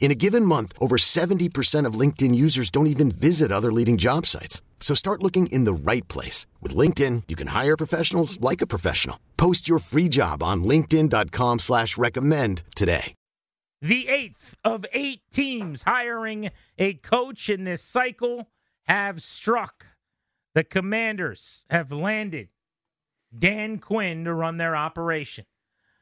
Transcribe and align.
In 0.00 0.10
a 0.10 0.14
given 0.14 0.44
month, 0.44 0.72
over 0.80 0.96
70% 0.96 1.84
of 1.84 2.00
LinkedIn 2.00 2.34
users 2.34 2.70
don't 2.70 2.86
even 2.86 3.10
visit 3.10 3.52
other 3.52 3.70
leading 3.70 3.98
job 3.98 4.24
sites. 4.24 4.62
So 4.80 4.94
start 4.94 5.22
looking 5.22 5.48
in 5.48 5.64
the 5.64 5.92
right 5.92 6.06
place. 6.08 6.46
With 6.62 6.74
LinkedIn, 6.74 7.24
you 7.28 7.36
can 7.36 7.48
hire 7.48 7.76
professionals 7.76 8.40
like 8.40 8.62
a 8.62 8.66
professional. 8.66 9.18
Post 9.36 9.68
your 9.68 9.80
free 9.80 10.08
job 10.08 10.42
on 10.42 10.64
linkedin.com 10.64 11.58
slash 11.58 11.98
recommend 11.98 12.62
today. 12.74 13.14
The 13.80 14.08
eighth 14.08 14.56
of 14.64 14.84
eight 14.92 15.20
teams 15.30 15.84
hiring 15.84 16.50
a 16.78 16.94
coach 16.94 17.48
in 17.48 17.62
this 17.62 17.82
cycle 17.82 18.48
have 18.84 19.22
struck. 19.22 19.86
The 20.54 20.64
commanders 20.64 21.64
have 21.70 21.92
landed 21.92 22.48
Dan 23.36 23.78
Quinn 23.78 24.24
to 24.24 24.34
run 24.34 24.56
their 24.56 24.74
operation. 24.74 25.44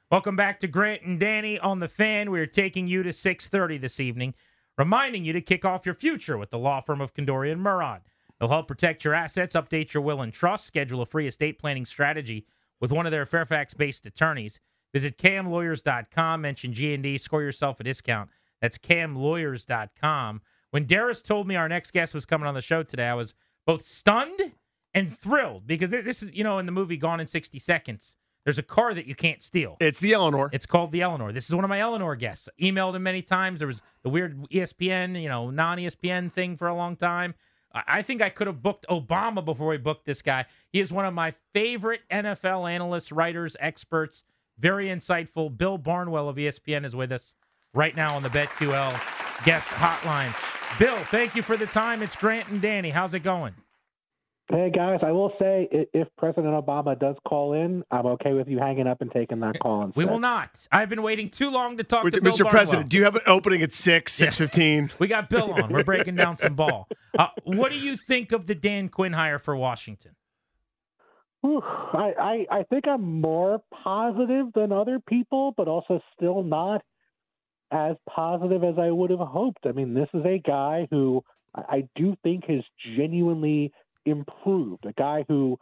Welcome 0.09 0.37
back 0.37 0.61
to 0.61 0.69
Grant 0.69 1.03
and 1.03 1.19
Danny 1.19 1.59
on 1.59 1.81
the 1.81 1.89
fan. 1.89 2.31
We 2.31 2.39
are 2.39 2.47
taking 2.47 2.87
you 2.87 3.03
to 3.03 3.13
6:30 3.13 3.77
this 3.77 3.99
evening, 3.99 4.35
reminding 4.79 5.25
you 5.25 5.33
to 5.33 5.41
kick 5.41 5.65
off 5.65 5.85
your 5.85 5.97
future 5.97 6.39
with 6.39 6.51
the 6.51 6.61
law 6.61 6.81
firm 6.81 7.01
of 7.01 7.13
Condorian 7.13 7.55
and 7.55 7.63
Murad. 7.63 8.03
They'll 8.39 8.51
help 8.51 8.69
protect 8.69 9.05
your 9.05 9.15
assets, 9.15 9.57
update 9.57 9.95
your 9.95 10.05
will 10.05 10.23
and 10.23 10.33
trust, 10.33 10.65
schedule 10.65 11.03
a 11.03 11.07
free 11.07 11.27
estate 11.27 11.59
planning 11.59 11.85
strategy 11.85 12.47
with 12.81 12.93
one 12.93 13.05
of 13.05 13.11
their 13.11 13.27
Fairfax-based 13.27 14.07
attorneys. 14.07 14.61
Visit 14.95 15.19
camlawyers.com, 15.19 16.41
mention 16.41 16.73
G&D, 16.73 17.19
score 17.19 17.43
yourself 17.43 17.81
a 17.81 17.83
discount. 17.83 18.31
That's 18.63 18.79
camlawyers.com. 18.79 20.41
When 20.71 20.87
Darius 20.87 21.21
told 21.21 21.49
me 21.49 21.57
our 21.57 21.69
next 21.69 21.93
guest 21.93 22.15
was 22.15 22.27
coming 22.27 22.47
on 22.47 22.55
the 22.55 22.63
show 22.63 22.85
today, 22.85 23.09
I 23.09 23.15
was 23.15 23.35
both 23.67 23.85
stunned 23.85 24.53
and 24.95 25.13
thrilled 25.13 25.67
because 25.67 25.91
this 25.91 26.23
is, 26.23 26.33
you 26.33 26.45
know, 26.45 26.61
in 26.61 26.67
the 26.67 26.73
movie 26.73 26.97
Gone 26.97 27.19
in 27.19 27.27
60 27.27 27.59
Seconds, 27.59 28.17
there's 28.47 28.59
a 28.59 28.63
car 28.63 28.95
that 28.95 29.07
you 29.07 29.17
can't 29.17 29.43
steal. 29.43 29.77
It's 29.81 29.99
the 29.99 30.13
Eleanor. 30.13 30.51
It's 30.53 30.67
called 30.67 30.93
the 30.93 31.03
Eleanor. 31.03 31.33
This 31.33 31.49
is 31.49 31.55
one 31.55 31.65
of 31.65 31.69
my 31.69 31.81
Eleanor 31.81 32.15
guests. 32.15 32.49
Emailed 32.63 32.95
him 32.95 33.03
many 33.03 33.21
times. 33.21 33.59
There 33.59 33.67
was 33.67 33.83
the 34.05 34.09
weird 34.09 34.41
ESPN, 34.51 35.21
you 35.21 35.29
know, 35.29 35.51
non 35.51 35.79
ESPN 35.79 36.31
thing 36.31 36.57
for 36.57 36.69
a 36.69 36.75
long 36.75 36.95
time. 36.95 37.35
I 37.73 38.03
think 38.03 38.23
I 38.23 38.29
could 38.29 38.47
have 38.47 38.63
booked 38.63 38.87
Obama 38.89 39.45
before 39.45 39.67
we 39.67 39.79
booked 39.79 40.07
this 40.07 40.23
guy. 40.23 40.47
He 40.73 40.79
is 40.79 40.93
one 40.93 41.05
of 41.05 41.13
my 41.13 41.35
favorite 41.53 42.03
NFL 42.09 42.71
analysts, 42.71 43.11
writers, 43.11 43.57
experts. 43.59 44.23
Very 44.59 44.87
insightful. 44.87 45.55
Bill 45.55 45.77
Barnwell 45.77 46.29
of 46.29 46.37
ESPN 46.37 46.85
is 46.87 46.95
with 46.95 47.11
us 47.11 47.35
right 47.75 47.97
now 47.97 48.15
on 48.15 48.23
the 48.23 48.31
BetQL 48.31 49.45
guest 49.45 49.67
hotline. 49.67 50.79
Bill, 50.79 50.97
thank 51.07 51.35
you 51.35 51.43
for 51.43 51.57
the 51.57 51.67
time. 51.67 52.01
It's 52.01 52.15
Grant 52.15 52.49
and 52.49 52.63
Danny. 52.63 52.91
How's 52.91 53.13
it 53.13 53.21
going? 53.21 53.55
Hey 54.49 54.71
guys, 54.71 55.01
I 55.03 55.11
will 55.11 55.33
say 55.41 55.69
if 55.73 56.07
President 56.17 56.55
Obama 56.55 56.97
does 56.97 57.17
call 57.27 57.55
in, 57.55 57.83
I'm 57.91 58.07
okay 58.07 58.33
with 58.33 58.47
you 58.47 58.59
hanging 58.59 58.87
up 58.87 59.01
and 59.01 59.11
taking 59.11 59.41
that 59.41 59.59
call. 59.59 59.83
Instead. 59.83 59.97
We 59.97 60.05
will 60.05 60.21
not. 60.21 60.69
I've 60.71 60.89
been 60.89 61.03
waiting 61.03 61.31
too 61.31 61.51
long 61.51 61.77
to 61.79 61.83
talk 61.85 62.05
With, 62.05 62.15
to 62.15 62.21
Mr. 62.21 62.39
Bill 62.39 62.51
President. 62.51 62.89
Do 62.89 62.97
you 62.97 63.03
have 63.05 63.17
an 63.17 63.23
opening 63.27 63.63
at 63.63 63.73
six, 63.73 64.13
six 64.13 64.37
fifteen? 64.37 64.93
We 65.01 65.09
got 65.09 65.29
Bill 65.29 65.53
on. 65.53 65.73
We're 65.73 65.83
breaking 65.83 66.15
down 66.15 66.37
some 66.39 66.55
ball. 66.55 66.89
Uh, 67.19 67.29
what 67.45 67.73
do 67.73 67.79
you 67.79 67.97
think 67.97 68.31
of 68.31 68.45
the 68.45 68.55
Dan 68.55 68.91
Quinn 68.91 69.15
hire 69.15 69.39
for 69.39 69.57
Washington? 69.57 70.15
Whew, 71.41 71.63
I, 71.65 72.13
I 72.19 72.59
I 72.59 72.63
think 72.65 72.87
I'm 72.87 73.23
more 73.23 73.63
positive 73.73 74.49
than 74.55 74.71
other 74.71 74.99
people, 75.09 75.55
but 75.57 75.67
also 75.67 76.03
still 76.15 76.43
not 76.43 76.83
as 77.71 77.97
positive 78.07 78.63
as 78.65 78.75
I 78.79 78.91
would 78.91 79.09
have 79.09 79.21
hoped. 79.21 79.65
I 79.65 79.73
mean, 79.73 79.95
this 79.95 80.11
is 80.13 80.27
a 80.27 80.39
guy 80.47 80.87
who 80.91 81.25
I, 81.55 81.61
I 81.69 81.89
do 81.97 82.17
think 82.23 82.45
has 82.49 82.63
genuinely 82.99 83.73
improved. 84.07 84.87
A 84.87 84.93
guy 84.93 85.25
who, 85.29 85.59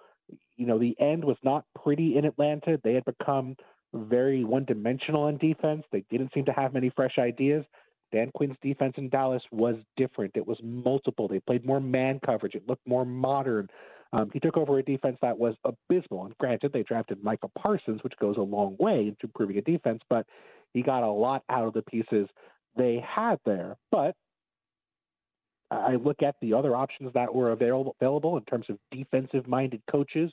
you 0.56 0.66
know, 0.66 0.78
the 0.78 0.96
end 1.00 1.24
was 1.24 1.36
not 1.42 1.64
pretty 1.82 2.16
in 2.16 2.24
Atlanta. 2.24 2.78
They 2.82 2.94
had 2.94 3.04
become 3.04 3.56
very 3.92 4.44
one 4.44 4.64
dimensional 4.64 5.24
on 5.24 5.38
defense. 5.38 5.84
They 5.90 6.04
didn't 6.10 6.32
seem 6.34 6.44
to 6.46 6.52
have 6.52 6.72
many 6.74 6.90
fresh 6.94 7.18
ideas. 7.18 7.64
Dan 8.12 8.30
Quinn's 8.34 8.56
defense 8.62 8.94
in 8.96 9.08
Dallas 9.08 9.42
was 9.50 9.76
different. 9.96 10.32
It 10.36 10.46
was 10.46 10.58
multiple. 10.62 11.26
They 11.26 11.40
played 11.40 11.66
more 11.66 11.80
man 11.80 12.20
coverage. 12.24 12.54
It 12.54 12.68
looked 12.68 12.86
more 12.86 13.04
modern. 13.04 13.68
Um, 14.12 14.30
he 14.32 14.38
took 14.38 14.56
over 14.56 14.78
a 14.78 14.82
defense 14.84 15.18
that 15.22 15.36
was 15.36 15.56
abysmal. 15.64 16.26
And 16.26 16.38
granted, 16.38 16.72
they 16.72 16.84
drafted 16.84 17.24
Micah 17.24 17.50
Parsons, 17.58 18.04
which 18.04 18.14
goes 18.20 18.36
a 18.36 18.42
long 18.42 18.76
way 18.78 19.08
into 19.08 19.24
improving 19.24 19.58
a 19.58 19.62
defense, 19.62 20.00
but 20.08 20.26
he 20.72 20.82
got 20.82 21.02
a 21.02 21.10
lot 21.10 21.42
out 21.48 21.66
of 21.66 21.72
the 21.72 21.82
pieces 21.82 22.28
they 22.76 23.04
had 23.04 23.40
there. 23.44 23.76
But 23.90 24.14
I 25.74 25.96
look 25.96 26.22
at 26.22 26.36
the 26.40 26.54
other 26.54 26.76
options 26.76 27.12
that 27.14 27.34
were 27.34 27.52
available, 27.52 27.96
available 28.00 28.36
in 28.36 28.44
terms 28.44 28.66
of 28.68 28.78
defensive 28.90 29.46
minded 29.46 29.82
coaches, 29.90 30.30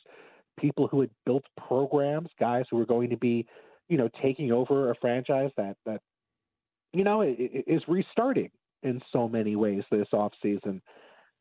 people 0.60 0.88
who 0.88 1.02
had 1.02 1.10
built 1.26 1.44
programs, 1.68 2.30
guys 2.40 2.66
who 2.70 2.78
were 2.78 2.86
going 2.86 3.10
to 3.10 3.18
be, 3.18 3.46
you 3.90 3.98
know, 3.98 4.10
taking 4.22 4.52
over 4.52 4.92
a 4.92 4.96
franchise 4.96 5.52
that, 5.58 5.76
that 5.86 6.02
you 6.94 7.04
know, 7.04 7.22
is 7.22 7.82
restarting 7.88 8.52
in 8.84 9.02
so 9.12 9.28
many 9.28 9.56
ways 9.56 9.84
this 9.92 10.08
offseason. 10.14 10.82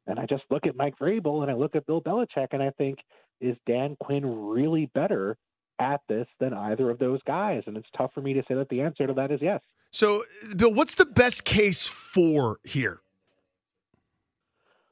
And 0.06 0.18
I 0.18 0.26
just 0.26 0.44
look 0.50 0.66
at 0.66 0.76
Mike 0.76 0.94
Vrabel 1.00 1.42
and 1.42 1.50
I 1.50 1.54
look 1.54 1.74
at 1.74 1.86
Bill 1.86 2.00
Belichick 2.00 2.48
and 2.52 2.62
I 2.62 2.70
think, 2.70 2.98
is 3.40 3.56
Dan 3.66 3.96
Quinn 4.00 4.48
really 4.48 4.90
better 4.94 5.36
at 5.78 6.00
this 6.08 6.26
than 6.38 6.52
either 6.52 6.90
of 6.90 6.98
those 6.98 7.20
guys? 7.26 7.62
And 7.66 7.76
it's 7.76 7.88
tough 7.96 8.12
for 8.14 8.20
me 8.20 8.34
to 8.34 8.42
say 8.46 8.54
that 8.54 8.68
the 8.68 8.82
answer 8.82 9.06
to 9.06 9.14
that 9.14 9.30
is 9.32 9.40
yes. 9.42 9.60
So, 9.90 10.22
Bill, 10.56 10.72
what's 10.72 10.94
the 10.94 11.06
best 11.06 11.44
case 11.44 11.88
for 11.88 12.58
here? 12.64 13.00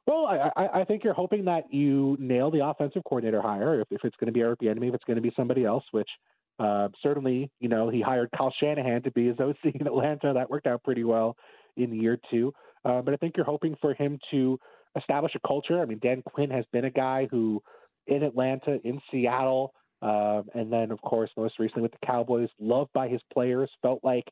Well, 0.08 0.26
I, 0.56 0.80
I 0.80 0.84
think 0.84 1.04
you're 1.04 1.12
hoping 1.12 1.44
that 1.44 1.64
you 1.70 2.16
nail 2.19 2.50
the 2.50 2.64
offensive 2.64 3.02
coordinator 3.04 3.42
hire. 3.42 3.82
If, 3.82 3.88
if 3.91 4.00
it's 4.04 4.16
going 4.16 4.28
to 4.28 4.32
be 4.32 4.41
Eric 4.41 4.60
Bieniemy, 4.60 4.88
if 4.88 4.94
it's 4.94 5.04
going 5.04 5.16
to 5.16 5.22
be 5.22 5.30
somebody 5.36 5.66
else, 5.66 5.84
which 5.91 6.08
uh, 6.58 6.88
certainly, 7.02 7.50
you 7.60 7.69
know, 7.69 7.91
he 7.91 8.00
hired 8.00 8.30
Kyle 8.34 8.50
Shanahan 8.58 9.02
to 9.02 9.10
be 9.10 9.26
his 9.26 9.38
OC 9.38 9.74
in 9.74 9.86
Atlanta. 9.86 10.32
That 10.32 10.48
worked 10.48 10.66
out 10.66 10.82
pretty 10.82 11.04
well 11.04 11.36
in 11.76 11.92
year 11.94 12.19
two. 12.30 12.54
Uh, 12.86 13.02
but 13.02 13.12
I 13.12 13.19
think 13.19 13.36
you're 13.36 13.44
hoping 13.44 13.76
for 13.82 13.92
him 13.92 14.19
to 14.30 14.58
establish 14.96 15.34
a 15.34 15.46
culture. 15.46 15.78
I 15.78 15.84
mean, 15.84 15.98
Dan 15.98 16.22
Quinn 16.22 16.50
has 16.52 16.64
been 16.72 16.86
a 16.86 16.90
guy 16.90 17.28
who, 17.30 17.62
in 18.06 18.22
Atlanta, 18.22 18.78
in 18.84 19.02
Seattle, 19.10 19.75
um, 20.00 20.44
and 20.54 20.72
then 20.72 20.90
of 20.90 21.02
course 21.02 21.28
most 21.36 21.58
recently 21.58 21.82
with 21.82 21.92
the 21.92 22.06
Cowboys, 22.06 22.48
loved 22.58 22.94
by 22.94 23.08
his 23.08 23.20
players. 23.30 23.69
Felt 23.82 24.00
like, 24.02 24.25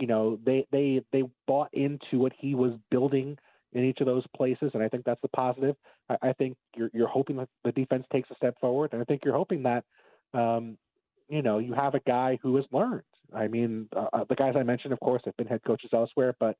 you 0.00 0.06
know, 0.06 0.38
they 0.46 0.66
they 0.72 1.02
they 1.12 1.24
bought 1.46 1.68
into 1.74 2.18
what 2.18 2.32
he 2.38 2.54
was 2.54 2.72
building 2.90 3.36
in 3.72 3.84
each 3.84 4.00
of 4.00 4.06
those 4.06 4.24
places, 4.36 4.70
and 4.74 4.82
I 4.82 4.88
think 4.88 5.04
that's 5.04 5.20
the 5.20 5.28
positive. 5.28 5.76
I, 6.08 6.16
I 6.22 6.32
think 6.32 6.56
you're 6.76 6.90
you're 6.92 7.08
hoping 7.08 7.36
that 7.36 7.48
the 7.64 7.72
defense 7.72 8.06
takes 8.12 8.30
a 8.30 8.34
step 8.34 8.58
forward, 8.60 8.92
and 8.92 9.02
I 9.02 9.04
think 9.04 9.22
you're 9.24 9.36
hoping 9.36 9.62
that, 9.64 9.84
um, 10.34 10.78
you 11.28 11.42
know, 11.42 11.58
you 11.58 11.74
have 11.74 11.94
a 11.94 12.00
guy 12.00 12.38
who 12.42 12.56
has 12.56 12.64
learned. 12.72 13.02
I 13.34 13.46
mean, 13.46 13.88
uh, 13.94 14.24
the 14.28 14.34
guys 14.34 14.54
I 14.56 14.62
mentioned, 14.62 14.92
of 14.92 15.00
course, 15.00 15.22
have 15.26 15.36
been 15.36 15.46
head 15.46 15.60
coaches 15.66 15.90
elsewhere, 15.92 16.34
but 16.40 16.56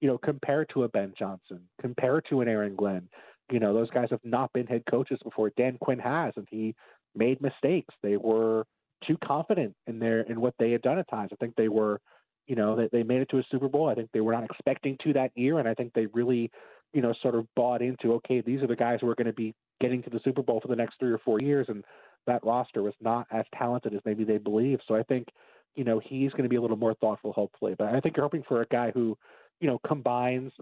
you 0.00 0.08
know, 0.08 0.18
compared 0.18 0.68
to 0.74 0.84
a 0.84 0.88
Ben 0.88 1.14
Johnson, 1.18 1.60
compared 1.80 2.26
to 2.28 2.40
an 2.40 2.48
Aaron 2.48 2.76
Glenn, 2.76 3.08
you 3.50 3.60
know, 3.60 3.72
those 3.72 3.90
guys 3.90 4.08
have 4.10 4.20
not 4.24 4.52
been 4.52 4.66
head 4.66 4.82
coaches 4.90 5.18
before. 5.22 5.50
Dan 5.56 5.78
Quinn 5.80 5.98
has, 5.98 6.32
and 6.36 6.46
he 6.50 6.74
made 7.14 7.40
mistakes. 7.40 7.94
They 8.02 8.16
were 8.16 8.64
too 9.06 9.16
confident 9.24 9.74
in 9.86 9.98
their 9.98 10.20
in 10.22 10.40
what 10.40 10.54
they 10.58 10.70
had 10.70 10.82
done 10.82 10.98
at 10.98 11.08
times. 11.08 11.30
I 11.32 11.36
think 11.36 11.54
they 11.56 11.68
were, 11.68 12.00
you 12.46 12.56
know, 12.56 12.76
they, 12.76 12.88
they 12.90 13.02
made 13.02 13.20
it 13.20 13.28
to 13.30 13.38
a 13.38 13.44
Super 13.50 13.68
Bowl. 13.68 13.88
I 13.88 13.94
think 13.94 14.10
they 14.12 14.20
were 14.20 14.32
not 14.32 14.44
expecting 14.44 14.96
to 15.04 15.12
that 15.14 15.30
year, 15.34 15.58
and 15.58 15.68
I 15.68 15.74
think 15.74 15.92
they 15.92 16.06
really, 16.06 16.50
you 16.92 17.02
know, 17.02 17.14
sort 17.22 17.34
of 17.34 17.46
bought 17.54 17.82
into 17.82 18.14
okay, 18.14 18.40
these 18.40 18.62
are 18.62 18.66
the 18.66 18.76
guys 18.76 18.98
who 19.00 19.08
are 19.08 19.14
going 19.14 19.26
to 19.26 19.32
be 19.32 19.54
getting 19.80 20.02
to 20.02 20.10
the 20.10 20.20
Super 20.24 20.42
Bowl 20.42 20.60
for 20.60 20.68
the 20.68 20.76
next 20.76 20.98
three 20.98 21.12
or 21.12 21.18
four 21.18 21.40
years, 21.40 21.66
and 21.68 21.84
that 22.26 22.44
roster 22.44 22.82
was 22.82 22.94
not 23.00 23.26
as 23.30 23.44
talented 23.56 23.94
as 23.94 24.00
maybe 24.04 24.24
they 24.24 24.38
believe. 24.38 24.78
So 24.86 24.94
I 24.94 25.02
think, 25.02 25.28
you 25.74 25.84
know, 25.84 26.00
he's 26.04 26.30
going 26.32 26.44
to 26.44 26.48
be 26.48 26.56
a 26.56 26.60
little 26.60 26.76
more 26.76 26.94
thoughtful, 26.94 27.32
hopefully. 27.32 27.74
But 27.76 27.88
I 27.88 28.00
think 28.00 28.16
you're 28.16 28.24
hoping 28.24 28.44
for 28.46 28.62
a 28.62 28.66
guy 28.66 28.90
who, 28.92 29.16
you 29.60 29.68
know, 29.68 29.80
combines 29.86 30.52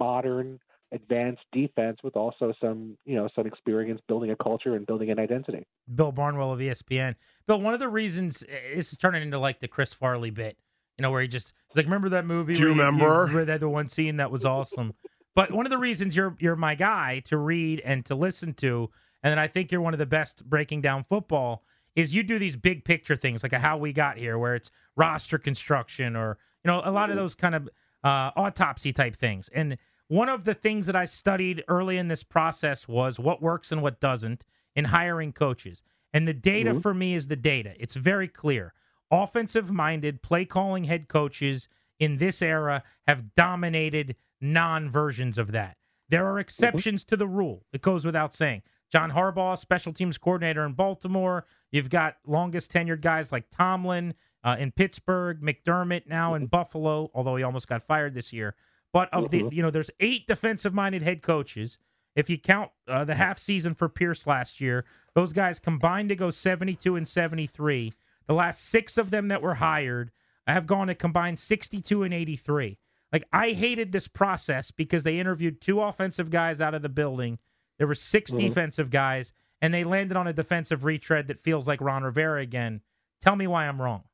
modern 0.00 0.58
advanced 0.92 1.42
defense 1.52 1.98
with 2.02 2.16
also 2.16 2.52
some, 2.60 2.96
you 3.04 3.14
know, 3.14 3.28
some 3.36 3.46
experience 3.46 4.00
building 4.08 4.30
a 4.30 4.36
culture 4.36 4.74
and 4.74 4.86
building 4.86 5.10
an 5.10 5.18
identity. 5.18 5.66
Bill 5.94 6.12
Barnwell 6.12 6.52
of 6.52 6.60
ESPN. 6.60 7.14
Bill, 7.46 7.60
one 7.60 7.74
of 7.74 7.80
the 7.80 7.88
reasons 7.88 8.42
eh, 8.48 8.76
this 8.76 8.92
is 8.92 8.98
turning 8.98 9.22
into 9.22 9.38
like 9.38 9.60
the 9.60 9.68
Chris 9.68 9.92
Farley 9.92 10.30
bit, 10.30 10.56
you 10.98 11.02
know, 11.02 11.10
where 11.10 11.22
he 11.22 11.28
just 11.28 11.52
like, 11.74 11.86
remember 11.86 12.08
that 12.10 12.26
movie? 12.26 12.54
Do 12.54 12.62
you 12.62 12.68
remember? 12.68 13.28
where 13.28 13.44
that 13.44 13.60
the 13.60 13.68
one 13.68 13.88
scene 13.88 14.16
that 14.16 14.30
was 14.30 14.44
awesome. 14.44 14.94
but 15.34 15.52
one 15.52 15.64
of 15.66 15.70
the 15.70 15.78
reasons 15.78 16.16
you're 16.16 16.36
you're 16.40 16.56
my 16.56 16.74
guy 16.74 17.20
to 17.26 17.36
read 17.36 17.80
and 17.84 18.04
to 18.06 18.14
listen 18.14 18.52
to, 18.54 18.90
and 19.22 19.30
then 19.30 19.38
I 19.38 19.46
think 19.46 19.70
you're 19.70 19.80
one 19.80 19.94
of 19.94 19.98
the 19.98 20.06
best 20.06 20.44
breaking 20.48 20.80
down 20.82 21.04
football 21.04 21.64
is 21.94 22.14
you 22.14 22.22
do 22.22 22.38
these 22.38 22.56
big 22.56 22.84
picture 22.84 23.16
things 23.16 23.42
like 23.42 23.52
a 23.52 23.58
how 23.58 23.76
we 23.76 23.92
got 23.92 24.18
here, 24.18 24.38
where 24.38 24.54
it's 24.54 24.70
roster 24.96 25.38
construction 25.38 26.16
or 26.16 26.38
you 26.64 26.68
know 26.70 26.82
a 26.84 26.90
lot 26.90 27.10
of 27.10 27.16
those 27.16 27.34
kind 27.34 27.54
of 27.54 27.68
uh, 28.04 28.30
autopsy 28.36 28.92
type 28.92 29.14
things. 29.16 29.48
And 29.54 29.78
one 30.08 30.28
of 30.28 30.44
the 30.44 30.54
things 30.54 30.86
that 30.86 30.96
I 30.96 31.04
studied 31.04 31.62
early 31.68 31.98
in 31.98 32.08
this 32.08 32.22
process 32.22 32.88
was 32.88 33.18
what 33.20 33.42
works 33.42 33.70
and 33.72 33.82
what 33.82 34.00
doesn't 34.00 34.44
in 34.74 34.86
hiring 34.86 35.32
coaches. 35.32 35.82
And 36.14 36.26
the 36.26 36.32
data 36.32 36.72
Mhm. 36.74 36.82
for 36.82 36.94
me 36.94 37.14
is 37.14 37.26
the 37.28 37.36
data. 37.36 37.74
It's 37.78 37.94
very 37.94 38.26
clear. 38.28 38.72
Offensive 39.10 39.70
minded, 39.70 40.22
play 40.22 40.44
calling 40.44 40.84
head 40.84 41.08
coaches 41.08 41.68
in 41.98 42.18
this 42.18 42.42
era 42.42 42.82
have 43.06 43.34
dominated 43.34 44.16
non 44.40 44.88
versions 44.90 45.38
of 45.38 45.52
that. 45.52 45.76
There 46.08 46.26
are 46.26 46.38
exceptions 46.38 47.04
to 47.04 47.16
the 47.16 47.26
rule. 47.26 47.64
It 47.72 47.82
goes 47.82 48.04
without 48.04 48.32
saying. 48.34 48.62
John 48.90 49.10
Harbaugh, 49.10 49.58
special 49.58 49.92
teams 49.92 50.16
coordinator 50.16 50.64
in 50.64 50.72
Baltimore. 50.72 51.44
You've 51.70 51.90
got 51.90 52.16
longest 52.26 52.72
tenured 52.72 53.02
guys 53.02 53.30
like 53.32 53.50
Tomlin 53.50 54.14
uh, 54.42 54.56
in 54.58 54.70
Pittsburgh, 54.72 55.42
McDermott 55.42 56.06
now 56.06 56.34
in 56.34 56.46
Buffalo, 56.46 57.10
although 57.12 57.36
he 57.36 57.42
almost 57.42 57.68
got 57.68 57.82
fired 57.82 58.14
this 58.14 58.32
year. 58.32 58.54
But 58.92 59.12
of 59.12 59.30
the, 59.30 59.42
Mhm. 59.42 59.52
you 59.52 59.62
know, 59.62 59.70
there's 59.70 59.90
eight 60.00 60.26
defensive 60.26 60.72
minded 60.72 61.02
head 61.02 61.20
coaches. 61.20 61.76
If 62.16 62.30
you 62.30 62.38
count 62.38 62.70
uh, 62.86 63.04
the 63.04 63.16
half 63.16 63.38
season 63.38 63.74
for 63.74 63.88
Pierce 63.90 64.26
last 64.26 64.60
year, 64.60 64.86
those 65.14 65.34
guys 65.34 65.58
combined 65.58 66.08
to 66.08 66.16
go 66.16 66.30
72 66.30 66.96
and 66.96 67.06
73. 67.06 67.92
The 68.28 68.34
last 68.34 68.64
six 68.68 68.96
of 68.98 69.10
them 69.10 69.28
that 69.28 69.42
were 69.42 69.54
hired 69.54 70.12
have 70.46 70.66
gone 70.66 70.86
to 70.86 70.94
combined 70.94 71.38
62 71.38 72.02
and 72.04 72.14
83. 72.14 72.78
Like 73.12 73.24
I 73.32 73.50
hated 73.50 73.90
this 73.90 74.06
process 74.06 74.70
because 74.70 75.02
they 75.02 75.18
interviewed 75.18 75.60
two 75.60 75.80
offensive 75.80 76.30
guys 76.30 76.60
out 76.60 76.74
of 76.74 76.82
the 76.82 76.88
building. 76.88 77.38
There 77.78 77.86
were 77.86 77.94
6 77.94 78.30
Mhm. 78.30 78.38
defensive 78.38 78.90
guys, 78.90 79.32
and 79.62 79.72
they 79.72 79.82
landed 79.84 80.16
on 80.16 80.26
a 80.26 80.32
defensive 80.32 80.84
retread 80.84 81.26
that 81.28 81.38
feels 81.38 81.66
like 81.66 81.80
Ron 81.80 82.02
Rivera 82.02 82.40
again. 82.42 82.82
Tell 83.20 83.34
me 83.34 83.46
why 83.46 83.66
I'm 83.66 83.80
wrong. 83.80 84.04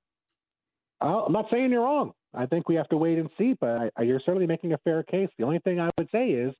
Uh, 1.00 1.24
I'm 1.24 1.32
not 1.32 1.50
saying 1.50 1.70
you're 1.72 1.82
wrong. 1.82 2.14
I 2.32 2.46
think 2.46 2.68
we 2.68 2.76
have 2.76 2.88
to 2.88 2.96
wait 2.96 3.18
and 3.18 3.28
see, 3.36 3.54
but 3.60 3.92
I, 3.96 4.02
you're 4.02 4.20
certainly 4.20 4.46
making 4.46 4.72
a 4.72 4.78
fair 4.78 5.02
case. 5.02 5.28
The 5.38 5.44
only 5.44 5.58
thing 5.60 5.80
I 5.80 5.88
would 5.98 6.08
say 6.10 6.30
is, 6.30 6.54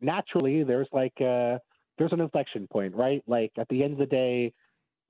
naturally, 0.00 0.64
there's 0.64 0.88
like 0.92 1.14
uh, 1.20 1.58
there's 1.98 2.12
an 2.12 2.20
inflection 2.20 2.66
point, 2.68 2.94
right? 2.94 3.22
Like 3.26 3.52
at 3.58 3.68
the 3.68 3.82
end 3.84 3.92
of 3.94 3.98
the 3.98 4.06
day, 4.06 4.52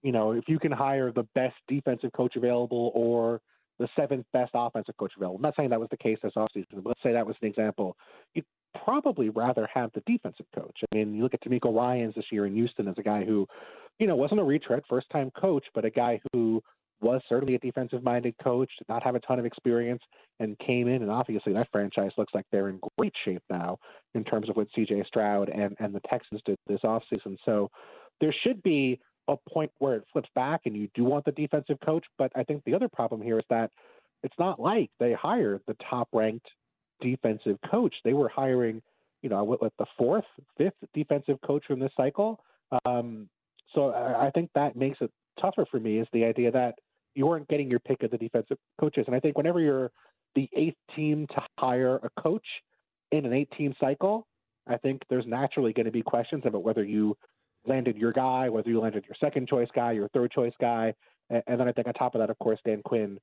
you 0.02 0.12
know, 0.12 0.32
if 0.32 0.44
you 0.48 0.58
can 0.58 0.72
hire 0.72 1.12
the 1.12 1.26
best 1.34 1.56
defensive 1.66 2.12
coach 2.12 2.36
available 2.36 2.92
or 2.94 3.40
the 3.78 3.88
seventh 3.96 4.26
best 4.32 4.50
offensive 4.54 4.96
coach 4.98 5.12
available, 5.16 5.36
I'm 5.36 5.42
not 5.42 5.54
saying 5.56 5.70
that 5.70 5.80
was 5.80 5.88
the 5.90 5.96
case 5.96 6.18
this 6.22 6.32
offseason, 6.36 6.66
but 6.74 6.86
let's 6.86 7.02
say 7.02 7.12
that 7.12 7.26
was 7.26 7.36
an 7.42 7.48
example. 7.48 7.96
You'd 8.34 8.44
probably 8.84 9.28
rather 9.30 9.68
have 9.72 9.90
the 9.94 10.02
defensive 10.06 10.46
coach. 10.54 10.78
I 10.92 10.96
mean, 10.96 11.14
you 11.14 11.22
look 11.22 11.34
at 11.34 11.42
DeMeco 11.42 11.74
Ryans 11.74 12.14
this 12.14 12.26
year 12.30 12.46
in 12.46 12.54
Houston 12.54 12.88
as 12.88 12.96
a 12.98 13.02
guy 13.02 13.24
who, 13.24 13.46
you 13.98 14.06
know, 14.06 14.16
wasn't 14.16 14.40
a 14.40 14.44
retread, 14.44 14.82
first 14.88 15.08
time 15.10 15.30
coach, 15.30 15.64
but 15.74 15.84
a 15.84 15.90
guy 15.90 16.20
who 16.32 16.62
was 17.00 17.20
certainly 17.28 17.54
a 17.54 17.58
defensive 17.58 18.02
minded 18.02 18.34
coach, 18.42 18.70
did 18.78 18.88
not 18.88 19.02
have 19.02 19.14
a 19.14 19.20
ton 19.20 19.38
of 19.38 19.46
experience, 19.46 20.02
and 20.40 20.58
came 20.58 20.88
in. 20.88 21.02
And 21.02 21.10
obviously, 21.10 21.52
that 21.52 21.68
franchise 21.70 22.10
looks 22.18 22.34
like 22.34 22.44
they're 22.50 22.68
in 22.68 22.80
great 22.98 23.12
shape 23.24 23.42
now 23.48 23.78
in 24.14 24.24
terms 24.24 24.48
of 24.48 24.56
what 24.56 24.68
CJ 24.76 25.06
Stroud 25.06 25.48
and, 25.48 25.76
and 25.78 25.94
the 25.94 26.00
Texans 26.10 26.40
did 26.44 26.58
this 26.66 26.80
offseason. 26.84 27.36
So 27.44 27.70
there 28.20 28.34
should 28.42 28.62
be 28.62 29.00
a 29.28 29.36
point 29.36 29.70
where 29.78 29.96
it 29.96 30.04
flips 30.12 30.28
back 30.34 30.62
and 30.64 30.76
you 30.76 30.88
do 30.94 31.04
want 31.04 31.24
the 31.24 31.32
defensive 31.32 31.78
coach. 31.84 32.04
But 32.16 32.32
I 32.34 32.42
think 32.42 32.64
the 32.64 32.74
other 32.74 32.88
problem 32.88 33.22
here 33.22 33.38
is 33.38 33.44
that 33.50 33.70
it's 34.22 34.34
not 34.38 34.58
like 34.58 34.90
they 34.98 35.12
hired 35.12 35.60
the 35.66 35.76
top 35.88 36.08
ranked 36.12 36.46
defensive 37.00 37.58
coach. 37.70 37.94
They 38.04 38.14
were 38.14 38.28
hiring, 38.28 38.82
you 39.22 39.28
know, 39.28 39.44
what, 39.44 39.60
the 39.78 39.86
fourth, 39.96 40.24
fifth 40.56 40.74
defensive 40.94 41.38
coach 41.46 41.64
from 41.66 41.78
this 41.78 41.92
cycle. 41.96 42.40
Um, 42.84 43.28
so 43.74 43.90
I, 43.90 44.26
I 44.26 44.30
think 44.30 44.50
that 44.54 44.76
makes 44.76 44.98
it 45.00 45.10
tougher 45.40 45.66
for 45.70 45.78
me 45.78 45.98
is 45.98 46.08
the 46.12 46.24
idea 46.24 46.50
that 46.50 46.74
you 47.14 47.26
weren't 47.26 47.48
getting 47.48 47.70
your 47.70 47.80
pick 47.80 48.02
of 48.02 48.10
the 48.10 48.18
defensive 48.18 48.58
coaches. 48.80 49.04
And 49.06 49.14
I 49.14 49.20
think 49.20 49.36
whenever 49.36 49.60
you're 49.60 49.90
the 50.34 50.48
eighth 50.56 50.76
team 50.94 51.26
to 51.34 51.42
hire 51.58 51.96
a 51.96 52.20
coach 52.20 52.46
in 53.12 53.24
an 53.24 53.32
eight 53.32 53.50
team 53.56 53.74
cycle, 53.80 54.26
I 54.66 54.76
think 54.76 55.02
there's 55.08 55.26
naturally 55.26 55.72
going 55.72 55.86
to 55.86 55.92
be 55.92 56.02
questions 56.02 56.42
about 56.44 56.62
whether 56.62 56.84
you 56.84 57.16
landed 57.68 57.96
your 57.96 58.12
guy, 58.12 58.48
whether 58.48 58.68
you 58.68 58.80
landed 58.80 59.04
your 59.06 59.16
second 59.20 59.48
choice 59.48 59.68
guy, 59.74 59.92
your 59.92 60.08
third 60.08 60.30
choice 60.32 60.54
guy. 60.60 60.94
And, 61.30 61.42
and 61.46 61.60
then 61.60 61.68
I 61.68 61.72
think 61.72 61.86
on 61.86 61.94
top 61.94 62.14
of 62.14 62.20
that, 62.20 62.30
of 62.30 62.38
course, 62.38 62.58
Dan 62.64 62.82
Quinn, 62.84 63.18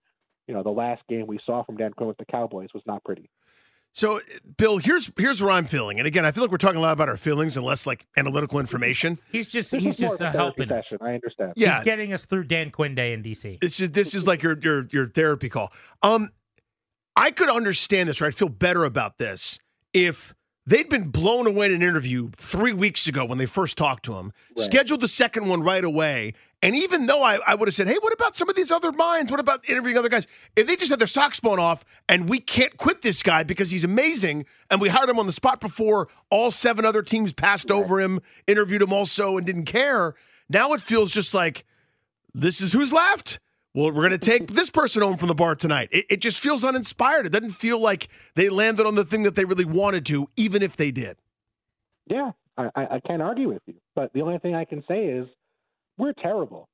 you 0.48 0.54
know, 0.54 0.64
the 0.64 0.70
last 0.70 1.02
game 1.10 1.28
we 1.28 1.40
saw 1.46 1.64
from 1.64 1.78
Dan 1.78 1.92
Quinn 1.94 2.08
with 2.08 2.18
the 2.18 2.26
Cowboys 2.26 2.70
was 2.74 2.84
not 2.86 3.04
pretty. 3.04 3.30
So, 3.94 4.20
Bill, 4.58 4.78
here's 4.78 5.10
here's 5.18 5.42
where 5.42 5.52
I'm 5.52 5.64
feeling, 5.64 6.00
and 6.00 6.06
again, 6.06 6.26
I 6.26 6.32
feel 6.32 6.44
like 6.44 6.52
we're 6.52 6.58
talking 6.58 6.80
a 6.80 6.82
lot 6.82 6.92
about 6.92 7.08
our 7.08 7.16
feelings 7.16 7.56
and 7.56 7.66
less 7.66 7.88
like 7.88 8.06
analytical 8.18 8.60
information. 8.60 9.18
He's 9.32 9.48
just 9.48 9.72
This 9.72 9.82
he's 9.82 9.96
just 9.98 10.20
a 10.20 10.26
uh, 10.26 10.32
helping 10.34 10.70
us. 10.70 10.84
session. 10.90 10.98
I 11.00 11.14
understand. 11.14 11.54
Yeah, 11.56 11.78
He's 11.78 11.86
getting 11.86 12.12
us 12.12 12.26
through 12.26 12.44
Dan 12.44 12.72
Quinn 12.72 12.94
Day 12.94 13.14
in 13.14 13.24
DC. 13.24 13.62
This 13.62 13.80
is 13.80 13.92
this 13.92 14.14
is 14.14 14.28
like 14.28 14.44
your 14.44 14.60
your 14.60 14.86
your 14.92 15.08
therapy 15.08 15.48
call. 15.48 15.72
Um, 16.04 16.30
I 17.16 17.32
could 17.32 17.50
understand 17.50 18.10
this, 18.10 18.22
or 18.22 18.26
I'd 18.26 18.36
feel 18.36 18.50
better 18.50 18.84
about 18.84 19.18
this 19.18 19.60
if 19.94 20.36
they'd 20.66 20.90
been 20.90 21.10
blown 21.10 21.48
away 21.48 21.68
in 21.68 21.74
an 21.74 21.82
interview 21.82 22.30
three 22.36 22.74
weeks 22.74 23.08
ago 23.08 23.24
when 23.26 23.38
they 23.38 23.46
first 23.46 23.78
talked 23.78 24.04
to 24.06 24.14
him, 24.16 24.32
Right. 24.58 24.66
scheduled 24.66 25.02
the 25.02 25.08
second 25.08 25.48
one 25.48 25.62
right 25.62 25.84
away, 25.84 26.34
and 26.64 26.76
even 26.76 27.06
though 27.06 27.22
I, 27.22 27.40
I 27.46 27.54
would 27.54 27.68
have 27.68 27.76
said, 27.76 27.88
"Hey, 27.88 27.98
what 28.02 28.14
about 28.14 28.36
some 28.36 28.50
of 28.50 28.56
these 28.56 28.72
other 28.72 28.92
minds? 28.92 29.30
What 29.30 29.40
about 29.40 29.70
interviewing 29.70 29.98
other 29.98 30.10
guys?" 30.10 30.26
If 30.56 30.66
they 30.66 30.76
just 30.76 30.90
had 30.90 31.00
their 31.00 31.06
socks 31.08 31.40
blown 31.40 31.60
off 31.60 31.86
and 32.10 32.28
we 32.28 32.40
can't 32.40 32.76
quit 32.78 33.02
this 33.04 33.22
guy 33.22 33.44
because 33.44 33.70
he's 33.70 33.84
amazing, 33.84 34.46
and 34.72 34.82
we 34.82 34.90
hired 34.90 35.10
him 35.10 35.20
on 35.20 35.28
the 35.28 35.32
spot 35.32 35.62
before 35.62 36.08
all 36.32 36.50
seven 36.50 36.84
other 36.86 37.04
teams 37.04 37.34
passed 37.34 37.70
over 37.72 38.00
him, 38.02 38.20
interviewed 38.48 38.82
him 38.82 38.92
also, 38.94 39.38
and 39.38 39.46
didn't 39.46 39.66
care. 39.66 40.16
Now 40.50 40.74
it 40.74 40.82
feels 40.82 41.12
just 41.14 41.34
like 41.36 41.66
this 42.34 42.62
is 42.62 42.74
who's 42.74 42.92
left. 42.92 43.40
Well, 43.76 43.88
we're 43.92 44.08
going 44.08 44.12
to 44.12 44.18
take 44.18 44.48
this 44.54 44.70
person 44.70 45.02
home 45.04 45.18
from 45.18 45.28
the 45.28 45.36
bar 45.36 45.54
tonight. 45.54 45.90
It, 45.92 46.06
it 46.10 46.18
just 46.22 46.40
feels 46.40 46.64
uninspired. 46.64 47.26
It 47.26 47.34
doesn't 47.34 47.52
feel 47.52 47.78
like 47.78 48.08
they 48.36 48.48
landed 48.48 48.86
on 48.88 48.96
the 48.96 49.04
thing 49.04 49.24
that 49.24 49.36
they 49.36 49.44
really 49.44 49.66
wanted 49.66 50.06
to, 50.08 50.30
even 50.38 50.64
if 50.64 50.78
they 50.78 50.92
did. 50.92 51.18
Yeah, 52.08 52.32
I, 52.58 52.70
I 52.76 53.00
can't 53.06 53.22
argue 53.22 53.50
with 53.50 53.62
you. 53.66 53.74
But 53.94 54.14
the 54.14 54.22
only 54.22 54.38
thing 54.40 54.56
I 54.56 54.64
can 54.64 54.82
say 54.88 55.08
is 55.08 55.28
we're 55.98 56.14
terrible 56.14 56.70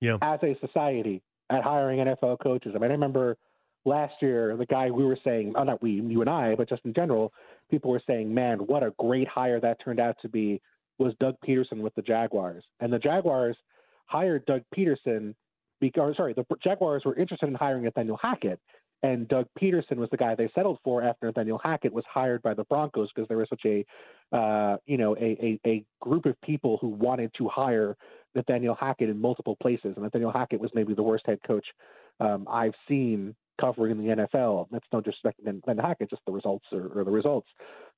Yeah. 0.00 0.18
as 0.22 0.38
a 0.44 0.56
society 0.64 1.20
at 1.50 1.64
hiring 1.64 1.98
NFL 1.98 2.38
coaches. 2.40 2.74
I 2.76 2.78
mean, 2.78 2.90
I 2.92 2.94
remember 2.94 3.36
last 3.84 4.14
year 4.22 4.56
the 4.56 4.66
guy 4.66 4.90
we 4.92 5.04
were 5.04 5.18
saying, 5.24 5.54
oh, 5.56 5.64
not 5.64 5.82
we, 5.82 5.92
you 5.92 6.20
and 6.20 6.30
I, 6.30 6.54
but 6.54 6.68
just 6.68 6.82
in 6.84 6.94
general, 6.94 7.32
people 7.72 7.90
were 7.90 8.02
saying, 8.06 8.32
man, 8.32 8.58
what 8.58 8.84
a 8.84 8.92
great 9.00 9.26
hire 9.26 9.58
that 9.60 9.78
turned 9.84 9.98
out 9.98 10.14
to 10.22 10.28
be 10.28 10.60
was 10.98 11.12
Doug 11.18 11.34
Pederson 11.44 11.78
with 11.80 11.94
the 11.96 12.02
Jaguars. 12.02 12.62
And 12.78 12.92
the 12.92 13.00
Jaguars 13.00 13.56
hired 14.06 14.46
Doug 14.46 14.62
Pederson 14.76 15.34
because, 15.80 16.16
sorry, 16.16 16.32
the 16.34 16.44
Jaguars 16.62 17.02
were 17.04 17.16
interested 17.16 17.48
in 17.48 17.54
hiring 17.54 17.84
Nathaniel 17.84 18.18
Hackett. 18.20 18.60
And 19.02 19.28
Doug 19.28 19.46
Pederson 19.60 19.96
was 19.96 20.08
the 20.10 20.16
guy 20.16 20.34
they 20.34 20.50
settled 20.54 20.78
for 20.82 21.02
after 21.02 21.26
Nathaniel 21.26 21.60
Hackett 21.62 21.92
was 21.92 22.04
hired 22.12 22.42
by 22.42 22.54
the 22.54 22.64
Broncos 22.64 23.10
because 23.14 23.28
there 23.28 23.36
was 23.36 23.48
such 23.48 23.64
a, 23.66 23.84
uh, 24.34 24.78
you 24.86 24.96
know, 24.96 25.14
a, 25.16 25.58
a, 25.64 25.68
a 25.68 25.84
group 26.00 26.24
of 26.24 26.40
people 26.40 26.78
who 26.80 26.88
wanted 26.88 27.30
to 27.36 27.48
hire 27.48 27.96
Nathaniel 28.34 28.74
Hackett 28.74 29.10
in 29.10 29.20
multiple 29.20 29.56
places. 29.60 29.92
And 29.96 30.04
Nathaniel 30.04 30.32
Hackett 30.32 30.60
was 30.60 30.70
maybe 30.74 30.94
the 30.94 31.02
worst 31.02 31.24
head 31.26 31.38
coach 31.46 31.66
um, 32.20 32.46
I've 32.50 32.74
seen 32.88 33.34
covering 33.60 33.98
the 33.98 34.14
NFL. 34.14 34.68
That's 34.70 34.86
no 34.92 35.00
disrespect 35.00 35.44
to 35.44 35.52
Nathaniel 35.52 35.86
Hackett, 35.86 36.10
just 36.10 36.22
the 36.26 36.32
results 36.32 36.66
or, 36.72 37.04
the 37.04 37.10
results. 37.10 37.48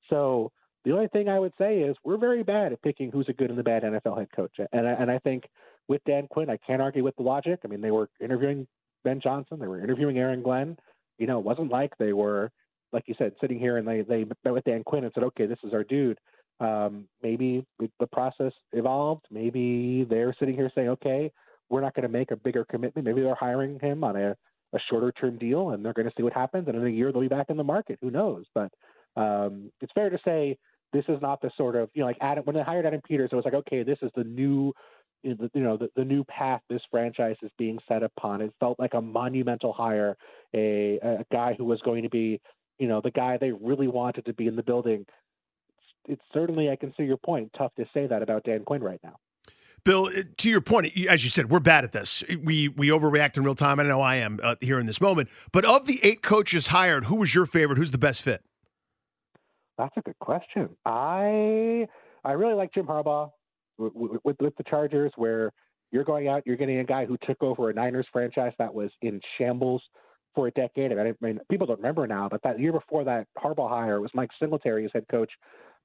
So 0.09 0.51
the 0.85 0.91
only 0.91 1.07
thing 1.07 1.29
I 1.29 1.39
would 1.39 1.53
say 1.57 1.79
is 1.79 1.95
we're 2.03 2.17
very 2.17 2.43
bad 2.43 2.73
at 2.73 2.81
picking 2.81 3.11
who's 3.11 3.29
a 3.29 3.33
good 3.33 3.49
and 3.49 3.59
the 3.59 3.63
bad 3.63 3.83
NFL 3.83 4.17
head 4.17 4.29
coach. 4.35 4.57
And 4.71 4.87
I, 4.87 4.91
and 4.91 5.11
I 5.11 5.19
think 5.19 5.43
with 5.89 6.01
Dan 6.05 6.27
Quinn, 6.29 6.49
I 6.49 6.57
can't 6.65 6.81
argue 6.81 7.03
with 7.03 7.15
the 7.17 7.23
logic. 7.23 7.59
I 7.65 7.67
mean, 7.67 7.81
they 7.81 7.91
were 7.91 8.09
interviewing 8.21 8.67
Ben 9.03 9.19
Johnson, 9.21 9.59
they 9.59 9.67
were 9.67 9.83
interviewing 9.83 10.17
Aaron 10.17 10.41
Glenn. 10.41 10.77
You 11.17 11.27
know, 11.27 11.39
it 11.39 11.45
wasn't 11.45 11.71
like 11.71 11.91
they 11.97 12.13
were, 12.13 12.51
like 12.93 13.03
you 13.07 13.15
said, 13.17 13.33
sitting 13.41 13.59
here 13.59 13.77
and 13.77 13.87
they 13.87 14.01
they 14.01 14.25
met 14.45 14.53
with 14.53 14.63
Dan 14.63 14.83
Quinn 14.85 15.03
and 15.03 15.11
said, 15.13 15.23
okay, 15.23 15.45
this 15.45 15.59
is 15.63 15.73
our 15.73 15.83
dude. 15.83 16.19
Um, 16.61 17.05
maybe 17.21 17.65
the 17.99 18.07
process 18.07 18.53
evolved. 18.73 19.25
Maybe 19.31 20.05
they're 20.09 20.35
sitting 20.39 20.55
here 20.55 20.71
saying, 20.75 20.89
okay, 20.89 21.31
we're 21.69 21.81
not 21.81 21.93
going 21.93 22.03
to 22.03 22.09
make 22.09 22.31
a 22.31 22.35
bigger 22.35 22.65
commitment. 22.69 23.05
Maybe 23.05 23.21
they're 23.21 23.35
hiring 23.35 23.79
him 23.79 24.03
on 24.03 24.15
a, 24.15 24.35
a 24.73 24.79
shorter 24.89 25.11
term 25.11 25.37
deal 25.37 25.69
and 25.69 25.83
they're 25.83 25.93
going 25.93 26.07
to 26.07 26.13
see 26.17 26.23
what 26.23 26.33
happens. 26.33 26.67
And 26.67 26.75
in 26.77 26.85
a 26.85 26.89
year, 26.89 27.11
they'll 27.11 27.21
be 27.21 27.27
back 27.27 27.49
in 27.49 27.57
the 27.57 27.63
market. 27.63 27.99
Who 28.01 28.11
knows? 28.11 28.45
But 28.53 28.71
um, 29.15 29.71
it's 29.81 29.91
fair 29.93 30.09
to 30.09 30.19
say 30.25 30.57
this 30.91 31.05
is 31.07 31.21
not 31.21 31.41
the 31.41 31.51
sort 31.55 31.75
of, 31.75 31.89
you 31.93 32.01
know, 32.01 32.07
like 32.07 32.17
Adam, 32.21 32.43
when 32.45 32.55
they 32.55 32.63
hired 32.63 32.85
Adam 32.85 33.01
Peters, 33.07 33.29
it 33.31 33.35
was 33.35 33.45
like, 33.45 33.53
okay, 33.53 33.83
this 33.83 33.99
is 34.01 34.11
the 34.15 34.23
new, 34.23 34.73
you 35.23 35.37
know, 35.55 35.77
the, 35.77 35.89
the 35.95 36.05
new 36.05 36.23
path 36.23 36.61
this 36.69 36.81
franchise 36.89 37.35
is 37.41 37.51
being 37.57 37.79
set 37.87 38.03
upon. 38.03 38.41
It 38.41 38.53
felt 38.59 38.79
like 38.79 38.93
a 38.93 39.01
monumental 39.01 39.73
hire, 39.73 40.17
a, 40.53 40.99
a 41.01 41.25
guy 41.31 41.55
who 41.57 41.65
was 41.65 41.81
going 41.81 42.03
to 42.03 42.09
be, 42.09 42.39
you 42.77 42.87
know, 42.87 43.01
the 43.01 43.11
guy 43.11 43.37
they 43.37 43.51
really 43.51 43.87
wanted 43.87 44.25
to 44.25 44.33
be 44.33 44.47
in 44.47 44.55
the 44.55 44.63
building 44.63 45.05
it's 46.09 46.21
certainly 46.33 46.69
I 46.69 46.75
can 46.75 46.93
see 46.97 47.03
your 47.03 47.17
point. 47.17 47.51
Tough 47.57 47.73
to 47.75 47.85
say 47.93 48.07
that 48.07 48.21
about 48.21 48.43
Dan 48.43 48.63
Quinn 48.65 48.83
right 48.83 48.99
now. 49.03 49.17
Bill, 49.85 50.09
to 50.37 50.49
your 50.49 50.59
point, 50.59 50.91
as 51.07 51.23
you 51.23 51.29
said, 51.29 51.49
we're 51.49 51.61
bad 51.61 51.85
at 51.85 51.93
this. 51.93 52.23
We 52.43 52.67
we 52.67 52.89
overreact 52.89 53.37
in 53.37 53.43
real 53.43 53.55
time. 53.55 53.79
I 53.79 53.83
know 53.83 54.01
I 54.01 54.17
am 54.17 54.39
uh, 54.43 54.55
here 54.59 54.79
in 54.79 54.85
this 54.85 54.99
moment. 54.99 55.29
But 55.53 55.63
of 55.63 55.85
the 55.85 55.99
eight 56.03 56.21
coaches 56.21 56.67
hired, 56.67 57.05
who 57.05 57.15
was 57.15 57.33
your 57.33 57.45
favorite? 57.45 57.77
Who's 57.77 57.91
the 57.91 57.97
best 57.97 58.21
fit? 58.21 58.43
That's 59.77 59.95
a 59.95 60.01
good 60.01 60.19
question. 60.19 60.69
I 60.85 61.87
I 62.25 62.33
really 62.33 62.55
like 62.55 62.73
Jim 62.73 62.87
Harbaugh 62.87 63.31
with, 63.79 64.19
with, 64.23 64.35
with 64.39 64.55
the 64.57 64.63
Chargers, 64.63 65.11
where 65.15 65.51
you're 65.91 66.03
going 66.03 66.27
out, 66.27 66.43
you're 66.45 66.57
getting 66.57 66.79
a 66.79 66.83
guy 66.83 67.05
who 67.05 67.17
took 67.25 67.41
over 67.41 67.69
a 67.69 67.73
Niners 67.73 68.07
franchise 68.11 68.53
that 68.59 68.73
was 68.73 68.91
in 69.01 69.19
shambles 69.37 69.81
for 70.35 70.47
a 70.47 70.51
decade. 70.51 70.91
I 70.91 71.13
mean, 71.21 71.39
people 71.49 71.65
don't 71.65 71.79
remember 71.79 72.05
now, 72.05 72.29
but 72.29 72.41
that 72.43 72.59
year 72.59 72.71
before 72.71 73.03
that 73.05 73.27
Harbaugh 73.37 73.69
hire 73.69 73.99
was 73.99 74.11
Mike 74.13 74.29
Singletary 74.39 74.85
as 74.85 74.91
head 74.93 75.05
coach. 75.09 75.31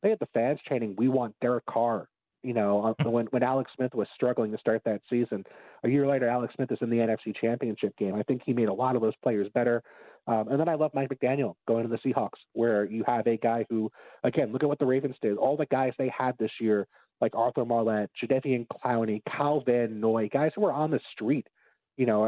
They 0.03 0.11
had 0.11 0.19
the 0.19 0.29
fans 0.35 0.61
chanting, 0.69 0.95
"We 0.99 1.09
want 1.09 1.35
Derek 1.41 1.65
Carr." 1.67 2.09
You 2.43 2.53
know, 2.53 2.95
uh, 3.01 3.09
when 3.09 3.27
when 3.27 3.43
Alex 3.43 3.71
Smith 3.75 3.95
was 3.95 4.07
struggling 4.15 4.53
to 4.53 4.59
start 4.59 4.83
that 4.85 5.01
season, 5.09 5.45
a 5.83 5.89
year 5.89 6.07
later, 6.07 6.29
Alex 6.29 6.53
Smith 6.55 6.71
is 6.71 6.79
in 6.83 6.91
the 6.91 6.99
NFC 6.99 7.35
Championship 7.35 7.97
game. 7.97 8.15
I 8.15 8.23
think 8.23 8.43
he 8.45 8.53
made 8.53 8.69
a 8.69 8.73
lot 8.73 8.97
of 8.97 9.03
those 9.03 9.17
players 9.23 9.49
better. 9.55 9.83
Um, 10.27 10.49
and 10.49 10.59
then 10.59 10.69
I 10.69 10.75
love 10.75 10.91
Mike 10.95 11.11
McDaniel 11.11 11.55
going 11.69 11.87
to 11.87 11.89
the 11.89 11.99
Seahawks, 11.99 12.41
where 12.53 12.85
you 12.85 13.05
have 13.07 13.27
a 13.27 13.37
guy 13.37 13.67
who, 13.69 13.91
again, 14.23 14.53
look 14.53 14.63
at 14.63 14.69
what 14.69 14.79
the 14.79 14.87
Ravens 14.87 15.17
did. 15.21 15.37
All 15.37 15.57
the 15.57 15.67
guys 15.67 15.93
they 15.99 16.11
had 16.17 16.37
this 16.39 16.51
year, 16.61 16.87
like 17.25 17.35
Arthur 17.35 17.65
Maulet, 17.65 18.09
Jadeveon 18.23 18.67
Clowney, 18.69 19.23
Kyle 19.35 19.63
Van 19.65 19.99
Noy, 19.99 20.29
guys 20.31 20.53
who 20.55 20.61
were 20.61 20.73
on 20.73 20.91
the 20.91 21.01
street, 21.13 21.47
you 21.97 22.07
know, 22.07 22.27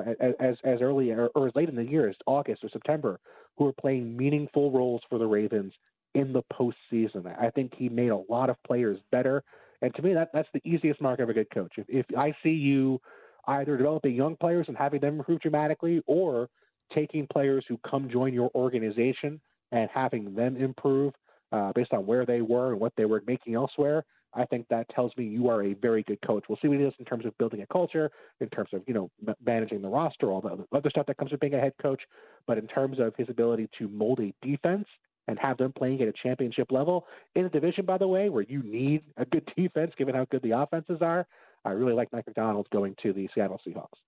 as 0.48 0.56
as 0.64 0.78
early 0.80 1.10
or, 1.10 1.28
or 1.34 1.48
as 1.48 1.54
late 1.54 1.68
in 1.68 1.76
the 1.76 1.84
year 1.84 2.08
as 2.08 2.16
August 2.26 2.64
or 2.64 2.70
September, 2.70 3.20
who 3.56 3.64
were 3.66 3.72
playing 3.74 4.16
meaningful 4.16 4.70
roles 4.70 5.02
for 5.08 5.18
the 5.18 5.26
Ravens 5.26 5.72
in 6.14 6.32
the 6.32 6.42
postseason. 6.58 7.22
I 7.38 7.50
think 7.50 7.72
he 7.76 7.88
made 7.88 8.08
a 8.08 8.22
lot 8.28 8.48
of 8.48 8.56
players 8.66 8.98
better. 9.12 9.44
And 9.82 9.94
to 9.96 10.02
me, 10.02 10.14
that 10.14 10.30
that's 10.32 10.48
the 10.54 10.62
easiest 10.64 11.00
mark 11.02 11.20
of 11.20 11.28
a 11.28 11.34
good 11.34 11.50
coach. 11.50 11.74
If, 11.76 11.86
if 11.88 12.06
I 12.16 12.34
see 12.42 12.56
you 12.70 12.98
either 13.46 13.76
developing 13.76 14.14
young 14.14 14.34
players 14.36 14.66
and 14.68 14.76
having 14.76 15.00
them 15.00 15.18
improve 15.18 15.40
dramatically, 15.40 16.02
or 16.06 16.48
taking 16.94 17.26
players 17.30 17.64
who 17.68 17.78
come 17.88 18.08
join 18.10 18.32
your 18.32 18.50
organization 18.54 19.40
and 19.72 19.90
having 19.92 20.34
them 20.34 20.56
improve 20.56 21.12
uh, 21.52 21.72
based 21.74 21.92
on 21.92 22.06
where 22.06 22.24
they 22.24 22.40
were 22.40 22.72
and 22.72 22.80
what 22.80 22.92
they 22.96 23.04
were 23.04 23.22
making 23.26 23.54
elsewhere, 23.54 24.04
I 24.36 24.44
think 24.44 24.66
that 24.68 24.88
tells 24.90 25.12
me 25.16 25.24
you 25.24 25.48
are 25.48 25.62
a 25.62 25.72
very 25.74 26.02
good 26.02 26.20
coach. 26.24 26.44
We'll 26.48 26.58
see 26.60 26.68
what 26.68 26.78
he 26.78 26.84
does 26.84 26.92
in 26.98 27.06
terms 27.06 27.24
of 27.24 27.36
building 27.38 27.62
a 27.62 27.66
culture, 27.66 28.10
in 28.40 28.48
terms 28.50 28.68
of 28.72 28.82
you 28.86 28.94
know 28.94 29.10
managing 29.44 29.82
the 29.82 29.88
roster, 29.88 30.30
all 30.30 30.40
the 30.40 30.64
other 30.76 30.90
stuff 30.90 31.06
that 31.06 31.16
comes 31.16 31.30
with 31.30 31.40
being 31.40 31.54
a 31.54 31.60
head 31.60 31.72
coach. 31.80 32.02
But 32.46 32.58
in 32.58 32.66
terms 32.66 32.98
of 33.00 33.14
his 33.16 33.28
ability 33.30 33.68
to 33.78 33.88
mold 33.88 34.20
a 34.20 34.34
defense 34.46 34.86
and 35.26 35.38
have 35.38 35.56
them 35.56 35.72
playing 35.72 36.02
at 36.02 36.08
a 36.08 36.12
championship 36.22 36.70
level 36.70 37.06
in 37.34 37.46
a 37.46 37.48
division, 37.48 37.86
by 37.86 37.98
the 37.98 38.06
way, 38.06 38.28
where 38.28 38.44
you 38.44 38.62
need 38.62 39.02
a 39.16 39.24
good 39.24 39.50
defense 39.56 39.92
given 39.96 40.14
how 40.14 40.26
good 40.30 40.42
the 40.42 40.52
offenses 40.52 40.98
are, 41.00 41.26
I 41.64 41.70
really 41.70 41.94
like 41.94 42.12
Mike 42.12 42.26
Macdonald 42.26 42.68
going 42.70 42.94
to 43.02 43.12
the 43.12 43.28
Seattle 43.34 43.60
Seahawks. 43.66 43.98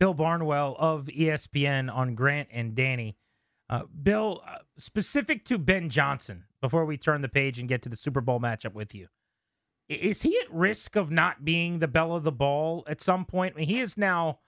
Bill 0.00 0.14
Barnwell 0.14 0.76
of 0.78 1.06
ESPN 1.06 1.94
on 1.94 2.14
Grant 2.14 2.48
and 2.52 2.74
Danny. 2.74 3.16
Uh, 3.70 3.82
Bill, 4.02 4.42
uh, 4.46 4.58
specific 4.76 5.44
to 5.46 5.58
Ben 5.58 5.88
Johnson, 5.88 6.44
before 6.60 6.84
we 6.84 6.96
turn 6.96 7.22
the 7.22 7.28
page 7.28 7.58
and 7.58 7.68
get 7.68 7.82
to 7.82 7.88
the 7.88 7.96
Super 7.96 8.20
Bowl 8.20 8.38
matchup 8.38 8.74
with 8.74 8.94
you, 8.94 9.08
is 9.88 10.22
he 10.22 10.38
at 10.38 10.52
risk 10.52 10.96
of 10.96 11.10
not 11.10 11.44
being 11.44 11.78
the 11.78 11.88
belle 11.88 12.14
of 12.14 12.24
the 12.24 12.32
ball 12.32 12.84
at 12.86 13.00
some 13.00 13.24
point? 13.24 13.54
I 13.54 13.60
mean, 13.60 13.68
he 13.68 13.80
is 13.80 13.98
now. 13.98 14.38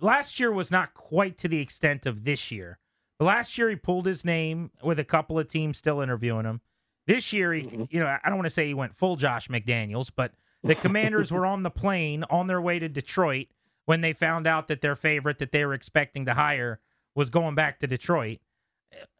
Last 0.00 0.38
year 0.38 0.52
was 0.52 0.70
not 0.70 0.94
quite 0.94 1.38
to 1.38 1.48
the 1.48 1.60
extent 1.60 2.06
of 2.06 2.24
this 2.24 2.52
year. 2.52 2.78
But 3.18 3.24
last 3.24 3.58
year 3.58 3.68
he 3.68 3.76
pulled 3.76 4.06
his 4.06 4.24
name 4.24 4.70
with 4.82 5.00
a 5.00 5.04
couple 5.04 5.38
of 5.38 5.48
teams 5.48 5.76
still 5.76 6.00
interviewing 6.00 6.44
him. 6.44 6.60
This 7.06 7.32
year, 7.32 7.52
he, 7.54 7.62
mm-hmm. 7.62 7.84
you 7.90 8.00
know, 8.00 8.06
I 8.06 8.28
don't 8.28 8.36
want 8.36 8.46
to 8.46 8.50
say 8.50 8.66
he 8.66 8.74
went 8.74 8.94
full 8.94 9.16
Josh 9.16 9.48
McDaniels, 9.48 10.10
but 10.14 10.32
the 10.62 10.74
Commanders 10.74 11.32
were 11.32 11.46
on 11.46 11.62
the 11.62 11.70
plane 11.70 12.24
on 12.30 12.46
their 12.46 12.60
way 12.60 12.78
to 12.78 12.88
Detroit 12.88 13.48
when 13.86 14.02
they 14.02 14.12
found 14.12 14.46
out 14.46 14.68
that 14.68 14.82
their 14.82 14.94
favorite 14.94 15.38
that 15.38 15.50
they 15.50 15.64
were 15.64 15.74
expecting 15.74 16.26
to 16.26 16.34
hire 16.34 16.80
was 17.14 17.30
going 17.30 17.54
back 17.54 17.80
to 17.80 17.86
Detroit. 17.86 18.38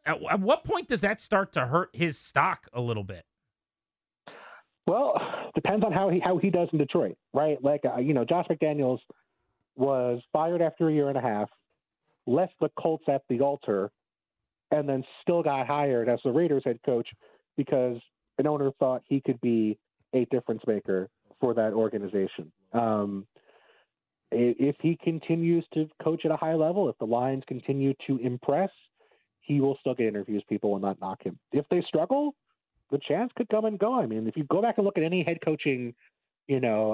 At, 0.04 0.20
at 0.30 0.40
what 0.40 0.64
point 0.64 0.88
does 0.88 1.00
that 1.00 1.20
start 1.20 1.52
to 1.54 1.66
hurt 1.66 1.88
his 1.94 2.18
stock 2.18 2.68
a 2.72 2.80
little 2.80 3.04
bit? 3.04 3.24
Well, 4.88 5.20
depends 5.54 5.84
on 5.84 5.92
how 5.92 6.08
he 6.08 6.18
how 6.18 6.38
he 6.38 6.50
does 6.50 6.68
in 6.72 6.78
Detroit, 6.78 7.16
right? 7.32 7.62
Like 7.62 7.82
uh, 7.84 7.98
you 7.98 8.14
know, 8.14 8.24
Josh 8.24 8.46
McDaniels 8.50 8.98
was 9.76 10.20
fired 10.32 10.62
after 10.62 10.88
a 10.88 10.92
year 10.92 11.08
and 11.08 11.16
a 11.16 11.20
half, 11.20 11.48
left 12.26 12.54
the 12.60 12.70
Colts 12.80 13.04
at 13.08 13.22
the 13.28 13.40
altar, 13.40 13.90
and 14.72 14.88
then 14.88 15.04
still 15.22 15.42
got 15.42 15.66
hired 15.66 16.08
as 16.08 16.18
the 16.24 16.32
Raiders 16.32 16.62
head 16.64 16.80
coach 16.84 17.08
because 17.56 17.98
an 18.38 18.46
owner 18.46 18.72
thought 18.78 19.02
he 19.06 19.20
could 19.20 19.40
be 19.40 19.78
a 20.14 20.24
difference 20.26 20.62
maker 20.66 21.08
for 21.40 21.54
that 21.54 21.72
organization. 21.72 22.50
Um, 22.72 23.26
if 24.30 24.76
he 24.80 24.98
continues 25.02 25.64
to 25.74 25.88
coach 26.02 26.24
at 26.24 26.30
a 26.30 26.36
high 26.36 26.54
level, 26.54 26.88
if 26.88 26.98
the 26.98 27.06
Lions 27.06 27.44
continue 27.46 27.94
to 28.06 28.18
impress, 28.18 28.70
he 29.40 29.60
will 29.60 29.76
still 29.80 29.94
get 29.94 30.06
interviews. 30.06 30.42
People 30.48 30.70
will 30.70 30.80
not 30.80 31.00
knock 31.00 31.22
him. 31.22 31.38
If 31.52 31.64
they 31.70 31.82
struggle, 31.82 32.34
the 32.90 32.98
chance 33.06 33.30
could 33.36 33.48
come 33.48 33.64
and 33.64 33.78
go. 33.78 33.94
I 33.94 34.06
mean, 34.06 34.26
if 34.26 34.36
you 34.36 34.44
go 34.44 34.62
back 34.62 34.78
and 34.78 34.84
look 34.84 34.96
at 34.96 35.04
any 35.04 35.22
head 35.22 35.38
coaching, 35.44 35.94
you 36.46 36.60
know, 36.60 36.92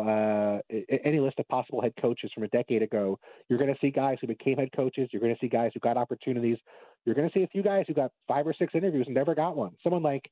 uh, 0.70 0.76
any 1.04 1.20
list 1.20 1.38
of 1.38 1.46
possible 1.48 1.80
head 1.80 1.92
coaches 2.00 2.30
from 2.34 2.42
a 2.42 2.48
decade 2.48 2.82
ago, 2.82 3.18
you're 3.48 3.58
going 3.58 3.72
to 3.72 3.78
see 3.80 3.90
guys 3.90 4.18
who 4.20 4.26
became 4.26 4.56
head 4.56 4.70
coaches. 4.74 5.08
You're 5.12 5.22
going 5.22 5.34
to 5.34 5.40
see 5.40 5.48
guys 5.48 5.70
who 5.74 5.80
got 5.80 5.96
opportunities. 5.96 6.58
You're 7.04 7.14
going 7.14 7.28
to 7.28 7.32
see 7.32 7.44
a 7.44 7.48
few 7.48 7.62
guys 7.62 7.84
who 7.86 7.94
got 7.94 8.10
five 8.26 8.46
or 8.46 8.54
six 8.58 8.74
interviews 8.74 9.06
and 9.06 9.14
never 9.14 9.34
got 9.34 9.56
one. 9.56 9.72
Someone 9.82 10.02
like 10.02 10.28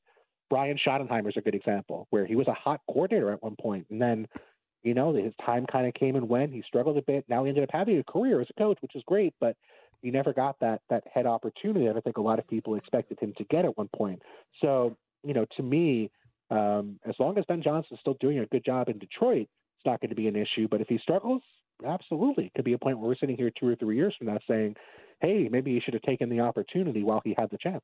Brian 0.49 0.77
Schottenheimer 0.77 1.29
is 1.29 1.37
a 1.37 1.41
good 1.41 1.55
example, 1.55 2.07
where 2.09 2.25
he 2.25 2.35
was 2.35 2.47
a 2.47 2.53
hot 2.53 2.81
coordinator 2.89 3.31
at 3.31 3.41
one 3.41 3.55
point, 3.59 3.87
and 3.89 4.01
then 4.01 4.27
you 4.83 4.93
know, 4.93 5.13
his 5.13 5.33
time 5.45 5.65
kind 5.65 5.87
of 5.87 5.93
came 5.93 6.15
and 6.15 6.27
went. 6.27 6.53
He 6.53 6.61
struggled 6.67 6.97
a 6.97 7.01
bit. 7.01 7.25
Now 7.29 7.43
he 7.43 7.49
ended 7.49 7.63
up 7.63 7.69
having 7.71 7.97
a 7.97 8.03
career 8.03 8.41
as 8.41 8.47
a 8.49 8.61
coach, 8.61 8.77
which 8.81 8.95
is 8.95 9.03
great, 9.07 9.33
but 9.39 9.55
he 10.01 10.11
never 10.11 10.33
got 10.33 10.59
that 10.59 10.81
that 10.89 11.03
head 11.11 11.25
opportunity 11.25 11.87
that 11.87 11.95
I 11.95 12.01
think 12.01 12.17
a 12.17 12.21
lot 12.21 12.37
of 12.37 12.47
people 12.47 12.75
expected 12.75 13.17
him 13.19 13.33
to 13.37 13.45
get 13.45 13.65
at 13.65 13.77
one 13.77 13.89
point. 13.95 14.21
So, 14.61 14.97
you 15.23 15.33
know, 15.33 15.45
to 15.57 15.63
me, 15.63 16.11
um, 16.49 16.99
as 17.07 17.15
long 17.19 17.37
as 17.37 17.45
Ben 17.47 17.63
Johnson's 17.63 17.99
still 17.99 18.17
doing 18.19 18.39
a 18.39 18.45
good 18.45 18.63
job 18.65 18.89
in 18.89 18.99
Detroit, 18.99 19.47
it's 19.77 19.85
not 19.85 20.01
going 20.01 20.09
to 20.09 20.15
be 20.15 20.27
an 20.27 20.35
issue. 20.35 20.67
But 20.69 20.81
if 20.81 20.87
he 20.87 20.97
struggles, 20.99 21.41
absolutely, 21.85 22.45
it 22.45 22.53
could 22.55 22.65
be 22.65 22.73
a 22.73 22.77
point 22.77 22.99
where 22.99 23.07
we're 23.09 23.15
sitting 23.15 23.37
here 23.37 23.51
two 23.59 23.67
or 23.67 23.75
three 23.75 23.95
years 23.95 24.13
from 24.17 24.27
now 24.27 24.39
saying, 24.47 24.75
"Hey, 25.21 25.47
maybe 25.49 25.73
he 25.73 25.79
should 25.79 25.93
have 25.93 26.03
taken 26.03 26.29
the 26.29 26.41
opportunity 26.41 27.03
while 27.03 27.21
he 27.23 27.33
had 27.37 27.49
the 27.49 27.57
chance." 27.57 27.83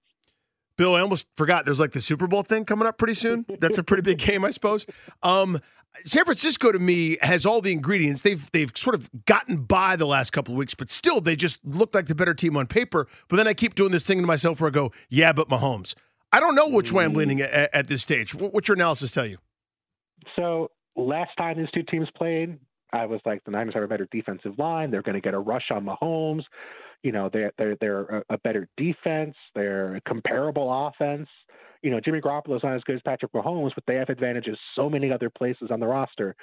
Bill, 0.78 0.96
I 0.96 1.02
almost 1.02 1.28
forgot. 1.36 1.66
There's 1.66 1.80
like 1.80 1.92
the 1.92 2.00
Super 2.00 2.26
Bowl 2.26 2.44
thing 2.44 2.64
coming 2.64 2.88
up 2.88 2.98
pretty 2.98 3.14
soon. 3.14 3.46
That's 3.60 3.78
a 3.78 3.84
pretty 3.84 4.02
big 4.02 4.18
game, 4.26 4.46
I 4.46 4.50
suppose. 4.50 4.86
Um, 5.22 5.60
San 6.06 6.24
Francisco 6.24 6.72
to 6.72 6.80
me 6.80 7.18
has 7.22 7.46
all 7.46 7.60
the 7.60 7.72
ingredients. 7.72 8.22
They've 8.22 8.50
they've 8.52 8.72
sort 8.76 8.96
of 8.96 9.10
gotten 9.26 9.64
by 9.64 9.96
the 9.96 10.06
last 10.06 10.30
couple 10.32 10.54
of 10.54 10.58
weeks, 10.58 10.76
but 10.76 10.90
still 10.90 11.20
they 11.20 11.36
just 11.36 11.60
look 11.66 11.94
like 11.94 12.06
the 12.06 12.16
better 12.16 12.34
team 12.34 12.56
on 12.56 12.68
paper. 12.68 13.08
But 13.28 13.38
then 13.38 13.48
I 13.48 13.54
keep 13.54 13.76
doing 13.76 13.92
this 13.92 14.06
thing 14.06 14.22
to 14.22 14.28
myself 14.28 14.62
where 14.62 14.70
I 14.70 14.72
go, 14.72 14.92
"Yeah, 15.10 15.34
but 15.34 15.50
Mahomes." 15.50 15.96
I 16.32 16.40
don't 16.40 16.56
know 16.56 16.68
which 16.68 16.92
way 16.92 17.04
I'm 17.04 17.12
mm-hmm. 17.12 17.20
leaning 17.20 17.42
at, 17.42 17.74
at 17.74 17.88
this 17.88 18.04
stage. 18.04 18.36
What's 18.36 18.68
your 18.68 18.76
analysis 18.76 19.12
tell 19.12 19.26
you? 19.26 19.38
So 20.36 20.70
last 20.96 21.32
time 21.38 21.58
these 21.58 21.72
two 21.74 21.84
teams 21.84 22.08
played, 22.16 22.60
I 22.92 23.06
was 23.06 23.22
like, 23.26 23.44
the 23.46 23.52
Niners 23.52 23.74
have 23.74 23.84
a 23.84 23.88
better 23.88 24.08
defensive 24.12 24.58
line. 24.58 24.92
They're 24.92 25.02
going 25.02 25.16
to 25.16 25.22
get 25.22 25.34
a 25.34 25.40
rush 25.40 25.66
on 25.72 25.86
Mahomes 25.86 26.44
you 27.04 27.12
know 27.12 27.30
they're 27.32 27.52
they're 27.58 27.76
they're 27.80 28.24
a 28.30 28.38
better 28.40 28.68
defense, 28.78 29.36
they're 29.56 29.96
a 29.96 30.02
comparable 30.02 30.88
offense. 30.88 31.30
You 31.82 31.92
know, 31.92 32.02
Jimmy 32.02 32.20
Garoppolo 32.20 32.58
is 32.58 32.64
not 32.64 32.76
as 32.76 32.84
good 32.84 32.98
as 32.98 33.02
Patrick 33.06 33.32
Mahomes, 33.32 33.72
but 33.74 33.86
they 33.88 33.96
have 33.96 34.10
advantages 34.10 34.58
so 34.76 34.90
many 34.90 35.14
other 35.14 35.30
places 35.30 35.70
on 35.72 35.80
the 35.80 35.88
roster. 35.88 36.36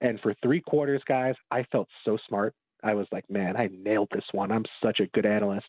And 0.00 0.20
for 0.20 0.34
three 0.40 0.60
quarters, 0.60 1.02
guys, 1.08 1.34
I 1.50 1.64
felt 1.72 1.88
so 2.04 2.16
smart. 2.28 2.54
I 2.84 2.94
was 2.94 3.08
like, 3.10 3.28
man, 3.28 3.56
I 3.56 3.68
nailed 3.72 4.10
this 4.12 4.24
one. 4.30 4.52
I'm 4.52 4.64
such 4.80 5.00
a 5.00 5.06
good 5.06 5.26
analyst. 5.26 5.66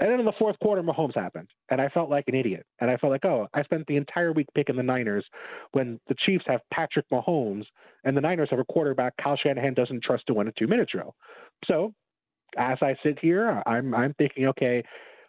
And 0.00 0.10
then 0.10 0.20
in 0.20 0.26
the 0.26 0.32
fourth 0.38 0.56
quarter, 0.60 0.82
Mahomes 0.82 1.14
happened, 1.14 1.48
and 1.70 1.80
I 1.80 1.88
felt 1.88 2.08
like 2.08 2.24
an 2.28 2.34
idiot. 2.34 2.64
And 2.80 2.90
I 2.90 2.96
felt 2.96 3.10
like, 3.10 3.24
oh, 3.24 3.48
I 3.52 3.62
spent 3.64 3.86
the 3.86 3.96
entire 3.96 4.32
week 4.32 4.46
picking 4.54 4.76
the 4.76 4.82
Niners 4.82 5.24
when 5.72 5.98
the 6.08 6.14
Chiefs 6.24 6.44
have 6.46 6.60
Patrick 6.72 7.06
Mahomes 7.10 7.64
and 8.04 8.16
the 8.16 8.20
Niners 8.20 8.48
have 8.50 8.60
a 8.60 8.64
quarterback 8.64 9.14
Kyle 9.20 9.36
Shanahan 9.36 9.74
doesn't 9.74 10.04
trust 10.04 10.24
to 10.28 10.34
win 10.34 10.48
a 10.48 10.52
two-minute 10.52 10.88
drill. 10.90 11.14
So 11.66 11.92
as 12.56 12.78
I 12.80 12.94
sit 13.02 13.18
here, 13.20 13.62
I'm 13.66 13.94
I'm 13.94 14.14
thinking, 14.14 14.46
okay, 14.46 14.84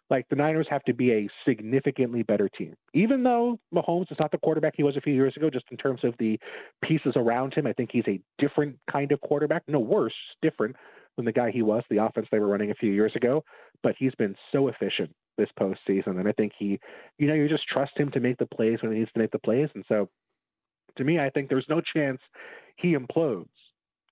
like 0.09 0.27
the 0.29 0.35
Niners 0.35 0.67
have 0.69 0.83
to 0.83 0.93
be 0.93 1.11
a 1.13 1.29
significantly 1.47 2.23
better 2.23 2.49
team. 2.49 2.75
Even 2.93 3.23
though 3.23 3.59
Mahomes 3.73 4.11
is 4.11 4.17
not 4.19 4.31
the 4.31 4.37
quarterback 4.37 4.73
he 4.75 4.83
was 4.83 4.97
a 4.97 5.01
few 5.01 5.13
years 5.13 5.35
ago, 5.35 5.49
just 5.49 5.65
in 5.71 5.77
terms 5.77 6.01
of 6.03 6.13
the 6.19 6.39
pieces 6.83 7.13
around 7.15 7.53
him, 7.53 7.67
I 7.67 7.73
think 7.73 7.91
he's 7.91 8.07
a 8.07 8.19
different 8.37 8.77
kind 8.91 9.11
of 9.11 9.21
quarterback. 9.21 9.63
No 9.67 9.79
worse, 9.79 10.13
different 10.41 10.75
than 11.19 11.25
the 11.25 11.33
guy 11.33 11.51
he 11.51 11.61
was, 11.61 11.83
the 11.89 12.03
offense 12.03 12.27
they 12.31 12.39
were 12.39 12.47
running 12.47 12.71
a 12.71 12.75
few 12.75 12.91
years 12.91 13.11
ago. 13.15 13.43
But 13.83 13.95
he's 13.99 14.15
been 14.15 14.35
so 14.51 14.69
efficient 14.69 15.13
this 15.37 15.49
postseason, 15.59 16.19
and 16.19 16.27
I 16.27 16.31
think 16.33 16.53
he, 16.57 16.79
you 17.17 17.27
know, 17.27 17.33
you 17.33 17.47
just 17.47 17.67
trust 17.67 17.91
him 17.95 18.09
to 18.11 18.19
make 18.19 18.37
the 18.37 18.45
plays 18.45 18.79
when 18.81 18.91
he 18.91 18.99
needs 18.99 19.11
to 19.13 19.19
make 19.19 19.31
the 19.31 19.39
plays. 19.39 19.69
And 19.75 19.85
so, 19.87 20.09
to 20.97 21.03
me, 21.03 21.19
I 21.19 21.29
think 21.29 21.49
there's 21.49 21.65
no 21.69 21.81
chance 21.81 22.19
he 22.75 22.95
implodes 22.95 23.47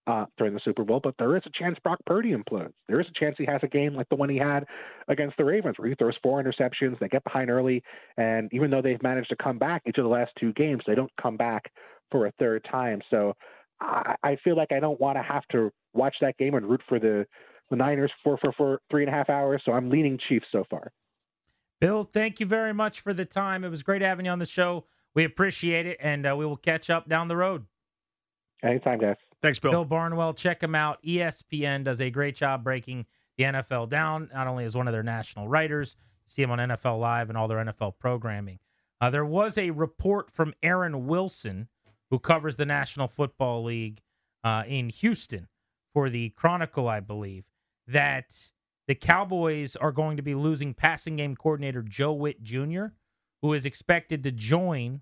uh, 0.08 0.26
during 0.38 0.54
the 0.54 0.62
Super 0.64 0.84
Bowl, 0.84 1.02
but 1.04 1.16
there 1.20 1.36
is 1.36 1.44
a 1.46 1.50
chance 1.50 1.78
Brock 1.84 2.00
Purdy 2.06 2.32
implodes. 2.32 2.72
There 2.88 3.02
is 3.02 3.08
a 3.08 3.20
chance 3.20 3.36
he 3.38 3.46
has 3.46 3.60
a 3.64 3.68
game 3.68 3.94
like 3.94 4.08
the 4.10 4.16
one 4.16 4.30
he 4.30 4.38
had 4.38 4.66
against 5.10 5.36
the 5.38 5.44
Ravens, 5.44 5.78
where 5.78 5.90
he 5.90 5.96
throws 5.96 6.16
four 6.24 6.42
interceptions. 6.42 6.98
They 7.00 7.10
get 7.10 7.26
behind 7.26 7.50
early, 7.50 7.84
and 8.16 8.50
even 8.54 8.72
though 8.72 8.82
they've 8.82 9.02
managed 9.04 9.30
to 9.30 9.36
come 9.36 9.58
back 9.58 9.84
each 9.86 9.98
of 9.98 10.04
the 10.04 10.10
last 10.10 10.32
two 10.40 10.54
games, 10.54 10.84
they 10.88 10.96
don't 10.96 11.12
come 11.22 11.36
back 11.36 11.72
for 12.10 12.26
a 12.26 12.32
third 12.40 12.66
time. 12.72 13.02
So 13.10 13.34
I, 13.80 14.16
I 14.24 14.38
feel 14.44 14.56
like 14.56 14.72
I 14.72 14.80
don't 14.80 15.00
want 15.00 15.18
to 15.18 15.24
have 15.24 15.48
to 15.52 15.72
watch 15.94 16.16
that 16.22 16.38
game 16.38 16.56
and 16.56 16.66
root 16.68 16.82
for 16.88 17.00
the 17.00 17.26
the 17.70 17.76
Niners 17.76 18.12
for 18.24 18.38
for 18.38 18.52
for 18.54 18.82
three 18.90 19.04
and 19.04 19.14
a 19.14 19.16
half 19.16 19.30
hours. 19.30 19.62
So 19.66 19.74
I'm 19.74 19.90
leaning 19.90 20.20
Chiefs 20.30 20.48
so 20.52 20.64
far. 20.70 20.92
Bill, 21.80 22.10
thank 22.12 22.40
you 22.40 22.46
very 22.46 22.74
much 22.74 23.02
for 23.02 23.14
the 23.14 23.26
time. 23.26 23.64
It 23.64 23.70
was 23.70 23.84
great 23.84 24.02
having 24.02 24.26
you 24.26 24.32
on 24.32 24.40
the 24.40 24.46
show. 24.46 24.86
We 25.14 25.24
appreciate 25.24 25.86
it, 25.86 25.98
and 26.00 26.26
uh, 26.26 26.36
we 26.36 26.46
will 26.46 26.58
catch 26.58 26.90
up 26.90 27.08
down 27.08 27.28
the 27.28 27.38
road. 27.38 27.66
Anytime, 28.64 29.00
guys. 29.00 29.18
Thanks, 29.42 29.60
Bill. 29.60 29.72
Bill 29.72 29.86
Barnwell, 29.86 30.34
check 30.34 30.64
him 30.64 30.74
out. 30.74 31.04
ESPN 31.04 31.84
does 31.84 32.02
a 32.02 32.10
great 32.10 32.36
job 32.36 32.64
breaking 32.64 33.06
the 33.38 33.44
NFL 33.44 33.90
down, 33.90 34.30
not 34.34 34.48
only 34.48 34.66
as 34.66 34.76
one 34.76 34.88
of 34.88 34.94
their 34.94 35.04
national 35.04 35.48
writers, 35.48 35.96
see 36.26 36.42
him 36.42 36.52
on 36.52 36.58
NFL 36.58 37.00
Live 37.00 37.30
and 37.30 37.38
all 37.38 37.48
their 37.48 37.64
NFL 37.64 37.94
programming. 38.00 38.60
Uh, 39.00 39.12
there 39.12 39.26
was 39.26 39.58
a 39.58 39.70
report 39.70 40.32
from 40.32 40.56
Aaron 40.64 41.06
Wilson, 41.06 41.68
who 42.10 42.20
covers 42.20 42.56
the 42.56 42.66
National 42.66 43.08
Football 43.08 43.64
League 43.66 44.02
uh, 44.44 44.64
in 44.68 44.90
Houston 44.90 45.48
for 45.94 46.10
the 46.10 46.30
Chronicle, 46.30 46.88
I 46.88 47.00
believe, 47.00 47.46
that 47.88 48.50
the 48.88 48.96
Cowboys 48.96 49.76
are 49.76 49.92
going 49.92 50.18
to 50.18 50.24
be 50.24 50.36
losing 50.36 50.74
passing 50.74 51.18
game 51.18 51.36
coordinator 51.36 51.82
Joe 51.82 52.14
Whitt 52.14 52.44
Jr., 52.44 52.86
who 53.42 53.54
is 53.54 53.66
expected 53.66 54.24
to 54.24 54.32
join 54.32 55.02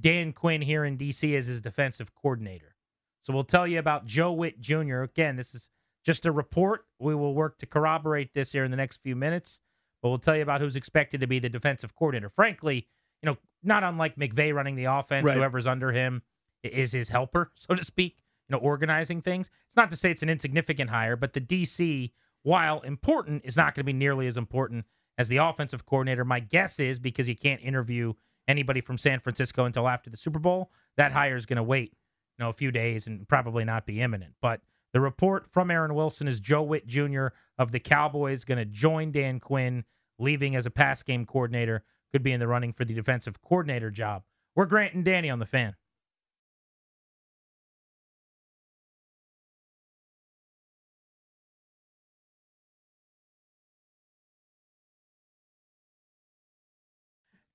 Dan 0.00 0.32
Quinn 0.32 0.62
here 0.62 0.84
in 0.84 0.96
D.C. 0.96 1.36
as 1.36 1.46
his 1.46 1.60
defensive 1.60 2.14
coordinator. 2.14 2.74
So 3.22 3.32
we'll 3.32 3.44
tell 3.44 3.66
you 3.66 3.78
about 3.78 4.06
Joe 4.06 4.32
Whitt 4.32 4.60
Jr. 4.60 5.02
Again, 5.02 5.36
this 5.36 5.54
is 5.54 5.70
just 6.04 6.26
a 6.26 6.32
report. 6.32 6.86
We 6.98 7.14
will 7.14 7.34
work 7.34 7.58
to 7.58 7.66
corroborate 7.66 8.34
this 8.34 8.52
here 8.52 8.64
in 8.64 8.70
the 8.70 8.76
next 8.76 9.02
few 9.02 9.14
minutes, 9.14 9.60
but 10.02 10.08
we'll 10.08 10.18
tell 10.18 10.34
you 10.34 10.42
about 10.42 10.60
who's 10.60 10.76
expected 10.76 11.20
to 11.20 11.26
be 11.26 11.38
the 11.38 11.48
defensive 11.48 11.94
coordinator. 11.94 12.28
Frankly, 12.28 12.88
you 13.22 13.26
know, 13.28 13.36
not 13.62 13.84
unlike 13.84 14.16
McVay 14.16 14.54
running 14.54 14.76
the 14.76 14.84
offense, 14.84 15.24
Right. 15.26 15.36
whoever's 15.36 15.66
under 15.66 15.92
him 15.92 16.22
is 16.62 16.92
his 16.92 17.08
helper, 17.08 17.52
so 17.56 17.74
to 17.74 17.84
speak, 17.84 18.18
you 18.48 18.54
know, 18.54 18.58
organizing 18.58 19.20
things. 19.22 19.50
It's 19.68 19.76
not 19.76 19.90
to 19.90 19.96
say 19.96 20.10
it's 20.10 20.22
an 20.22 20.28
insignificant 20.30 20.90
hire, 20.90 21.16
but 21.16 21.32
the 21.32 21.40
DC, 21.40 22.12
while 22.42 22.80
important, 22.80 23.42
is 23.44 23.56
not 23.56 23.74
going 23.74 23.82
to 23.82 23.84
be 23.84 23.92
nearly 23.92 24.26
as 24.26 24.36
important 24.36 24.84
as 25.18 25.28
the 25.28 25.36
offensive 25.38 25.86
coordinator. 25.86 26.24
My 26.24 26.40
guess 26.40 26.80
is 26.80 26.98
because 26.98 27.28
you 27.28 27.36
can't 27.36 27.60
interview 27.62 28.14
anybody 28.48 28.80
from 28.80 28.98
San 28.98 29.20
Francisco 29.20 29.64
until 29.64 29.86
after 29.88 30.10
the 30.10 30.16
Super 30.16 30.38
Bowl, 30.38 30.70
that 30.96 31.12
hire 31.12 31.36
is 31.36 31.46
going 31.46 31.56
to 31.58 31.62
wait, 31.62 31.92
you 32.38 32.44
know, 32.44 32.48
a 32.50 32.54
few 32.54 32.70
days 32.72 33.06
and 33.06 33.28
probably 33.28 33.64
not 33.64 33.86
be 33.86 34.00
imminent. 34.00 34.34
But 34.40 34.60
the 34.92 35.00
report 35.00 35.46
from 35.52 35.70
Aaron 35.70 35.94
Wilson 35.94 36.26
is 36.28 36.40
Joe 36.40 36.62
Whitt 36.62 36.86
Jr. 36.86 37.28
of 37.58 37.70
the 37.72 37.78
Cowboys 37.80 38.44
going 38.44 38.58
to 38.58 38.64
join 38.64 39.12
Dan 39.12 39.38
Quinn, 39.40 39.84
leaving 40.18 40.56
as 40.56 40.66
a 40.66 40.70
pass 40.70 41.02
game 41.02 41.24
coordinator, 41.24 41.84
could 42.12 42.22
be 42.22 42.32
in 42.32 42.40
the 42.40 42.46
running 42.46 42.72
for 42.72 42.84
the 42.84 42.94
defensive 42.94 43.40
coordinator 43.42 43.90
job. 43.90 44.22
We're 44.54 44.66
Grant 44.66 44.94
and 44.94 45.04
Danny 45.04 45.30
on 45.30 45.38
the 45.38 45.46
fan. 45.46 45.74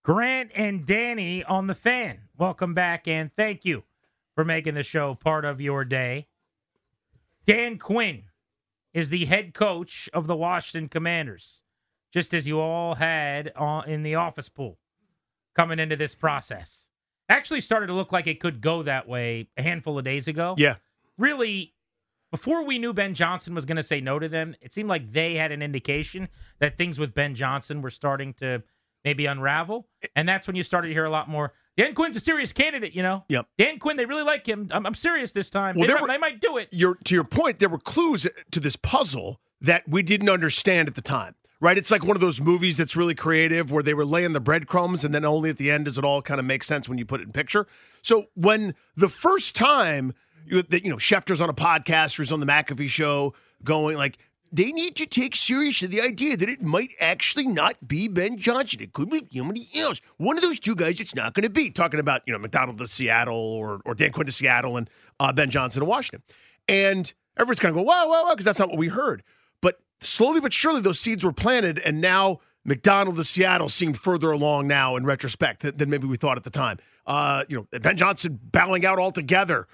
Grant 0.04 0.52
and 0.56 0.86
Danny 0.86 1.44
on 1.44 1.68
the 1.68 1.76
fan. 1.76 2.22
Welcome 2.38 2.74
back 2.74 3.10
and 3.10 3.30
thank 3.36 3.66
you 3.66 3.84
for 4.36 4.46
making 4.46 4.76
the 4.76 4.84
show 4.84 5.16
part 5.16 5.44
of 5.44 5.60
your 5.60 5.84
day. 5.84 6.28
Dan 7.46 7.78
Quinn 7.78 8.24
is 8.94 9.10
the 9.10 9.26
head 9.26 9.54
coach 9.54 10.10
of 10.14 10.26
the 10.26 10.36
Washington 10.36 10.88
Commanders, 10.88 11.64
just 12.18 12.34
as 12.34 12.48
you 12.48 12.60
all 12.60 12.96
had 12.96 13.54
in 13.86 14.02
the 14.02 14.16
office 14.16 14.50
pool 14.50 14.80
coming 15.56 15.78
into 15.78 15.96
this 15.96 16.16
process. 16.16 16.88
Actually, 17.30 17.62
started 17.62 17.86
to 17.86 17.94
look 17.94 18.12
like 18.12 18.26
it 18.26 18.40
could 18.40 18.60
go 18.60 18.82
that 18.82 19.08
way 19.08 19.48
a 19.56 19.62
handful 19.62 20.00
of 20.00 20.04
days 20.04 20.28
ago. 20.28 20.56
Yeah. 20.58 20.78
Really, 21.20 21.76
before 22.32 22.66
we 22.66 22.80
knew 22.80 22.92
Ben 22.92 23.14
Johnson 23.14 23.54
was 23.54 23.66
going 23.66 23.76
to 23.76 23.84
say 23.84 24.02
no 24.02 24.18
to 24.18 24.28
them, 24.28 24.56
it 24.62 24.74
seemed 24.74 24.90
like 24.90 25.14
they 25.14 25.36
had 25.36 25.52
an 25.52 25.62
indication 25.62 26.28
that 26.58 26.76
things 26.76 26.98
with 26.98 27.14
Ben 27.14 27.36
Johnson 27.36 27.84
were 27.84 27.92
starting 27.92 28.34
to 28.36 28.64
maybe 29.06 29.28
unravel. 29.28 29.88
And 30.16 30.28
that's 30.28 30.48
when 30.48 30.56
you 30.56 30.64
started 30.64 30.88
to 30.88 30.96
hear 30.96 31.06
a 31.06 31.12
lot 31.12 31.30
more. 31.30 31.54
Dan 31.78 31.94
Quinn's 31.94 32.16
a 32.16 32.20
serious 32.20 32.52
candidate, 32.52 32.96
you 32.96 33.04
know? 33.04 33.26
Yep. 33.30 33.46
Dan 33.60 33.78
Quinn, 33.78 33.96
they 33.96 34.06
really 34.06 34.24
like 34.24 34.48
him. 34.48 34.70
I'm, 34.72 34.88
I'm 34.88 34.96
serious 34.96 35.34
this 35.34 35.52
time. 35.52 35.76
Well, 35.76 35.86
they, 35.88 35.94
might, 35.94 36.02
were- 36.02 36.08
they 36.08 36.18
might 36.18 36.42
do 36.42 36.58
it. 36.58 36.70
your 36.72 36.96
to 36.96 37.14
your 37.14 37.26
point, 37.26 37.60
there 37.60 37.70
were 37.70 37.78
clues 37.78 38.26
to 38.50 38.60
this 38.60 38.76
puzzle 38.76 39.40
that 39.62 39.88
we 39.88 40.02
didn't 40.02 40.30
understand 40.30 40.88
at 40.88 40.96
the 40.96 41.02
time. 41.04 41.36
Right? 41.60 41.78
It's 41.78 41.90
like 41.90 42.04
one 42.04 42.16
of 42.16 42.22
those 42.22 42.40
movies 42.40 42.78
that's 42.78 42.96
really 42.96 43.16
creative 43.16 43.72
where 43.72 43.82
they 43.82 43.96
were 43.96 44.06
laying 44.06 44.34
the 44.34 44.40
breadcrumbs 44.40 45.04
and 45.04 45.14
then 45.14 45.26
only 45.26 45.50
at 45.50 45.58
the 45.58 45.72
end 45.72 45.86
does 45.86 45.98
it 45.98 46.04
all 46.04 46.22
kind 46.22 46.40
of 46.40 46.46
make 46.46 46.64
sense 46.64 46.88
when 46.88 47.00
you 47.00 47.06
put 47.06 47.20
it 47.20 47.24
in 47.24 47.32
picture. 47.32 47.66
So 48.04 48.28
when 48.36 48.76
the 48.96 49.10
first 49.10 49.56
time 49.56 50.14
that 50.50 50.84
you 50.84 50.90
know 50.90 50.98
Schefter's 50.98 51.42
on 51.42 51.50
a 51.50 51.54
podcast 51.54 52.18
or 52.18 52.24
he's 52.24 52.32
on 52.32 52.40
the 52.40 52.46
McAfee 52.46 52.90
show 52.90 53.34
going 53.64 53.98
like 53.98 54.18
they 54.52 54.72
need 54.72 54.96
to 54.96 55.06
take 55.06 55.36
seriously 55.36 55.88
the 55.88 56.02
idea 56.02 56.38
that 56.38 56.48
it 56.48 56.62
might 56.62 56.92
actually 57.00 57.48
not 57.48 57.88
be 57.88 58.08
Ben 58.08 58.38
Johnson. 58.38 58.82
It 58.82 58.94
could 58.94 59.10
be 59.10 59.28
somebody 59.34 59.68
else. 59.76 60.02
One 60.18 60.38
of 60.38 60.44
those 60.44 60.60
two 60.60 60.76
guys 60.76 61.00
it's 61.02 61.16
not 61.16 61.34
going 61.34 61.44
to 61.44 61.50
be. 61.50 61.70
Talking 61.70 62.00
about, 62.00 62.22
you 62.26 62.34
know, 62.34 62.40
Macdonald 62.40 62.78
to 62.78 62.88
Seattle 62.88 63.38
or, 63.38 63.82
or 63.86 63.94
Dan 63.94 64.12
Quinn 64.12 64.26
to 64.26 64.32
Seattle 64.32 64.78
and 64.78 64.90
uh, 65.20 65.34
Ben 65.34 65.50
Johnson 65.50 65.82
to 65.82 65.86
Washington. 65.86 66.24
And 66.68 67.12
everyone's 67.38 67.60
kind 67.60 67.72
of 67.72 67.76
going, 67.76 67.88
wow, 67.88 68.08
wow, 68.08 68.24
wow, 68.24 68.30
because 68.32 68.46
that's 68.46 68.60
not 68.60 68.70
what 68.70 68.78
we 68.78 68.88
heard. 68.88 69.24
Slowly 70.02 70.40
but 70.40 70.54
surely 70.54 70.82
those 70.82 71.00
seeds 71.00 71.24
were 71.24 71.34
planted. 71.34 71.80
And 71.80 72.02
now 72.02 72.40
Macdonald 72.66 73.16
to 73.16 73.24
Seattle 73.24 73.70
seemed 73.70 73.98
further 73.98 74.32
along 74.32 74.68
now 74.68 74.96
in 74.96 75.06
retrospect 75.06 75.62
than, 75.62 75.78
than 75.78 75.90
maybe 75.90 76.06
we 76.06 76.18
thought 76.18 76.38
at 76.38 76.44
the 76.44 76.50
time. 76.50 76.78
Uh, 77.06 77.46
you 77.48 77.58
know, 77.58 77.80
Ben 77.80 77.98
Johnson 77.98 78.40
bowing 78.52 78.86
out 78.86 79.00
altogether 79.00 79.68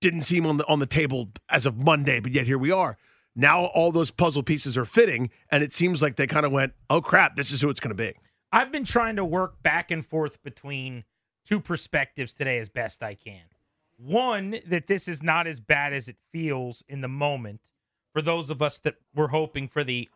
didn't 0.00 0.22
seem 0.22 0.44
on 0.44 0.58
the 0.58 0.66
on 0.66 0.80
the 0.80 0.86
table 0.86 1.30
as 1.48 1.64
of 1.64 1.78
Monday, 1.78 2.20
but 2.20 2.30
yet 2.30 2.46
here 2.46 2.58
we 2.58 2.70
are. 2.70 2.98
Now 3.34 3.64
all 3.64 3.90
those 3.90 4.10
puzzle 4.10 4.42
pieces 4.42 4.76
are 4.76 4.84
fitting, 4.84 5.30
and 5.50 5.64
it 5.64 5.72
seems 5.72 6.02
like 6.02 6.16
they 6.16 6.26
kind 6.26 6.44
of 6.44 6.52
went, 6.52 6.74
"Oh 6.90 7.00
crap, 7.00 7.36
this 7.36 7.50
is 7.50 7.62
who 7.62 7.70
it's 7.70 7.80
going 7.80 7.96
to 7.96 8.02
be." 8.02 8.14
I've 8.52 8.70
been 8.70 8.84
trying 8.84 9.16
to 9.16 9.24
work 9.24 9.62
back 9.62 9.90
and 9.90 10.06
forth 10.06 10.42
between 10.42 11.04
two 11.44 11.58
perspectives 11.58 12.34
today 12.34 12.58
as 12.58 12.68
best 12.68 13.02
I 13.02 13.14
can. 13.14 13.42
One, 13.96 14.56
that 14.66 14.86
this 14.86 15.08
is 15.08 15.22
not 15.22 15.46
as 15.46 15.58
bad 15.58 15.92
as 15.92 16.08
it 16.08 16.16
feels 16.32 16.82
in 16.88 17.00
the 17.00 17.08
moment 17.08 17.72
for 18.14 18.22
those 18.22 18.48
of 18.48 18.62
us 18.62 18.78
that 18.78 18.94
were 19.14 19.28
hoping 19.28 19.68
for 19.68 19.84
the 19.84 20.08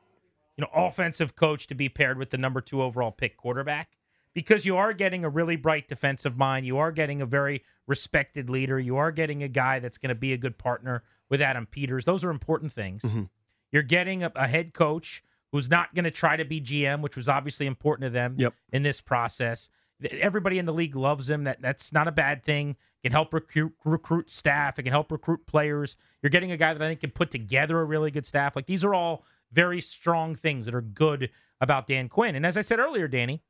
you 0.56 0.62
know 0.62 0.70
offensive 0.74 1.36
coach 1.36 1.66
to 1.66 1.74
be 1.74 1.90
paired 1.90 2.16
with 2.16 2.30
the 2.30 2.38
number 2.38 2.62
two 2.62 2.80
overall 2.82 3.10
pick 3.10 3.36
quarterback 3.36 3.90
because 4.34 4.64
you 4.64 4.76
are 4.76 4.92
getting 4.94 5.24
a 5.24 5.28
really 5.28 5.56
bright 5.56 5.86
defensive 5.88 6.38
mind 6.38 6.64
you 6.64 6.78
are 6.78 6.90
getting 6.92 7.20
a 7.20 7.26
very 7.26 7.62
respected 7.86 8.48
leader 8.48 8.78
you 8.78 8.96
are 8.96 9.10
getting 9.12 9.42
a 9.42 9.48
guy 9.48 9.78
that's 9.78 9.98
going 9.98 10.08
to 10.08 10.14
be 10.14 10.32
a 10.32 10.38
good 10.38 10.56
partner 10.56 11.02
with 11.28 11.42
adam 11.42 11.66
peters. 11.66 12.06
Those 12.06 12.24
are 12.24 12.30
important 12.30 12.72
things. 12.72 13.02
Mm-hmm. 13.02 13.24
You're 13.70 13.82
getting 13.82 14.22
a, 14.24 14.32
a 14.34 14.48
head 14.48 14.72
coach 14.72 15.22
who's 15.52 15.68
not 15.68 15.94
going 15.94 16.04
to 16.06 16.10
try 16.10 16.36
to 16.36 16.44
be 16.44 16.60
gm 16.60 17.02
which 17.02 17.16
was 17.16 17.28
obviously 17.28 17.66
important 17.66 18.06
to 18.06 18.10
them 18.10 18.34
Yep. 18.38 18.54
in 18.72 18.82
this 18.82 19.00
process 19.00 19.68
everybody 20.10 20.58
in 20.58 20.66
the 20.66 20.72
league 20.72 20.96
loves 20.96 21.28
him. 21.28 21.44
That 21.44 21.60
that's 21.60 21.92
not 21.92 22.08
a 22.08 22.12
bad 22.12 22.44
thing. 22.44 22.76
Can 23.02 23.12
help 23.12 23.32
recruit 23.32 23.74
recruit 23.84 24.30
staff. 24.30 24.78
It 24.78 24.82
can 24.82 24.92
help 24.92 25.12
recruit 25.12 25.46
players. 25.46 25.96
You're 26.22 26.30
getting 26.30 26.50
a 26.50 26.56
guy 26.56 26.72
that 26.72 26.82
i 26.82 26.88
think 26.88 27.00
can 27.00 27.10
put 27.10 27.30
together 27.30 27.80
a 27.80 27.84
really 27.84 28.10
good 28.10 28.26
staff. 28.26 28.56
Like 28.56 28.66
these 28.66 28.84
are 28.84 28.94
all 28.94 29.24
very 29.52 29.80
strong 29.80 30.34
things 30.34 30.66
that 30.66 30.74
are 30.74 30.82
good 30.82 31.30
about 31.60 31.86
dan 31.86 32.08
quinn. 32.08 32.34
And 32.34 32.44
as 32.44 32.56
i 32.56 32.60
said 32.60 32.78
earlier 32.78 33.08
danny 33.08 33.42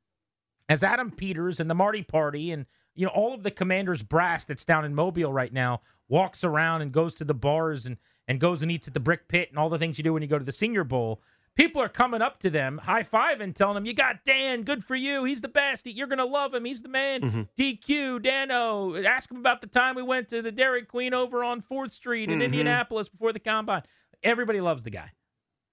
as 0.69 0.83
Adam 0.83 1.11
Peters 1.11 1.61
and 1.61 1.71
the 1.71 1.75
Marty 1.75 2.03
Party 2.03 2.53
and 2.53 2.67
you 2.95 3.07
know 3.07 3.13
all 3.13 3.35
of 3.35 3.43
the 3.43 3.51
Commanders 3.51 4.03
brass 4.03 4.45
that's 4.45 4.65
down 4.65 4.85
in 4.85 4.95
Mobile 4.95 5.33
right 5.33 5.53
now 5.53 5.81
walks 6.09 6.45
around 6.45 6.83
and 6.83 6.93
goes 6.93 7.15
to 7.15 7.25
the 7.25 7.35
bars 7.35 7.87
and 7.87 7.97
and 8.27 8.41
goes 8.41 8.63
and 8.63 8.71
eats 8.71 8.87
at 8.87 8.95
the 8.95 9.01
Brick 9.01 9.29
Pit 9.29 9.49
and 9.49 9.59
all 9.59 9.71
the 9.71 9.79
things 9.79 9.97
you 9.97 10.05
do 10.05 10.13
when 10.13 10.23
you 10.23 10.29
go 10.29 10.39
to 10.39 10.45
the 10.45 10.53
Senior 10.53 10.85
Bowl. 10.85 11.23
People 11.59 11.83
are 11.83 11.89
coming 11.89 12.23
up 12.23 12.39
to 12.39 12.51
them, 12.51 12.79
high 12.79 13.03
five 13.03 13.41
and 13.41 13.55
telling 13.55 13.75
them, 13.75 13.85
"You 13.85 13.93
got 13.93 14.25
Dan, 14.25 14.63
good 14.63 14.85
for 14.85 14.95
you. 14.95 15.25
He's 15.25 15.41
the 15.41 15.49
best. 15.49 15.89
You're 15.89 16.07
gonna 16.07 16.25
love 16.25 16.55
him. 16.55 16.65
He's 16.65 16.83
the 16.83 16.89
man." 16.89 17.49
DQ, 17.59 18.23
Dano, 18.23 18.95
ask 19.03 19.29
him 19.29 19.39
about 19.39 19.61
the 19.61 19.67
time 19.67 19.97
we 19.97 20.03
went 20.05 20.29
to 20.29 20.41
the 20.41 20.53
Dairy 20.53 20.85
Queen 20.85 21.13
over 21.13 21.43
on 21.43 21.61
Fourth 21.61 21.91
Street 21.91 22.31
in 22.31 22.41
Indianapolis 22.43 23.09
before 23.09 23.33
the 23.33 23.41
combine. 23.41 23.83
Everybody 24.23 24.61
loves 24.61 24.85
the 24.85 24.91
guy, 24.91 25.11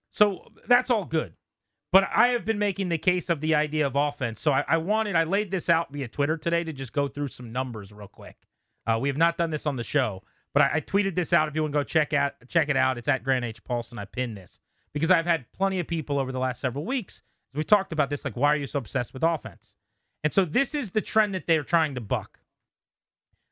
so 0.10 0.52
that's 0.68 0.90
all 0.90 1.06
good. 1.06 1.34
But 1.92 2.10
I 2.12 2.30
have 2.30 2.46
been 2.46 2.58
making 2.58 2.90
the 2.90 2.98
case 2.98 3.30
of 3.30 3.40
the 3.40 3.54
idea 3.54 3.86
of 3.86 3.96
offense. 3.96 4.42
So 4.42 4.52
I, 4.52 4.66
I 4.68 4.78
wanted, 4.78 5.16
I 5.16 5.24
laid 5.24 5.52
this 5.52 5.70
out 5.70 5.94
via 5.94 6.08
Twitter 6.08 6.36
today 6.36 6.64
to 6.64 6.74
just 6.74 6.94
go 6.94 7.08
through 7.08 7.28
some 7.28 7.54
numbers 7.54 7.94
real 7.94 8.08
quick. 8.08 8.36
Uh, 8.88 8.98
we 9.00 9.08
have 9.08 9.18
not 9.18 9.38
done 9.38 9.52
this 9.52 9.68
on 9.68 9.76
the 9.76 9.84
show, 9.84 10.24
but 10.54 10.64
I, 10.64 10.72
I 10.74 10.82
tweeted 10.82 11.16
this 11.16 11.32
out. 11.32 11.48
If 11.48 11.56
you 11.56 11.62
want 11.62 11.74
to 11.74 11.80
go 11.80 11.84
check 11.84 12.12
out, 12.12 12.34
check 12.48 12.70
it 12.70 12.76
out. 12.76 12.98
It's 12.98 13.08
at 13.08 13.24
Grant 13.24 13.46
H 13.46 13.64
Paulsen. 13.64 14.00
I 14.00 14.06
pinned 14.06 14.36
this 14.36 14.60
because 14.96 15.12
I've 15.12 15.26
had 15.26 15.52
plenty 15.52 15.82
of 15.82 15.88
people 15.88 16.18
over 16.18 16.32
the 16.32 16.40
last 16.40 16.62
several 16.62 16.86
weeks. 16.86 17.22
We 17.54 17.66
talked 17.66 17.92
about 17.92 18.10
this, 18.10 18.24
like 18.24 18.38
why 18.38 18.54
are 18.54 18.58
you 18.58 18.66
so 18.66 18.80
obsessed 18.80 19.14
with 19.14 19.24
offense? 19.24 19.76
And 20.24 20.34
so 20.34 20.46
this 20.46 20.74
is 20.74 20.92
the 20.92 21.02
trend 21.02 21.36
that 21.36 21.48
they're 21.48 21.64
trying 21.64 21.96
to 21.96 22.02
buck. 22.02 22.40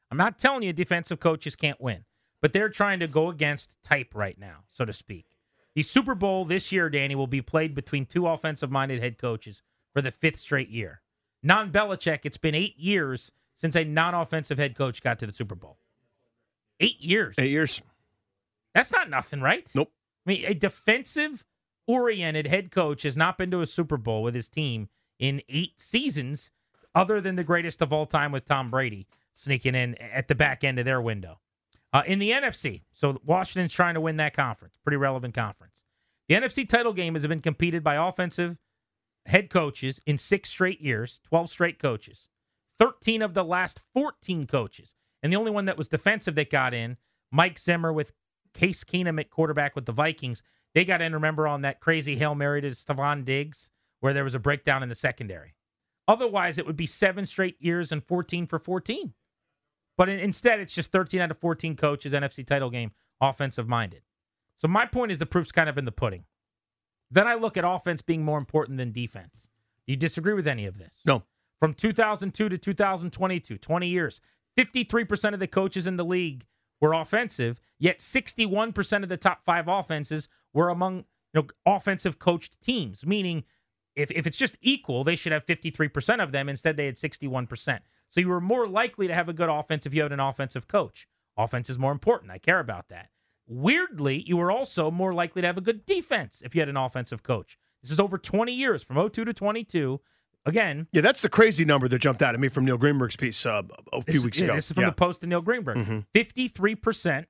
I'm 0.10 0.18
not 0.18 0.40
telling 0.40 0.64
you 0.64 0.72
defensive 0.72 1.20
coaches 1.20 1.58
can't 1.58 1.82
win, 1.82 2.06
but 2.42 2.54
they're 2.54 2.70
trying 2.70 3.02
to 3.02 3.08
go 3.08 3.30
against 3.30 3.76
type 3.84 4.14
right 4.16 4.40
now, 4.40 4.60
so 4.72 4.86
to 4.86 4.94
speak. 4.94 5.26
The 5.76 5.84
Super 5.84 6.16
Bowl 6.16 6.46
this 6.46 6.72
year, 6.72 6.90
Danny, 6.90 7.14
will 7.14 7.28
be 7.28 7.42
played 7.42 7.76
between 7.76 8.06
two 8.06 8.26
offensive 8.26 8.72
minded 8.72 9.02
head 9.02 9.18
coaches 9.18 9.62
for 9.92 10.02
the 10.02 10.12
fifth 10.12 10.40
straight 10.40 10.70
year. 10.70 11.02
Non 11.42 11.74
Belichick, 11.74 12.20
it's 12.24 12.38
been 12.38 12.56
eight 12.56 12.80
years 12.80 13.34
since 13.54 13.76
a 13.76 13.84
non 13.84 14.14
offensive 14.14 14.58
head 14.58 14.78
coach 14.78 15.04
got 15.04 15.20
to 15.20 15.26
the 15.26 15.34
Super 15.34 15.56
Bowl. 15.56 15.78
Eight 16.80 17.02
years. 17.02 17.36
Eight 17.38 17.52
years. 17.52 17.82
That's 18.74 18.94
not 18.94 19.10
nothing, 19.10 19.42
right? 19.42 19.70
Nope. 19.76 19.92
I 20.26 20.30
mean, 20.30 20.46
a 20.46 20.54
defensive 20.54 21.44
oriented 21.88 22.48
head 22.48 22.72
coach 22.72 23.04
has 23.04 23.18
not 23.18 23.38
been 23.38 23.52
to 23.52 23.62
a 23.62 23.68
Super 23.68 23.98
Bowl 23.98 24.24
with 24.24 24.36
his 24.36 24.50
team 24.50 24.90
in 25.20 25.42
eight 25.50 25.80
seasons, 25.80 26.50
other 26.96 27.20
than 27.20 27.36
the 27.36 27.44
greatest 27.44 27.82
of 27.82 27.92
all 27.92 28.06
time 28.06 28.32
with 28.32 28.46
Tom 28.46 28.70
Brady 28.70 29.08
sneaking 29.34 29.76
in 29.76 29.96
at 29.96 30.28
the 30.28 30.36
back 30.36 30.64
end 30.64 30.80
of 30.80 30.86
their 30.86 31.02
window. 31.02 31.40
Uh, 31.92 32.04
in 32.08 32.20
the 32.20 32.32
NFC, 32.32 32.82
so 32.92 33.20
Washington's 33.24 33.74
trying 33.74 33.94
to 33.94 34.02
win 34.02 34.18
that 34.18 34.36
conference, 34.36 34.78
pretty 34.84 34.98
relevant 34.98 35.34
conference. 35.34 35.84
The 36.28 36.36
NFC 36.36 36.68
title 36.68 36.94
game 36.94 37.14
has 37.14 37.26
been 37.28 37.40
competed 37.40 37.84
by 37.84 37.96
offensive 37.96 38.58
head 39.26 39.50
coaches 39.50 40.02
in 40.06 40.18
six 40.18 40.50
straight 40.50 40.82
years, 40.82 41.20
12 41.24 41.50
straight 41.50 41.80
coaches, 41.80 42.28
13 42.80 43.22
of 43.22 43.34
the 43.34 43.44
last 43.44 43.80
14 43.94 44.48
coaches. 44.48 44.94
And 45.22 45.32
the 45.32 45.38
only 45.38 45.52
one 45.52 45.66
that 45.66 45.78
was 45.78 45.88
defensive 45.88 46.36
that 46.36 46.50
got 46.50 46.74
in, 46.74 46.98
Mike 47.32 47.60
Zimmer 47.60 47.94
with 47.94 48.12
Case 48.54 48.84
Keenum 48.84 49.20
at 49.20 49.30
quarterback 49.30 49.76
with 49.76 49.86
the 49.86 49.92
Vikings. 49.92 50.44
They 50.74 50.86
got 50.86 51.02
in, 51.02 51.14
remember, 51.14 51.48
on 51.48 51.62
that 51.62 51.80
crazy 51.80 52.16
Hail 52.16 52.36
Mary 52.36 52.62
to 52.62 52.70
Stefon 52.70 53.26
Diggs, 53.26 53.70
where 54.00 54.14
there 54.14 54.24
was 54.24 54.36
a 54.36 54.40
breakdown 54.40 54.84
in 54.84 54.90
the 54.90 54.96
secondary. 54.96 55.56
Otherwise, 56.08 56.58
it 56.58 56.66
would 56.66 56.76
be 56.76 56.86
seven 56.86 57.26
straight 57.26 57.56
years 57.60 57.92
and 57.92 58.04
14 58.04 58.48
for 58.48 58.60
14. 58.60 59.14
But 59.98 60.10
in, 60.10 60.20
instead, 60.20 60.60
it's 60.60 60.74
just 60.74 60.92
13 60.92 61.22
out 61.22 61.32
of 61.32 61.38
14 61.38 61.76
coaches, 61.76 62.14
NFC 62.14 62.46
title 62.46 62.70
game, 62.70 62.92
offensive 63.22 63.68
minded. 63.68 64.02
So 64.56 64.68
my 64.68 64.86
point 64.86 65.12
is 65.12 65.18
the 65.18 65.26
proof's 65.26 65.52
kind 65.52 65.70
of 65.70 65.78
in 65.78 65.86
the 65.86 65.92
pudding. 65.92 66.26
Then 67.10 67.28
I 67.28 67.36
look 67.36 67.58
at 67.58 67.64
offense 67.66 68.02
being 68.02 68.24
more 68.24 68.38
important 68.38 68.78
than 68.78 68.92
defense. 68.92 69.48
Do 69.86 69.94
you 69.94 69.98
disagree 69.98 70.34
with 70.34 70.48
any 70.48 70.66
of 70.66 70.78
this? 70.78 71.02
No. 71.06 71.24
From 71.60 71.74
2002 71.74 72.50
to 72.50 72.58
2022, 72.58 73.58
20 73.58 73.88
years, 73.88 74.22
53% 74.58 75.34
of 75.34 75.40
the 75.40 75.48
coaches 75.48 75.88
in 75.88 75.98
the 75.98 76.06
league 76.06 76.46
were 76.84 76.94
offensive, 76.94 77.62
yet 77.80 78.00
61% 78.00 79.04
of 79.04 79.10
the 79.10 79.18
top 79.18 79.44
five 79.46 79.68
offenses 79.68 80.28
were 80.54 80.68
among 80.68 81.06
you 81.34 81.42
know, 81.42 81.48
offensive 81.66 82.20
coached 82.20 82.62
teams, 82.62 83.06
meaning 83.06 83.46
if, 83.96 84.12
if 84.12 84.28
it's 84.28 84.36
just 84.36 84.58
equal, 84.62 85.04
they 85.04 85.16
should 85.16 85.32
have 85.32 85.46
53% 85.46 86.22
of 86.22 86.34
them. 86.34 86.50
Instead, 86.50 86.76
they 86.76 86.86
had 86.86 86.98
61%. 86.98 87.80
So 88.10 88.20
you 88.20 88.28
were 88.28 88.42
more 88.42 88.68
likely 88.68 89.08
to 89.08 89.14
have 89.14 89.30
a 89.30 89.34
good 89.34 89.50
offense 89.50 89.86
if 89.86 89.94
you 89.94 90.02
had 90.02 90.12
an 90.12 90.20
offensive 90.20 90.68
coach. 90.68 91.08
Offense 91.38 91.70
is 91.70 91.80
more 91.80 91.94
important. 91.94 92.32
I 92.32 92.38
care 92.38 92.60
about 92.60 92.90
that. 92.90 93.10
Weirdly, 93.48 94.22
you 94.28 94.36
were 94.36 94.52
also 94.52 94.92
more 94.92 95.14
likely 95.14 95.42
to 95.42 95.48
have 95.48 95.58
a 95.58 95.62
good 95.62 95.86
defense 95.86 96.42
if 96.44 96.54
you 96.54 96.62
had 96.62 96.70
an 96.70 96.78
offensive 96.78 97.24
coach. 97.24 97.58
This 97.82 97.92
is 97.92 98.00
over 98.00 98.18
20 98.18 98.54
years, 98.54 98.84
from 98.84 98.98
02 99.10 99.26
to 99.26 99.34
22. 99.34 100.02
Again, 100.46 100.88
Yeah, 100.92 101.02
that's 101.02 101.22
the 101.22 101.30
crazy 101.30 101.64
number 101.64 101.88
that 101.88 102.00
jumped 102.00 102.22
out 102.22 102.34
at 102.34 102.40
me 102.40 102.50
from 102.50 102.66
Neil 102.66 102.78
Greenberg's 102.78 103.16
piece 103.16 103.46
uh, 103.46 103.62
a 103.94 104.02
few 104.02 104.22
weeks 104.22 104.40
yeah, 104.40 104.46
ago. 104.46 104.56
This 104.56 104.66
is 104.70 104.74
from 104.74 104.84
yeah. 104.84 104.90
the 104.90 104.96
Post 104.96 105.22
to 105.22 105.28
Neil 105.28 105.42
Greenberg. 105.42 105.78
Mhm. 105.78 106.06
53% 106.14 107.26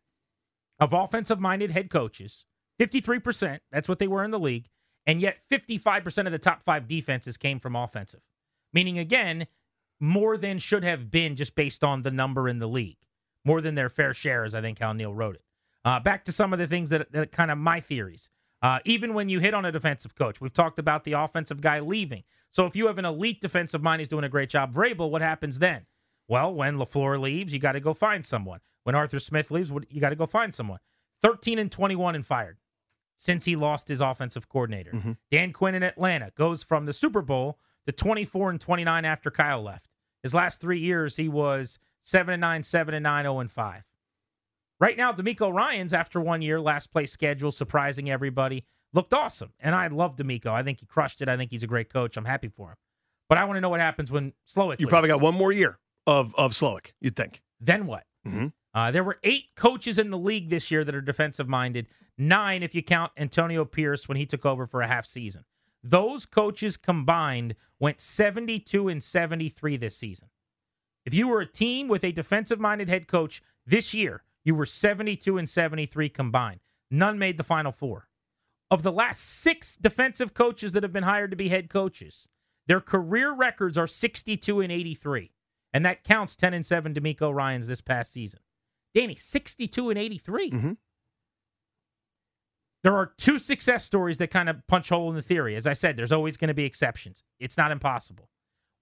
of 0.80 0.93
offensive 0.93 1.39
minded 1.39 1.71
head 1.71 1.89
coaches, 1.89 2.45
53%, 2.80 3.60
that's 3.71 3.88
what 3.88 3.99
they 3.99 4.08
were 4.08 4.23
in 4.23 4.32
the 4.32 4.39
league. 4.39 4.67
And 5.06 5.21
yet 5.21 5.38
55% 5.52 6.26
of 6.26 6.32
the 6.32 6.39
top 6.39 6.63
five 6.63 6.88
defenses 6.88 7.38
came 7.38 7.60
from 7.60 7.76
offensive. 7.76 8.21
Meaning, 8.73 8.97
again, 8.97 9.47
more 9.99 10.38
than 10.38 10.58
should 10.60 10.84
have 10.84 11.12
been 11.12 11.36
just 11.36 11.56
based 11.56 11.84
on 11.84 12.02
the 12.02 12.12
number 12.12 12.49
in 12.49 12.60
the 12.60 12.67
league. 12.67 12.97
More 13.45 13.62
than 13.62 13.76
their 13.76 13.89
fair 13.89 14.13
share, 14.13 14.43
as 14.43 14.56
I 14.56 14.62
think 14.62 14.80
how 14.80 14.93
Neil 14.93 15.13
wrote 15.13 15.36
it. 15.36 15.43
Uh, 15.86 15.99
back 15.99 16.23
to 16.26 16.32
some 16.32 16.54
of 16.54 16.60
the 16.60 16.67
things 16.67 16.89
that, 16.89 17.12
that 17.12 17.32
kind 17.32 17.52
of 17.52 17.58
my 17.58 17.80
theories. 17.82 18.30
Uh, 18.62 18.80
even 18.86 19.13
when 19.13 19.28
you 19.28 19.39
hit 19.39 19.54
on 19.54 19.65
a 19.65 19.71
defensive 19.71 20.15
coach, 20.15 20.39
we've 20.39 20.54
talked 20.54 20.80
about 20.80 21.04
the 21.04 21.12
offensive 21.12 21.60
guy 21.60 21.82
leaving. 21.82 22.23
So 22.54 22.68
if 22.68 22.76
you 22.76 22.86
have 22.86 23.00
an 23.00 23.06
elite 23.06 23.42
defensive 23.42 23.82
mind, 23.82 24.00
he's 24.00 24.10
doing 24.10 24.24
a 24.24 24.30
great 24.30 24.48
job. 24.48 24.72
Vrabel, 24.72 25.10
what 25.10 25.24
happens 25.24 25.58
then? 25.58 25.88
Well, 26.28 26.54
when 26.54 26.78
LaFleur 26.78 27.20
leaves, 27.20 27.52
you 27.52 27.60
got 27.60 27.72
to 27.72 27.80
go 27.80 27.96
find 27.96 28.24
someone. 28.24 28.60
When 28.84 28.94
Arthur 28.94 29.20
Smith 29.20 29.50
leaves, 29.50 29.72
you 29.89 30.00
got 30.00 30.10
to 30.10 30.16
go 30.16 30.28
find 30.28 30.54
someone. 30.54 30.78
13 31.24 31.58
and 31.58 31.72
21 31.72 32.13
and 32.13 32.26
fired 32.26 32.58
since 33.18 33.46
he 33.46 33.56
lost 33.56 33.88
his 33.88 34.02
offensive 34.02 34.50
coordinator. 34.50 34.92
Mm-hmm. 34.92 35.12
Dan 35.32 35.52
Quinn 35.52 35.74
in 35.74 35.82
Atlanta 35.82 36.32
goes 36.36 36.62
from 36.62 36.86
the 36.86 36.94
Super 36.94 37.24
Bowl 37.24 37.58
to 37.88 37.92
24 37.92 38.52
and 38.52 38.62
29 38.62 39.04
after 39.04 39.32
Kyle 39.32 39.63
left. 39.63 39.89
His 40.22 40.36
last 40.36 40.62
three 40.62 40.80
years, 40.80 41.16
he 41.16 41.28
was 41.28 41.80
7 42.04 42.34
and 42.34 42.42
9, 42.42 42.62
7 42.62 42.94
and 42.94 43.04
9, 43.04 43.24
0 43.24 43.39
and 43.39 43.52
5. 43.52 43.84
Right 44.84 44.98
now, 44.98 45.13
DeMeco 45.13 45.54
Ryan's 45.54 45.93
after 45.93 46.19
one 46.19 46.41
year, 46.41 46.60
last 46.60 46.91
place 46.91 47.10
schedule, 47.10 47.54
surprising 47.54 48.12
everybody, 48.12 48.65
looked 48.91 49.13
awesome. 49.13 49.54
And 49.62 49.74
I 49.74 49.88
love 49.88 50.17
DeMeco. 50.17 50.48
I 50.48 50.62
think 50.62 50.82
he 50.82 50.86
crushed 50.86 51.22
it. 51.22 51.30
I 51.30 51.38
think 51.38 51.52
he's 51.52 51.63
a 51.63 51.67
great 51.67 51.88
coach. 51.89 52.17
I'm 52.17 52.26
happy 52.26 52.50
for 52.50 52.72
him. 52.72 52.76
But 53.30 53.38
I 53.38 53.46
want 53.46 53.56
to 53.56 53.62
know 53.62 53.69
what 53.69 53.80
happens 53.80 54.12
when 54.12 54.34
Slowik 54.46 54.82
You 54.82 54.88
probably 54.88 55.08
got 55.08 55.22
one 55.22 55.36
more 55.36 55.54
year 55.54 55.80
of 56.06 56.36
of 56.36 56.52
Slowik, 56.52 56.91
you'd 57.00 57.15
think. 57.15 57.41
Then 57.62 57.88
what? 57.88 58.04
Mhm. 58.28 58.52
Uh, 58.74 58.91
there 58.91 59.06
were 59.06 59.19
eight 59.24 59.56
coaches 59.56 59.98
in 59.98 60.10
the 60.10 60.17
league 60.17 60.50
this 60.50 60.69
year 60.69 60.84
that 60.84 60.93
are 60.93 61.00
defensive 61.00 61.48
minded. 61.48 61.88
Nine, 62.17 62.62
if 62.62 62.76
you 62.76 62.84
count 62.84 63.13
Antonio 63.15 63.63
Pierce 63.63 64.10
when 64.10 64.17
he 64.17 64.26
took 64.26 64.46
over 64.46 64.67
for 64.67 64.82
a 64.82 64.88
half 64.88 65.06
season. 65.06 65.46
Those 65.82 66.26
coaches 66.26 66.76
combined 66.76 67.56
went 67.80 68.02
72 68.02 68.89
and 68.89 69.02
73 69.02 69.78
this 69.78 69.98
season. 69.98 70.28
If 71.06 71.13
you 71.13 71.30
were 71.30 71.39
a 71.39 71.46
team 71.46 71.88
with 71.88 72.04
a 72.04 72.12
defensive 72.12 72.60
minded 72.60 72.89
head 72.89 73.08
coach 73.08 73.41
this 73.65 73.93
year, 73.93 74.24
you 74.44 74.56
were 74.56 74.66
72 74.66 75.38
and 75.38 75.50
73 75.50 76.10
combined. 76.10 76.60
None 76.92 77.18
made 77.18 77.38
the 77.38 77.44
final 77.44 77.72
four. 77.72 78.08
Of 78.70 78.84
the 78.84 78.92
last 78.92 79.22
six 79.22 79.76
defensive 79.76 80.34
coaches 80.34 80.72
that 80.74 80.84
have 80.84 80.94
been 80.94 81.04
hired 81.04 81.32
to 81.32 81.38
be 81.38 81.50
head 81.50 81.70
coaches, 81.70 82.28
their 82.68 82.82
career 82.82 83.32
records 83.34 83.78
are 83.78 83.88
62 83.88 84.62
and 84.62 84.72
83. 84.72 85.32
And 85.74 85.86
that 85.86 86.04
counts 86.04 86.36
10 86.36 86.54
and 86.54 86.66
7 86.66 86.94
DeMeco 86.94 87.34
Ryans 87.34 87.68
this 87.68 87.82
past 87.82 88.12
season. 88.12 88.40
Danny, 88.94 89.16
62 89.16 89.90
and 89.90 89.98
83. 90.00 90.52
Mhm. 90.52 90.78
There 92.84 92.96
are 92.96 93.14
two 93.18 93.40
success 93.40 93.86
stories 93.86 94.18
that 94.18 94.30
kind 94.30 94.50
of 94.50 94.66
punch 94.68 94.90
hole 94.90 95.10
in 95.10 95.16
the 95.16 95.22
theory. 95.22 95.56
As 95.56 95.66
I 95.66 95.74
said, 95.74 95.96
there's 95.96 96.12
always 96.12 96.36
going 96.38 96.50
to 96.50 96.54
be 96.54 96.66
exceptions. 96.66 97.24
It's 97.40 97.58
not 97.58 97.72
impossible. 97.72 98.30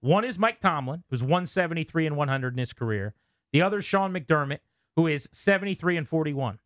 One 0.00 0.24
is 0.24 0.38
Mike 0.38 0.58
Tomlin, 0.60 1.04
who's 1.08 1.22
173 1.22 2.06
and 2.06 2.16
100 2.16 2.54
in 2.54 2.58
his 2.58 2.72
career. 2.72 3.14
The 3.52 3.62
other 3.62 3.78
is 3.78 3.84
Sean 3.84 4.12
McDermott, 4.12 4.58
who 4.96 5.06
is 5.06 5.28
73 5.32 5.96
and 5.96 6.08
41. 6.08 6.58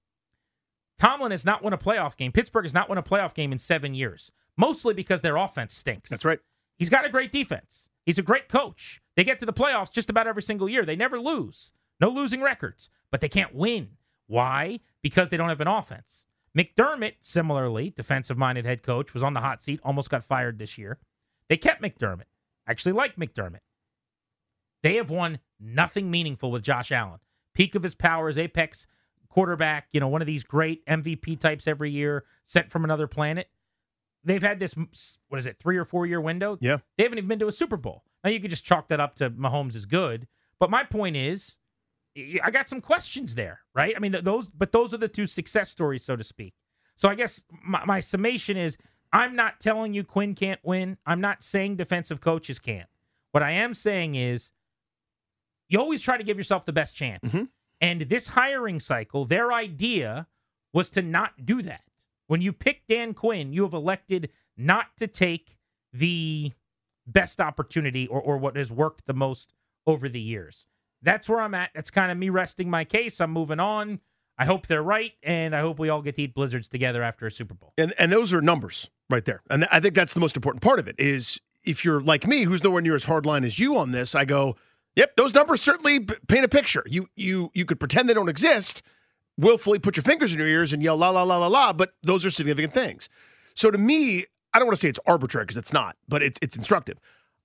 Tomlin 0.98 1.30
has 1.30 1.44
not 1.44 1.62
won 1.62 1.72
a 1.72 1.78
playoff 1.78 2.16
game. 2.16 2.32
Pittsburgh 2.32 2.64
has 2.64 2.74
not 2.74 2.88
won 2.88 2.98
a 2.98 3.02
playoff 3.02 3.34
game 3.34 3.52
in 3.52 3.58
seven 3.58 3.94
years, 3.94 4.32
mostly 4.56 4.94
because 4.94 5.20
their 5.22 5.36
offense 5.36 5.74
stinks. 5.74 6.10
That's 6.10 6.24
right. 6.24 6.40
He's 6.78 6.90
got 6.90 7.04
a 7.04 7.10
great 7.10 7.32
defense. 7.32 7.88
He's 8.04 8.18
a 8.18 8.22
great 8.22 8.48
coach. 8.48 9.00
They 9.16 9.24
get 9.24 9.38
to 9.40 9.46
the 9.46 9.52
playoffs 9.52 9.90
just 9.90 10.10
about 10.10 10.26
every 10.26 10.42
single 10.42 10.68
year. 10.68 10.84
They 10.84 10.96
never 10.96 11.18
lose. 11.18 11.72
No 12.00 12.08
losing 12.08 12.40
records, 12.40 12.90
but 13.10 13.20
they 13.20 13.28
can't 13.28 13.54
win. 13.54 13.90
Why? 14.26 14.80
Because 15.02 15.30
they 15.30 15.36
don't 15.36 15.48
have 15.48 15.60
an 15.60 15.68
offense. 15.68 16.24
McDermott, 16.56 17.14
similarly, 17.20 17.90
defensive 17.90 18.38
minded 18.38 18.64
head 18.64 18.82
coach, 18.82 19.12
was 19.12 19.22
on 19.22 19.34
the 19.34 19.40
hot 19.40 19.62
seat, 19.62 19.80
almost 19.84 20.10
got 20.10 20.24
fired 20.24 20.58
this 20.58 20.78
year. 20.78 20.98
They 21.48 21.56
kept 21.56 21.82
McDermott. 21.82 22.24
Actually 22.66 22.92
like 22.92 23.16
McDermott. 23.16 23.60
They 24.82 24.96
have 24.96 25.10
won 25.10 25.40
nothing 25.60 26.10
meaningful 26.10 26.50
with 26.50 26.62
Josh 26.62 26.90
Allen. 26.92 27.20
Peak 27.56 27.74
of 27.74 27.82
his 27.82 27.94
powers, 27.94 28.36
apex 28.36 28.86
quarterback, 29.30 29.88
you 29.90 29.98
know, 29.98 30.08
one 30.08 30.20
of 30.20 30.26
these 30.26 30.44
great 30.44 30.84
MVP 30.84 31.40
types 31.40 31.66
every 31.66 31.90
year, 31.90 32.24
sent 32.44 32.70
from 32.70 32.84
another 32.84 33.06
planet. 33.06 33.48
They've 34.22 34.42
had 34.42 34.60
this, 34.60 34.74
what 35.28 35.38
is 35.38 35.46
it, 35.46 35.58
three 35.58 35.78
or 35.78 35.86
four 35.86 36.04
year 36.04 36.20
window? 36.20 36.58
Yeah. 36.60 36.78
They 36.98 37.04
haven't 37.04 37.16
even 37.16 37.28
been 37.28 37.38
to 37.38 37.48
a 37.48 37.52
Super 37.52 37.78
Bowl. 37.78 38.04
Now 38.22 38.30
you 38.30 38.40
could 38.40 38.50
just 38.50 38.64
chalk 38.64 38.88
that 38.88 39.00
up 39.00 39.14
to 39.16 39.30
Mahomes 39.30 39.74
is 39.74 39.86
good, 39.86 40.26
but 40.60 40.68
my 40.68 40.84
point 40.84 41.16
is, 41.16 41.56
I 42.42 42.50
got 42.50 42.68
some 42.68 42.82
questions 42.82 43.34
there, 43.34 43.60
right? 43.74 43.94
I 43.96 44.00
mean, 44.00 44.16
those, 44.22 44.48
but 44.48 44.72
those 44.72 44.92
are 44.92 44.98
the 44.98 45.08
two 45.08 45.26
success 45.26 45.70
stories, 45.70 46.04
so 46.04 46.14
to 46.14 46.24
speak. 46.24 46.54
So 46.96 47.08
I 47.08 47.14
guess 47.14 47.44
my, 47.64 47.84
my 47.86 48.00
summation 48.00 48.58
is, 48.58 48.76
I'm 49.12 49.34
not 49.34 49.60
telling 49.60 49.94
you 49.94 50.04
Quinn 50.04 50.34
can't 50.34 50.60
win. 50.62 50.98
I'm 51.06 51.20
not 51.22 51.42
saying 51.42 51.76
defensive 51.76 52.20
coaches 52.20 52.58
can't. 52.58 52.88
What 53.32 53.42
I 53.42 53.52
am 53.52 53.72
saying 53.74 54.14
is, 54.14 54.52
you 55.68 55.78
always 55.78 56.02
try 56.02 56.16
to 56.16 56.24
give 56.24 56.36
yourself 56.36 56.64
the 56.64 56.72
best 56.72 56.94
chance. 56.94 57.28
Mm-hmm. 57.28 57.44
And 57.80 58.02
this 58.02 58.28
hiring 58.28 58.80
cycle, 58.80 59.24
their 59.24 59.52
idea 59.52 60.26
was 60.72 60.90
to 60.90 61.02
not 61.02 61.44
do 61.44 61.62
that. 61.62 61.82
When 62.26 62.40
you 62.40 62.52
pick 62.52 62.82
Dan 62.88 63.14
Quinn, 63.14 63.52
you 63.52 63.62
have 63.62 63.74
elected 63.74 64.30
not 64.56 64.96
to 64.96 65.06
take 65.06 65.56
the 65.92 66.52
best 67.06 67.40
opportunity 67.40 68.06
or, 68.06 68.20
or 68.20 68.38
what 68.38 68.56
has 68.56 68.70
worked 68.70 69.06
the 69.06 69.14
most 69.14 69.54
over 69.86 70.08
the 70.08 70.20
years. 70.20 70.66
That's 71.02 71.28
where 71.28 71.40
I'm 71.40 71.54
at. 71.54 71.70
That's 71.74 71.90
kind 71.90 72.10
of 72.10 72.18
me 72.18 72.30
resting 72.30 72.68
my 72.68 72.84
case. 72.84 73.20
I'm 73.20 73.30
moving 73.30 73.60
on. 73.60 74.00
I 74.38 74.44
hope 74.44 74.66
they're 74.66 74.82
right, 74.82 75.12
and 75.22 75.56
I 75.56 75.60
hope 75.60 75.78
we 75.78 75.88
all 75.88 76.02
get 76.02 76.16
to 76.16 76.22
eat 76.22 76.34
blizzards 76.34 76.68
together 76.68 77.02
after 77.02 77.26
a 77.26 77.30
Super 77.30 77.54
Bowl. 77.54 77.72
And 77.78 77.94
and 77.98 78.12
those 78.12 78.34
are 78.34 78.42
numbers 78.42 78.90
right 79.08 79.24
there. 79.24 79.40
And 79.48 79.66
I 79.72 79.80
think 79.80 79.94
that's 79.94 80.12
the 80.12 80.20
most 80.20 80.36
important 80.36 80.62
part 80.62 80.78
of 80.78 80.88
it 80.88 80.96
is 80.98 81.40
if 81.64 81.84
you're 81.84 82.00
like 82.00 82.26
me, 82.26 82.42
who's 82.42 82.62
nowhere 82.62 82.82
near 82.82 82.94
as 82.94 83.06
hardline 83.06 83.46
as 83.46 83.58
you 83.58 83.78
on 83.78 83.92
this, 83.92 84.14
I 84.14 84.24
go, 84.24 84.56
yep, 84.96 85.14
those 85.16 85.34
numbers 85.34 85.62
certainly 85.62 86.00
paint 86.00 86.44
a 86.44 86.48
picture. 86.48 86.82
You 86.86 87.08
you 87.14 87.50
you 87.54 87.64
could 87.64 87.78
pretend 87.78 88.08
they 88.08 88.14
don't 88.14 88.28
exist, 88.28 88.82
willfully 89.38 89.78
put 89.78 89.96
your 89.96 90.02
fingers 90.02 90.32
in 90.32 90.38
your 90.38 90.48
ears 90.48 90.72
and 90.72 90.82
yell 90.82 90.96
la 90.96 91.10
la 91.10 91.22
la 91.22 91.38
la 91.38 91.46
la, 91.46 91.72
but 91.72 91.94
those 92.02 92.26
are 92.26 92.30
significant 92.30 92.72
things. 92.72 93.08
So 93.54 93.70
to 93.70 93.78
me, 93.78 94.24
I 94.52 94.58
don't 94.58 94.66
want 94.66 94.76
to 94.76 94.80
say 94.80 94.88
it's 94.88 95.00
arbitrary 95.06 95.44
because 95.44 95.56
it's 95.56 95.72
not, 95.72 95.96
but 96.08 96.22
it's 96.22 96.38
it's 96.42 96.56
instructive. 96.56 96.98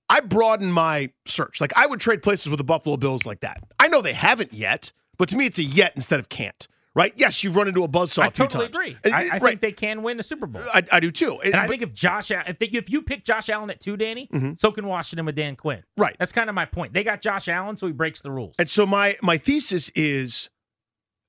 I 0.08 0.20
broaden 0.20 0.72
my 0.72 1.10
search. 1.26 1.60
Like 1.60 1.72
I 1.76 1.86
would 1.86 2.00
trade 2.00 2.22
places 2.22 2.48
with 2.48 2.58
the 2.58 2.64
Buffalo 2.64 2.96
Bills 2.96 3.24
like 3.24 3.40
that. 3.40 3.62
I 3.78 3.88
know 3.88 4.02
they 4.02 4.12
haven't 4.12 4.52
yet, 4.52 4.92
but 5.16 5.28
to 5.28 5.36
me 5.36 5.46
it's 5.46 5.58
a 5.58 5.62
yet 5.62 5.92
instead 5.94 6.20
of 6.20 6.28
can't. 6.28 6.66
Right? 6.94 7.12
Yes, 7.16 7.42
you've 7.42 7.56
run 7.56 7.68
into 7.68 7.84
a 7.84 7.88
buzzsaw 7.88 8.24
I 8.24 8.26
a 8.26 8.30
few 8.30 8.44
totally 8.44 8.64
times. 8.66 8.76
agree. 8.76 8.96
And- 9.02 9.14
I, 9.14 9.20
I 9.22 9.28
right. 9.38 9.42
think 9.42 9.60
they 9.62 9.72
can 9.72 10.02
win 10.02 10.18
the 10.18 10.22
Super 10.22 10.46
Bowl. 10.46 10.60
I, 10.74 10.82
I 10.92 11.00
do 11.00 11.10
too. 11.10 11.40
and 11.40 11.54
I 11.54 11.62
but- 11.62 11.70
think 11.70 11.82
if 11.82 11.94
Josh, 11.94 12.30
if, 12.30 12.58
they, 12.58 12.66
if 12.66 12.90
you 12.90 13.00
pick 13.00 13.24
Josh 13.24 13.48
Allen 13.48 13.70
at 13.70 13.80
two, 13.80 13.96
Danny, 13.96 14.28
Mhm. 14.32 14.60
so 14.60 14.70
can 14.72 14.86
Washington 14.86 15.24
with 15.24 15.34
Dan 15.34 15.56
Quinn. 15.56 15.82
Right. 15.96 16.14
That's 16.18 16.32
kind 16.32 16.50
of 16.50 16.54
my 16.54 16.66
point. 16.66 16.92
They 16.92 17.02
got 17.02 17.22
Josh 17.22 17.48
Allen, 17.48 17.78
so 17.78 17.86
he 17.86 17.92
breaks 17.94 18.20
the 18.20 18.30
rules. 18.30 18.54
And 18.58 18.68
so 18.68 18.84
my 18.84 19.16
my 19.22 19.38
thesis 19.38 19.88
is 19.94 20.50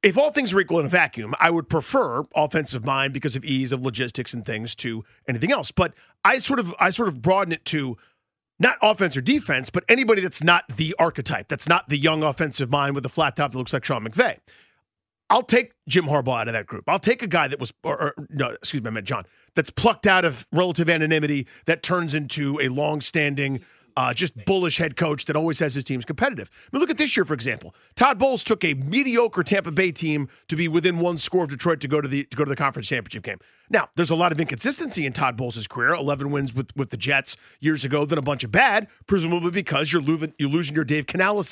if 0.02 0.17
all 0.17 0.32
things 0.32 0.54
are 0.54 0.60
equal 0.60 0.80
in 0.82 0.86
a 0.86 0.89
vacuum, 0.89 1.34
I 1.39 1.49
would 1.49 1.69
prefer 1.69 2.23
offensive 2.36 2.84
mind 2.84 3.13
because 3.13 3.38
of 3.38 3.45
ease 3.45 3.71
of 3.71 3.82
logistics 3.82 4.34
and 4.34 4.45
things 4.45 4.76
to 4.76 5.06
anything 5.30 5.54
else. 5.54 5.71
But 5.71 5.93
I 6.26 6.39
sort 6.39 6.60
of 6.60 6.73
I 6.78 6.89
sort 6.89 7.08
of 7.08 7.21
broaden 7.21 7.54
it 7.54 7.63
to 7.65 7.95
not 8.60 8.76
offense 8.82 9.15
or 9.15 9.21
defense, 9.21 9.69
but 9.69 9.86
anybody 9.88 10.21
that's 10.21 10.43
not 10.43 10.65
the 10.76 10.93
archetype, 10.99 11.47
that's 11.47 11.69
not 11.69 11.88
the 11.88 11.97
young 11.97 12.21
offensive 12.21 12.69
mind 12.69 12.95
with 12.95 13.06
a 13.06 13.10
flat 13.10 13.38
top 13.38 13.54
that 13.54 13.58
looks 13.58 13.71
like 13.71 13.86
Sean 13.86 14.04
McVay. 14.06 14.39
I'll 15.34 15.41
take 15.41 15.74
Jim 15.88 16.06
Harbaugh 16.06 16.41
out 16.41 16.48
of 16.48 16.54
that 16.54 16.67
group. 16.67 16.84
I'll 16.88 17.00
take 17.00 17.24
a 17.24 17.28
guy 17.28 17.48
that 17.48 17.60
was, 17.60 17.74
or, 17.84 18.00
or 18.00 18.28
no, 18.30 18.50
excuse 18.50 18.84
me, 18.84 18.88
I 18.89 18.91
meant 18.91 19.08
John, 19.08 19.24
that's 19.56 19.72
plucked 19.72 20.06
out 20.06 20.26
of 20.26 20.46
relative 20.52 20.91
anonymity 20.91 21.48
that 21.65 21.82
turns 21.82 22.13
into 22.13 22.60
a 22.62 22.67
long-standing, 22.67 23.62
uh, 23.98 24.13
just 24.13 24.46
bullish 24.46 24.78
head 24.78 24.96
coach 24.96 25.26
that 25.26 25.36
always 25.36 25.58
has 25.58 25.74
his 25.74 25.86
teams 25.86 26.06
competitive. 26.06 26.52
I 26.52 26.76
mean, 26.76 26.82
look 26.82 26.91
at 26.91 27.00
this 27.00 27.17
year, 27.17 27.26
for 27.26 27.34
example. 27.34 27.74
Todd 27.96 28.19
Bowles 28.19 28.43
took 28.43 28.63
a 28.63 28.76
mediocre 28.76 29.41
Tampa 29.41 29.72
Bay 29.72 29.91
team 29.91 30.30
to 30.50 30.56
be 30.56 30.67
within 30.67 31.00
one 31.00 31.17
score 31.17 31.46
of 31.46 31.50
Detroit 31.50 31.80
to 31.82 31.88
go 31.88 32.00
to 32.00 32.08
the 32.08 32.26
to 32.26 32.38
go 32.38 32.43
to 32.46 32.50
the 32.50 32.56
conference 32.56 32.88
championship 32.88 33.24
game. 33.24 33.39
Now, 33.72 33.89
there's 33.96 34.12
a 34.12 34.15
lot 34.15 34.32
of 34.32 34.39
inconsistency 34.39 35.04
in 35.04 35.13
Todd 35.13 35.36
Bowles' 35.36 35.67
career. 35.67 35.96
11 35.96 36.30
wins 36.30 36.54
with, 36.54 36.76
with 36.76 36.91
the 36.91 36.98
Jets 36.98 37.38
years 37.60 37.84
ago, 37.84 38.06
then 38.06 38.19
a 38.19 38.22
bunch 38.22 38.43
of 38.43 38.52
bad, 38.52 38.88
presumably 39.08 39.50
because 39.50 39.91
you're 39.91 40.02
losing, 40.02 40.34
you're 40.38 40.50
losing 40.50 40.76
your 40.76 40.86
Dave 40.86 41.08
Canales 41.08 41.52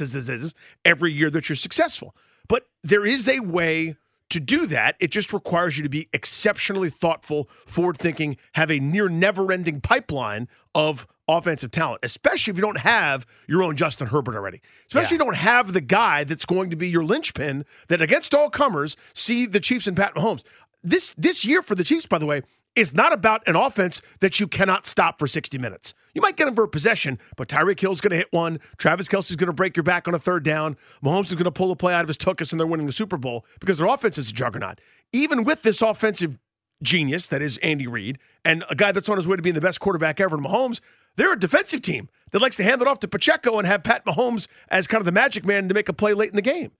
every 0.85 1.11
year 1.11 1.31
that 1.31 1.49
you're 1.49 1.55
successful. 1.55 2.15
But 2.51 2.67
there 2.83 3.05
is 3.05 3.29
a 3.29 3.39
way 3.39 3.95
to 4.29 4.41
do 4.41 4.65
that. 4.65 4.97
It 4.99 5.09
just 5.09 5.31
requires 5.31 5.77
you 5.77 5.83
to 5.83 5.89
be 5.89 6.09
exceptionally 6.11 6.89
thoughtful, 6.89 7.49
forward 7.65 7.97
thinking, 7.97 8.35
have 8.55 8.69
a 8.69 8.77
near 8.77 9.07
never 9.07 9.53
ending 9.53 9.79
pipeline 9.79 10.49
of 10.75 11.07
offensive 11.29 11.71
talent, 11.71 12.01
especially 12.03 12.51
if 12.51 12.57
you 12.57 12.61
don't 12.61 12.79
have 12.79 13.25
your 13.47 13.63
own 13.63 13.77
Justin 13.77 14.07
Herbert 14.07 14.35
already. 14.35 14.59
Especially 14.87 15.05
if 15.05 15.11
you 15.11 15.17
don't 15.17 15.37
have 15.37 15.71
the 15.71 15.79
guy 15.79 16.25
that's 16.25 16.43
going 16.43 16.69
to 16.71 16.75
be 16.75 16.89
your 16.89 17.05
linchpin 17.05 17.63
that 17.87 18.01
against 18.01 18.33
all 18.33 18.49
comers 18.49 18.97
see 19.13 19.45
the 19.45 19.61
Chiefs 19.61 19.87
and 19.87 19.95
Pat 19.95 20.13
Mahomes. 20.15 20.43
This 20.83 21.13
this 21.17 21.45
year 21.45 21.61
for 21.61 21.75
the 21.75 21.85
Chiefs, 21.85 22.05
by 22.05 22.17
the 22.17 22.25
way, 22.25 22.41
is 22.75 22.93
not 22.93 23.13
about 23.13 23.47
an 23.47 23.55
offense 23.55 24.01
that 24.19 24.39
you 24.39 24.47
cannot 24.47 24.85
stop 24.85 25.19
for 25.19 25.27
60 25.27 25.57
minutes. 25.57 25.93
You 26.13 26.21
might 26.21 26.37
get 26.37 26.45
them 26.45 26.55
for 26.55 26.63
a 26.63 26.67
possession, 26.67 27.19
but 27.37 27.47
Tyreek 27.47 27.79
Hill's 27.79 28.01
going 28.01 28.11
to 28.11 28.17
hit 28.17 28.31
one. 28.31 28.59
Travis 28.77 29.07
Kelce's 29.07 29.35
going 29.35 29.47
to 29.47 29.53
break 29.53 29.75
your 29.75 29.83
back 29.83 30.07
on 30.07 30.13
a 30.13 30.19
third 30.19 30.43
down. 30.43 30.77
Mahomes 31.03 31.25
is 31.25 31.35
going 31.35 31.45
to 31.45 31.51
pull 31.51 31.71
a 31.71 31.75
play 31.75 31.93
out 31.93 32.01
of 32.01 32.07
his 32.07 32.17
tuchus, 32.17 32.51
and 32.51 32.59
they're 32.59 32.67
winning 32.67 32.85
the 32.85 32.91
Super 32.91 33.17
Bowl 33.17 33.45
because 33.59 33.77
their 33.77 33.87
offense 33.87 34.17
is 34.17 34.29
a 34.29 34.33
juggernaut. 34.33 34.79
Even 35.13 35.43
with 35.43 35.63
this 35.63 35.81
offensive 35.81 36.37
genius 36.83 37.27
that 37.27 37.41
is 37.41 37.57
Andy 37.57 37.87
Reid 37.87 38.17
and 38.43 38.63
a 38.69 38.75
guy 38.75 38.91
that's 38.91 39.07
on 39.07 39.17
his 39.17 39.27
way 39.27 39.35
to 39.35 39.41
being 39.41 39.55
the 39.55 39.61
best 39.61 39.79
quarterback 39.79 40.19
ever, 40.19 40.37
Mahomes, 40.37 40.81
they're 41.15 41.33
a 41.33 41.39
defensive 41.39 41.81
team 41.81 42.09
that 42.31 42.41
likes 42.41 42.55
to 42.57 42.63
hand 42.63 42.81
it 42.81 42.87
off 42.87 42.99
to 43.01 43.07
Pacheco 43.07 43.57
and 43.57 43.67
have 43.67 43.83
Pat 43.83 44.05
Mahomes 44.05 44.47
as 44.69 44.87
kind 44.87 45.01
of 45.01 45.05
the 45.05 45.11
magic 45.11 45.45
man 45.45 45.67
to 45.67 45.73
make 45.73 45.89
a 45.89 45.93
play 45.93 46.13
late 46.13 46.29
in 46.29 46.35
the 46.35 46.41
game. 46.41 46.71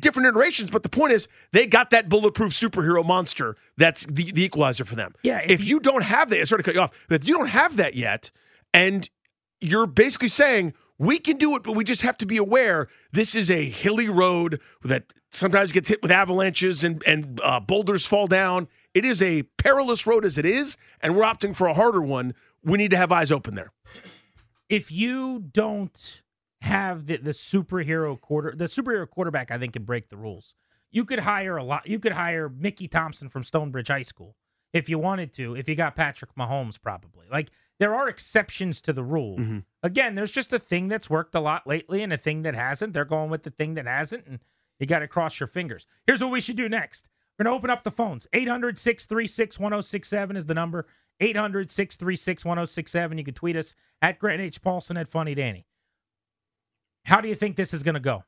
Different 0.00 0.26
iterations, 0.28 0.70
but 0.70 0.82
the 0.82 0.88
point 0.88 1.12
is 1.12 1.28
they 1.52 1.66
got 1.66 1.90
that 1.90 2.08
bulletproof 2.08 2.52
superhero 2.52 3.06
monster 3.06 3.56
that's 3.76 4.04
the, 4.06 4.32
the 4.32 4.42
equalizer 4.42 4.84
for 4.84 4.96
them. 4.96 5.14
Yeah, 5.22 5.38
If, 5.44 5.60
if 5.60 5.64
you, 5.64 5.78
don't 5.78 6.02
have 6.02 6.30
that, 6.30 6.48
sorry 6.48 6.62
to 6.62 6.64
cut 6.64 6.74
you 6.74 6.80
off, 6.80 7.06
but 7.08 7.22
if 7.22 7.28
you 7.28 7.34
don't 7.34 7.48
have 7.48 7.76
that 7.76 7.94
yet, 7.94 8.32
and 8.74 9.08
you're 9.60 9.86
basically 9.86 10.28
saying 10.28 10.74
we 10.98 11.18
can 11.18 11.36
do 11.36 11.54
it, 11.54 11.62
but 11.62 11.76
we 11.76 11.84
just 11.84 12.02
have 12.02 12.18
to 12.18 12.26
be 12.26 12.36
aware 12.36 12.88
this 13.12 13.34
is 13.34 13.50
a 13.50 13.64
hilly 13.64 14.08
road 14.08 14.60
that 14.82 15.04
sometimes 15.30 15.70
gets 15.72 15.88
hit 15.88 16.02
with 16.02 16.10
avalanches 16.10 16.82
and 16.84 17.02
and 17.06 17.40
uh, 17.42 17.60
boulders 17.60 18.06
fall 18.06 18.26
down. 18.26 18.68
It 18.94 19.04
is 19.04 19.22
a 19.22 19.44
perilous 19.58 20.06
road 20.06 20.24
as 20.24 20.38
it 20.38 20.44
is, 20.44 20.76
and 21.00 21.16
we're 21.16 21.24
opting 21.24 21.54
for 21.54 21.66
a 21.68 21.74
harder 21.74 22.02
one. 22.02 22.34
We 22.64 22.78
need 22.78 22.90
to 22.90 22.96
have 22.96 23.10
eyes 23.12 23.30
open 23.32 23.54
there. 23.54 23.72
if 24.68 24.90
you 24.92 25.38
don't 25.40 26.21
have 26.62 27.06
the, 27.06 27.16
the 27.16 27.32
superhero 27.32 28.20
quarter, 28.20 28.54
the 28.56 28.66
superhero 28.66 29.08
quarterback, 29.08 29.50
I 29.50 29.58
think 29.58 29.72
can 29.72 29.82
break 29.82 30.08
the 30.08 30.16
rules. 30.16 30.54
You 30.92 31.04
could 31.04 31.20
hire 31.20 31.56
a 31.56 31.64
lot. 31.64 31.88
You 31.88 31.98
could 31.98 32.12
hire 32.12 32.48
Mickey 32.48 32.86
Thompson 32.86 33.28
from 33.28 33.42
Stonebridge 33.42 33.88
High 33.88 34.02
School 34.02 34.36
if 34.72 34.88
you 34.88 34.98
wanted 34.98 35.32
to. 35.34 35.56
If 35.56 35.68
you 35.68 35.74
got 35.74 35.96
Patrick 35.96 36.34
Mahomes, 36.36 36.80
probably. 36.80 37.26
Like 37.30 37.50
there 37.80 37.94
are 37.94 38.08
exceptions 38.08 38.80
to 38.82 38.92
the 38.92 39.02
rule. 39.02 39.38
Mm-hmm. 39.38 39.58
Again, 39.82 40.14
there's 40.14 40.30
just 40.30 40.52
a 40.52 40.58
thing 40.58 40.86
that's 40.86 41.10
worked 41.10 41.34
a 41.34 41.40
lot 41.40 41.66
lately 41.66 42.00
and 42.00 42.12
a 42.12 42.18
thing 42.18 42.42
that 42.42 42.54
hasn't. 42.54 42.92
They're 42.92 43.04
going 43.04 43.30
with 43.30 43.42
the 43.42 43.50
thing 43.50 43.74
that 43.74 43.86
hasn't, 43.86 44.26
and 44.26 44.38
you 44.78 44.86
got 44.86 45.00
to 45.00 45.08
cross 45.08 45.40
your 45.40 45.48
fingers. 45.48 45.86
Here's 46.06 46.22
what 46.22 46.30
we 46.30 46.40
should 46.40 46.56
do 46.56 46.68
next. 46.68 47.08
We're 47.38 47.44
going 47.44 47.54
to 47.54 47.58
open 47.58 47.70
up 47.70 47.82
the 47.82 47.90
phones. 47.90 48.28
800 48.32 48.78
636 48.78 49.58
1067 49.58 50.36
is 50.36 50.46
the 50.46 50.54
number. 50.54 50.86
800 51.18 51.72
636 51.72 52.44
1067. 52.44 53.18
You 53.18 53.24
can 53.24 53.34
tweet 53.34 53.56
us 53.56 53.74
at 54.00 54.20
Grant 54.20 54.40
H. 54.40 54.62
Paulsen 54.62 55.00
at 55.00 55.08
Funny 55.08 55.34
Danny. 55.34 55.66
How 57.04 57.20
do 57.20 57.28
you 57.28 57.34
think 57.34 57.56
this 57.56 57.74
is 57.74 57.82
going 57.82 57.94
to 57.94 58.00
go? 58.00 58.24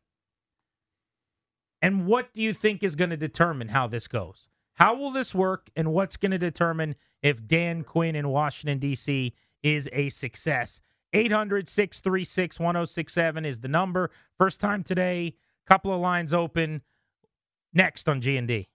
And 1.81 2.07
what 2.07 2.33
do 2.33 2.43
you 2.43 2.53
think 2.53 2.83
is 2.83 2.97
going 2.97 3.11
to 3.11 3.17
determine 3.17 3.69
how 3.69 3.87
this 3.87 4.09
goes? 4.09 4.49
How 4.75 4.97
will 4.97 5.11
this 5.11 5.35
work? 5.35 5.71
And 5.77 5.93
what's 5.93 6.17
going 6.17 6.33
to 6.33 6.39
determine 6.39 6.97
if 7.23 7.47
Dan 7.47 7.85
Quinn 7.85 8.17
in 8.17 8.29
Washington, 8.29 8.79
D.C. 8.79 9.35
is 9.63 9.89
a 9.93 10.09
success? 10.09 10.81
800 11.13 11.69
636 11.69 12.59
1067 12.59 13.45
is 13.45 13.61
the 13.61 13.69
number. 13.69 14.11
First 14.37 14.61
time 14.61 14.83
today. 14.83 15.35
Couple 15.67 15.95
of 15.95 16.01
lines 16.01 16.35
open. 16.35 16.83
Next 17.73 18.09
on 18.09 18.21
G&D. 18.21 18.69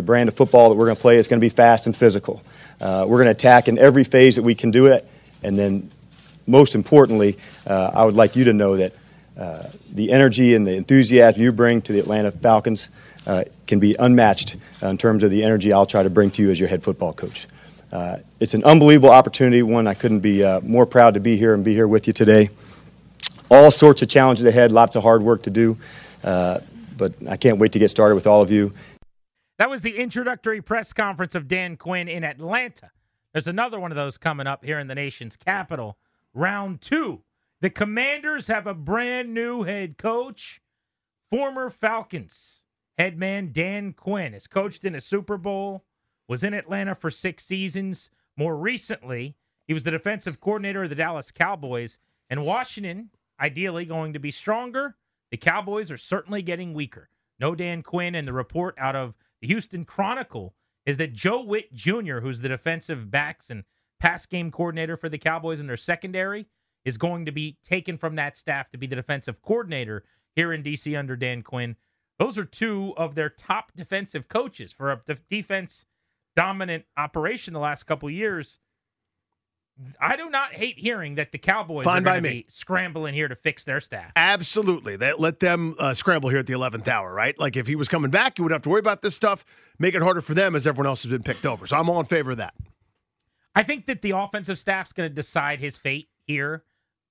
The 0.00 0.06
brand 0.06 0.30
of 0.30 0.34
football 0.34 0.70
that 0.70 0.76
we're 0.76 0.86
going 0.86 0.96
to 0.96 1.02
play 1.02 1.18
is 1.18 1.28
going 1.28 1.40
to 1.40 1.44
be 1.44 1.50
fast 1.50 1.84
and 1.84 1.94
physical. 1.94 2.42
Uh, 2.80 3.04
we're 3.06 3.18
going 3.18 3.26
to 3.26 3.32
attack 3.32 3.68
in 3.68 3.76
every 3.76 4.02
phase 4.02 4.36
that 4.36 4.42
we 4.42 4.54
can 4.54 4.70
do 4.70 4.86
it. 4.86 5.06
And 5.42 5.58
then, 5.58 5.90
most 6.46 6.74
importantly, 6.74 7.36
uh, 7.66 7.90
I 7.92 8.06
would 8.06 8.14
like 8.14 8.34
you 8.34 8.44
to 8.44 8.54
know 8.54 8.78
that 8.78 8.94
uh, 9.36 9.64
the 9.92 10.10
energy 10.10 10.54
and 10.54 10.66
the 10.66 10.72
enthusiasm 10.72 11.42
you 11.42 11.52
bring 11.52 11.82
to 11.82 11.92
the 11.92 11.98
Atlanta 11.98 12.32
Falcons 12.32 12.88
uh, 13.26 13.44
can 13.66 13.78
be 13.78 13.94
unmatched 13.98 14.56
uh, 14.82 14.86
in 14.86 14.96
terms 14.96 15.22
of 15.22 15.30
the 15.30 15.44
energy 15.44 15.70
I'll 15.70 15.84
try 15.84 16.02
to 16.02 16.08
bring 16.08 16.30
to 16.30 16.42
you 16.42 16.50
as 16.50 16.58
your 16.58 16.70
head 16.70 16.82
football 16.82 17.12
coach. 17.12 17.46
Uh, 17.92 18.20
it's 18.40 18.54
an 18.54 18.64
unbelievable 18.64 19.10
opportunity, 19.10 19.62
one 19.62 19.86
I 19.86 19.92
couldn't 19.92 20.20
be 20.20 20.42
more 20.62 20.86
proud 20.86 21.12
to 21.12 21.20
be 21.20 21.36
here 21.36 21.52
and 21.52 21.62
be 21.62 21.74
here 21.74 21.86
with 21.86 22.06
you 22.06 22.14
today. 22.14 22.48
All 23.50 23.70
sorts 23.70 24.00
of 24.00 24.08
challenges 24.08 24.46
ahead, 24.46 24.72
lots 24.72 24.96
of 24.96 25.02
hard 25.02 25.20
work 25.20 25.42
to 25.42 25.50
do, 25.50 25.76
but 26.22 27.12
I 27.28 27.36
can't 27.36 27.58
wait 27.58 27.72
to 27.72 27.78
get 27.78 27.90
started 27.90 28.14
with 28.14 28.26
all 28.26 28.40
of 28.40 28.50
you. 28.50 28.72
That 29.60 29.68
was 29.68 29.82
the 29.82 29.98
introductory 29.98 30.62
press 30.62 30.94
conference 30.94 31.34
of 31.34 31.46
Dan 31.46 31.76
Quinn 31.76 32.08
in 32.08 32.24
Atlanta. 32.24 32.92
There's 33.34 33.46
another 33.46 33.78
one 33.78 33.92
of 33.92 33.96
those 33.96 34.16
coming 34.16 34.46
up 34.46 34.64
here 34.64 34.78
in 34.78 34.86
the 34.86 34.94
nation's 34.94 35.36
capital. 35.36 35.98
Round 36.32 36.80
two. 36.80 37.24
The 37.60 37.68
Commanders 37.68 38.46
have 38.46 38.66
a 38.66 38.72
brand 38.72 39.34
new 39.34 39.64
head 39.64 39.98
coach, 39.98 40.62
former 41.28 41.68
Falcons 41.68 42.62
head 42.96 43.18
man 43.18 43.50
Dan 43.52 43.92
Quinn 43.92 44.32
has 44.32 44.46
coached 44.46 44.82
in 44.86 44.94
a 44.94 45.00
Super 45.02 45.36
Bowl, 45.36 45.84
was 46.26 46.42
in 46.42 46.54
Atlanta 46.54 46.94
for 46.94 47.10
six 47.10 47.44
seasons. 47.44 48.10
More 48.38 48.56
recently, 48.56 49.36
he 49.66 49.74
was 49.74 49.84
the 49.84 49.90
defensive 49.90 50.40
coordinator 50.40 50.84
of 50.84 50.88
the 50.88 50.94
Dallas 50.94 51.30
Cowboys. 51.30 51.98
And 52.30 52.46
Washington, 52.46 53.10
ideally 53.38 53.84
going 53.84 54.14
to 54.14 54.18
be 54.18 54.30
stronger. 54.30 54.96
The 55.30 55.36
Cowboys 55.36 55.90
are 55.90 55.98
certainly 55.98 56.40
getting 56.40 56.72
weaker. 56.72 57.10
No 57.38 57.54
Dan 57.54 57.82
Quinn, 57.82 58.14
and 58.14 58.26
the 58.26 58.32
report 58.32 58.74
out 58.78 58.96
of 58.96 59.14
the 59.40 59.48
Houston 59.48 59.84
Chronicle 59.84 60.54
is 60.86 60.96
that 60.98 61.12
Joe 61.12 61.42
Whitt 61.42 61.72
Jr., 61.72 62.18
who's 62.20 62.40
the 62.40 62.48
defensive 62.48 63.10
backs 63.10 63.50
and 63.50 63.64
pass 63.98 64.26
game 64.26 64.50
coordinator 64.50 64.96
for 64.96 65.08
the 65.08 65.18
Cowboys 65.18 65.60
in 65.60 65.66
their 65.66 65.76
secondary, 65.76 66.46
is 66.84 66.96
going 66.96 67.26
to 67.26 67.32
be 67.32 67.58
taken 67.62 67.98
from 67.98 68.16
that 68.16 68.36
staff 68.36 68.70
to 68.70 68.78
be 68.78 68.86
the 68.86 68.96
defensive 68.96 69.42
coordinator 69.42 70.04
here 70.34 70.52
in 70.52 70.62
DC 70.62 70.98
under 70.98 71.16
Dan 71.16 71.42
Quinn. 71.42 71.76
Those 72.18 72.38
are 72.38 72.44
two 72.44 72.94
of 72.96 73.14
their 73.14 73.28
top 73.28 73.72
defensive 73.76 74.28
coaches 74.28 74.72
for 74.72 74.90
a 74.90 75.00
def- 75.06 75.28
defense 75.28 75.86
dominant 76.36 76.84
operation 76.96 77.54
the 77.54 77.60
last 77.60 77.84
couple 77.84 78.08
years. 78.10 78.58
I 80.00 80.16
do 80.16 80.28
not 80.30 80.52
hate 80.52 80.78
hearing 80.78 81.14
that 81.16 81.32
the 81.32 81.38
Cowboys 81.38 81.84
Fine 81.84 82.02
are 82.02 82.04
by 82.04 82.16
to 82.16 82.20
me. 82.22 82.28
be 82.30 82.46
scrambling 82.48 83.14
here 83.14 83.28
to 83.28 83.36
fix 83.36 83.64
their 83.64 83.80
staff. 83.80 84.12
Absolutely. 84.16 84.96
That 84.96 85.20
let 85.20 85.40
them 85.40 85.74
uh, 85.78 85.94
scramble 85.94 86.28
here 86.30 86.38
at 86.38 86.46
the 86.46 86.52
11th 86.52 86.88
hour, 86.88 87.12
right? 87.12 87.38
Like 87.38 87.56
if 87.56 87.66
he 87.66 87.76
was 87.76 87.88
coming 87.88 88.10
back, 88.10 88.38
you 88.38 88.44
would 88.44 88.52
have 88.52 88.62
to 88.62 88.68
worry 88.68 88.80
about 88.80 89.02
this 89.02 89.14
stuff, 89.16 89.44
make 89.78 89.94
it 89.94 90.02
harder 90.02 90.20
for 90.20 90.34
them 90.34 90.54
as 90.54 90.66
everyone 90.66 90.86
else 90.86 91.02
has 91.02 91.10
been 91.10 91.22
picked 91.22 91.46
over. 91.46 91.66
So 91.66 91.76
I'm 91.76 91.88
all 91.88 92.00
in 92.00 92.06
favor 92.06 92.32
of 92.32 92.36
that. 92.38 92.54
I 93.54 93.62
think 93.62 93.86
that 93.86 94.02
the 94.02 94.12
offensive 94.12 94.58
staff's 94.58 94.92
going 94.92 95.08
to 95.08 95.14
decide 95.14 95.60
his 95.60 95.76
fate 95.76 96.08
here, 96.26 96.64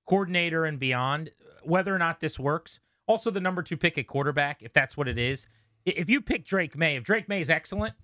coordinator 0.08 0.66
and 0.66 0.80
beyond, 0.80 1.32
whether 1.64 1.94
or 1.94 2.00
not 2.00 2.22
this 2.22 2.40
works. 2.40 2.80
Also, 3.08 3.32
the 3.32 3.40
number 3.42 3.62
two 3.64 3.76
pick 3.78 3.98
at 3.98 4.08
quarterback, 4.08 4.62
if 4.62 4.72
that's 4.72 4.96
what 4.96 5.08
it 5.08 5.18
is. 5.18 5.48
If 5.86 6.10
you 6.10 6.22
pick 6.22 6.46
Drake 6.46 6.78
Maye, 6.78 6.98
if 6.98 7.04
Drake 7.04 7.28
Maye 7.28 7.42
is 7.42 7.50
excellent, 7.50 7.96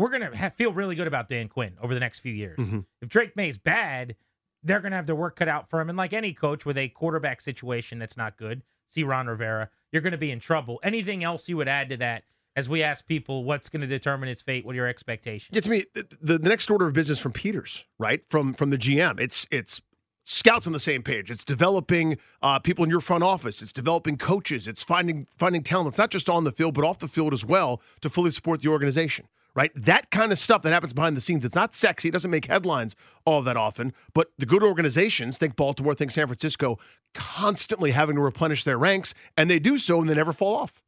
we're 0.00 0.08
going 0.08 0.32
to 0.32 0.50
feel 0.50 0.72
really 0.72 0.94
good 0.94 1.06
about 1.06 1.28
Dan 1.28 1.48
Quinn 1.48 1.74
over 1.82 1.92
the 1.92 2.00
next 2.00 2.20
few 2.20 2.32
years. 2.32 2.58
If 3.02 3.10
Drake 3.10 3.36
Maye 3.36 3.50
is 3.50 3.58
bad, 3.58 4.16
they're 4.62 4.80
going 4.80 4.92
to 4.92 4.96
have 4.96 5.04
their 5.04 5.14
work 5.14 5.36
cut 5.36 5.46
out 5.46 5.68
for 5.68 5.78
him. 5.78 5.90
And 5.90 5.98
like 5.98 6.14
any 6.14 6.32
coach 6.32 6.64
with 6.64 6.78
a 6.78 6.88
quarterback 6.88 7.42
situation 7.42 7.98
that's 7.98 8.16
not 8.16 8.38
good, 8.38 8.62
see 8.88 9.02
Ron 9.02 9.26
Rivera, 9.26 9.68
you're 9.92 10.00
going 10.00 10.12
to 10.12 10.18
be 10.18 10.30
in 10.30 10.40
trouble. 10.40 10.80
Anything 10.82 11.22
else 11.22 11.50
you 11.50 11.58
would 11.58 11.68
add 11.68 11.90
to 11.90 11.98
that 11.98 12.24
as 12.56 12.66
we 12.66 12.82
ask 12.82 13.06
people 13.06 13.44
what's 13.44 13.68
going 13.68 13.82
to 13.82 13.86
determine 13.86 14.30
his 14.30 14.40
fate? 14.40 14.64
What 14.64 14.72
are 14.72 14.76
your 14.76 14.88
expectations? 14.88 15.50
Yeah, 15.52 15.60
to 15.60 15.68
me, 15.68 15.84
the, 15.92 16.38
the 16.38 16.48
next 16.48 16.70
order 16.70 16.86
of 16.86 16.94
business 16.94 17.18
from 17.18 17.32
Peters, 17.32 17.84
right? 17.98 18.22
From 18.30 18.54
from 18.54 18.70
the 18.70 18.78
GM, 18.78 19.20
it's 19.20 19.46
it's 19.50 19.82
scouts 20.24 20.66
on 20.66 20.72
the 20.72 20.80
same 20.80 21.02
page. 21.02 21.30
It's 21.30 21.44
developing 21.44 22.16
uh, 22.40 22.58
people 22.58 22.84
in 22.84 22.90
your 22.90 23.00
front 23.00 23.22
office. 23.22 23.60
It's 23.60 23.72
developing 23.72 24.16
coaches. 24.16 24.66
It's 24.66 24.82
finding 24.82 25.26
finding 25.36 25.62
talent. 25.62 25.88
It's 25.88 25.98
not 25.98 26.10
just 26.10 26.30
on 26.30 26.44
the 26.44 26.52
field, 26.52 26.72
but 26.72 26.84
off 26.84 27.00
the 27.00 27.08
field 27.08 27.34
as 27.34 27.44
well 27.44 27.82
to 28.00 28.08
fully 28.08 28.30
support 28.30 28.60
the 28.62 28.68
organization. 28.68 29.26
Right, 29.52 29.72
that 29.74 30.10
kind 30.10 30.30
of 30.30 30.38
stuff 30.38 30.62
that 30.62 30.72
happens 30.72 30.92
behind 30.92 31.16
the 31.16 31.20
scenes. 31.20 31.44
It's 31.44 31.56
not 31.56 31.74
sexy. 31.74 32.08
It 32.08 32.12
doesn't 32.12 32.30
make 32.30 32.46
headlines 32.46 32.94
all 33.24 33.42
that 33.42 33.56
often. 33.56 33.92
But 34.14 34.30
the 34.38 34.46
good 34.46 34.62
organizations, 34.62 35.38
think 35.38 35.56
Baltimore, 35.56 35.94
think 35.94 36.12
San 36.12 36.28
Francisco, 36.28 36.78
constantly 37.14 37.90
having 37.90 38.14
to 38.14 38.22
replenish 38.22 38.62
their 38.62 38.78
ranks, 38.78 39.12
and 39.36 39.50
they 39.50 39.58
do 39.58 39.78
so, 39.78 40.00
and 40.00 40.08
they 40.08 40.14
never 40.14 40.32
fall 40.32 40.54
off. 40.54 40.80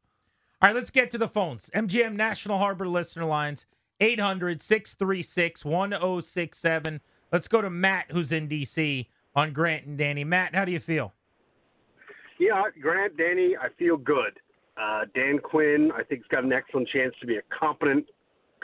All 0.61 0.69
right, 0.69 0.77
let's 0.77 0.93
get 0.93 1.11
to 1.11 1.19
the 1.19 1.27
phones. 1.27 1.71
MGM 1.75 2.15
National 2.15 2.59
Harbor 2.59 2.87
listener 2.87 3.25
lines 3.25 3.67
800 3.99 4.63
636 4.63 5.65
1067. 5.65 7.01
Let's 7.33 7.49
go 7.49 7.63
to 7.63 7.71
Matt, 7.71 8.13
who's 8.13 8.31
in 8.31 8.47
D.C. 8.47 9.09
on 9.35 9.53
Grant 9.53 9.87
and 9.87 9.99
Danny. 9.99 10.23
Matt, 10.23 10.55
how 10.55 10.65
do 10.65 10.71
you 10.71 10.79
feel? 10.79 11.15
Yeah, 12.39 12.63
Grant, 12.81 13.17
Danny, 13.17 13.57
I 13.57 13.69
feel 13.77 13.97
good. 13.97 14.39
Uh, 14.81 15.03
Dan 15.15 15.39
Quinn, 15.39 15.91
I 15.95 16.03
think, 16.05 16.23
has 16.23 16.29
got 16.29 16.45
an 16.45 16.53
excellent 16.53 16.89
chance 16.89 17.15
to 17.21 17.27
be 17.27 17.37
a 17.37 17.43
competent 17.59 18.07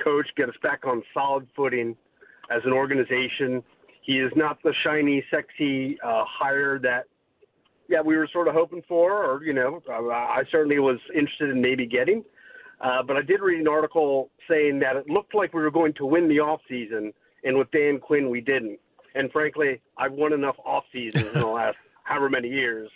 coach, 0.02 0.26
get 0.36 0.48
us 0.48 0.54
back 0.62 0.86
on 0.86 1.02
solid 1.14 1.46
footing 1.54 1.96
as 2.50 2.62
an 2.64 2.72
organization. 2.72 3.62
He 4.02 4.18
is 4.18 4.32
not 4.36 4.58
the 4.62 4.72
shiny, 4.84 5.24
sexy 5.30 5.98
uh, 6.04 6.24
hire 6.26 6.78
that, 6.80 7.04
yeah, 7.88 8.00
we 8.00 8.16
were 8.16 8.28
sort 8.32 8.48
of 8.48 8.54
hoping 8.54 8.82
for, 8.88 9.24
or 9.24 9.44
you 9.44 9.52
know, 9.52 9.82
I, 9.90 10.40
I 10.40 10.42
certainly 10.50 10.78
was 10.78 10.98
interested 11.14 11.50
in 11.50 11.60
maybe 11.60 11.86
getting. 11.86 12.24
Uh, 12.80 13.02
but 13.02 13.16
I 13.16 13.22
did 13.22 13.40
read 13.40 13.60
an 13.60 13.68
article 13.68 14.30
saying 14.48 14.78
that 14.80 14.96
it 14.96 15.08
looked 15.10 15.34
like 15.34 15.52
we 15.52 15.60
were 15.60 15.70
going 15.70 15.94
to 15.94 16.06
win 16.06 16.28
the 16.28 16.38
off 16.38 16.60
season, 16.68 17.12
and 17.44 17.58
with 17.58 17.70
Dan 17.72 17.98
Quinn, 17.98 18.30
we 18.30 18.40
didn't. 18.40 18.78
And 19.14 19.32
frankly, 19.32 19.80
I've 19.96 20.12
won 20.12 20.32
enough 20.32 20.56
off 20.64 20.84
seasons 20.92 21.26
in 21.28 21.40
the 21.40 21.46
last 21.60 21.76
however 22.04 22.30
many 22.30 22.48
years 22.48 22.88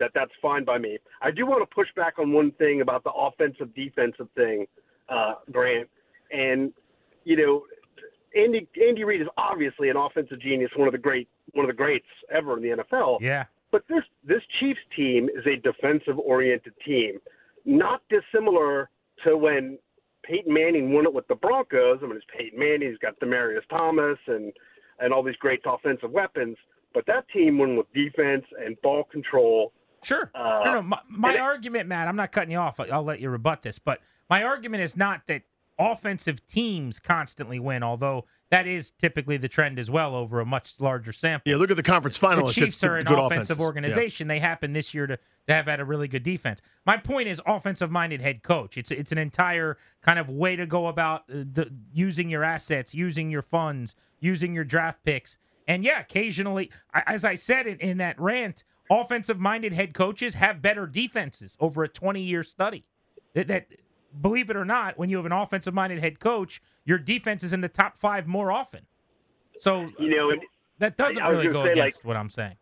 that 0.00 0.10
that's 0.14 0.32
fine 0.42 0.64
by 0.64 0.78
me. 0.78 0.98
I 1.22 1.30
do 1.30 1.46
want 1.46 1.62
to 1.62 1.72
push 1.72 1.88
back 1.94 2.18
on 2.18 2.32
one 2.32 2.50
thing 2.52 2.80
about 2.80 3.04
the 3.04 3.12
offensive 3.12 3.72
defensive 3.74 4.28
thing, 4.34 4.66
uh, 5.08 5.34
Grant. 5.52 5.88
And 6.32 6.72
you 7.24 7.36
know, 7.36 7.64
Andy 8.36 8.68
Andy 8.86 9.04
Reid 9.04 9.20
is 9.20 9.28
obviously 9.36 9.88
an 9.88 9.96
offensive 9.96 10.40
genius, 10.40 10.70
one 10.76 10.88
of 10.88 10.92
the 10.92 10.98
great 10.98 11.28
one 11.52 11.64
of 11.64 11.68
the 11.68 11.76
greats 11.76 12.06
ever 12.32 12.56
in 12.56 12.62
the 12.62 12.82
NFL. 12.82 13.20
Yeah. 13.20 13.44
But 13.72 13.84
this 13.88 14.02
this 14.24 14.42
Chiefs 14.58 14.80
team 14.96 15.28
is 15.28 15.44
a 15.46 15.56
defensive 15.56 16.18
oriented 16.18 16.74
team, 16.84 17.18
not 17.64 18.02
dissimilar 18.08 18.90
to 19.24 19.36
when 19.36 19.78
Peyton 20.24 20.52
Manning 20.52 20.92
won 20.92 21.06
it 21.06 21.14
with 21.14 21.26
the 21.28 21.34
Broncos. 21.34 21.98
I 22.02 22.06
mean, 22.06 22.16
it's 22.16 22.26
Peyton 22.36 22.58
Manning. 22.58 22.88
He's 22.90 22.98
got 22.98 23.18
Demaryius 23.20 23.66
Thomas 23.68 24.18
and 24.26 24.52
and 24.98 25.12
all 25.12 25.22
these 25.22 25.36
great 25.36 25.60
offensive 25.64 26.10
weapons. 26.10 26.56
But 26.92 27.06
that 27.06 27.28
team 27.32 27.58
won 27.58 27.76
with 27.76 27.86
defense 27.92 28.44
and 28.64 28.80
ball 28.82 29.04
control. 29.04 29.72
Sure. 30.02 30.30
Uh, 30.34 30.62
no, 30.64 30.74
no. 30.74 30.82
My, 30.82 30.98
my 31.08 31.38
argument, 31.38 31.88
Matt, 31.88 32.08
I'm 32.08 32.16
not 32.16 32.32
cutting 32.32 32.50
you 32.50 32.58
off. 32.58 32.80
I'll 32.80 33.04
let 33.04 33.20
you 33.20 33.30
rebut 33.30 33.62
this. 33.62 33.78
But 33.78 34.00
my 34.28 34.42
argument 34.42 34.82
is 34.82 34.96
not 34.96 35.22
that 35.28 35.42
offensive 35.80 36.46
teams 36.46 36.98
constantly 36.98 37.58
win, 37.58 37.82
although 37.82 38.26
that 38.50 38.66
is 38.66 38.90
typically 38.90 39.36
the 39.36 39.48
trend 39.48 39.78
as 39.78 39.90
well 39.90 40.14
over 40.14 40.40
a 40.40 40.46
much 40.46 40.74
larger 40.80 41.12
sample. 41.12 41.50
Yeah, 41.50 41.56
look 41.56 41.70
at 41.70 41.76
the 41.76 41.82
conference 41.82 42.18
the. 42.18 42.52
Chiefs 42.52 42.84
are 42.84 42.96
an 42.96 43.04
good 43.04 43.18
offensive 43.18 43.32
offenses. 43.32 43.58
Yeah. 43.58 43.64
organization. 43.64 44.28
They 44.28 44.40
happen 44.40 44.72
this 44.72 44.92
year 44.92 45.06
to, 45.06 45.16
to 45.16 45.54
have 45.54 45.66
had 45.66 45.80
a 45.80 45.84
really 45.84 46.08
good 46.08 46.22
defense. 46.22 46.60
My 46.84 46.96
point 46.96 47.28
is 47.28 47.40
offensive 47.46 47.90
minded 47.90 48.20
head 48.20 48.42
coach. 48.42 48.76
It's 48.76 48.90
it's 48.90 49.12
an 49.12 49.18
entire 49.18 49.78
kind 50.02 50.18
of 50.18 50.28
way 50.28 50.56
to 50.56 50.66
go 50.66 50.88
about 50.88 51.22
uh, 51.30 51.44
the, 51.52 51.70
using 51.92 52.28
your 52.28 52.44
assets, 52.44 52.94
using 52.94 53.30
your 53.30 53.42
funds, 53.42 53.94
using 54.20 54.54
your 54.54 54.64
draft 54.64 55.02
picks. 55.04 55.38
And 55.66 55.84
yeah, 55.84 56.00
occasionally, 56.00 56.70
as 57.06 57.24
I 57.24 57.36
said 57.36 57.66
in, 57.66 57.78
in 57.78 57.98
that 57.98 58.20
rant, 58.20 58.64
offensive 58.90 59.38
minded 59.38 59.72
head 59.72 59.94
coaches 59.94 60.34
have 60.34 60.60
better 60.60 60.86
defenses 60.86 61.56
over 61.60 61.84
a 61.84 61.88
20 61.88 62.20
year 62.20 62.42
study. 62.42 62.84
That, 63.34 63.46
that 63.46 63.66
believe 64.20 64.50
it 64.50 64.56
or 64.56 64.64
not, 64.64 64.98
when 64.98 65.10
you 65.10 65.16
have 65.16 65.26
an 65.26 65.32
offensive 65.32 65.74
minded 65.74 66.00
head 66.00 66.20
coach, 66.20 66.62
your 66.84 66.98
defense 66.98 67.42
is 67.44 67.52
in 67.52 67.60
the 67.60 67.68
top 67.68 67.98
five 67.98 68.26
more 68.26 68.50
often. 68.50 68.86
So 69.58 69.88
You 69.98 70.10
know, 70.16 70.32
that 70.78 70.96
doesn't 70.96 71.20
I 71.22 71.28
really 71.28 71.48
go 71.48 71.64
say, 71.64 71.70
like- 71.70 71.78
against 71.78 72.04
what 72.04 72.16
I'm 72.16 72.30
saying. 72.30 72.56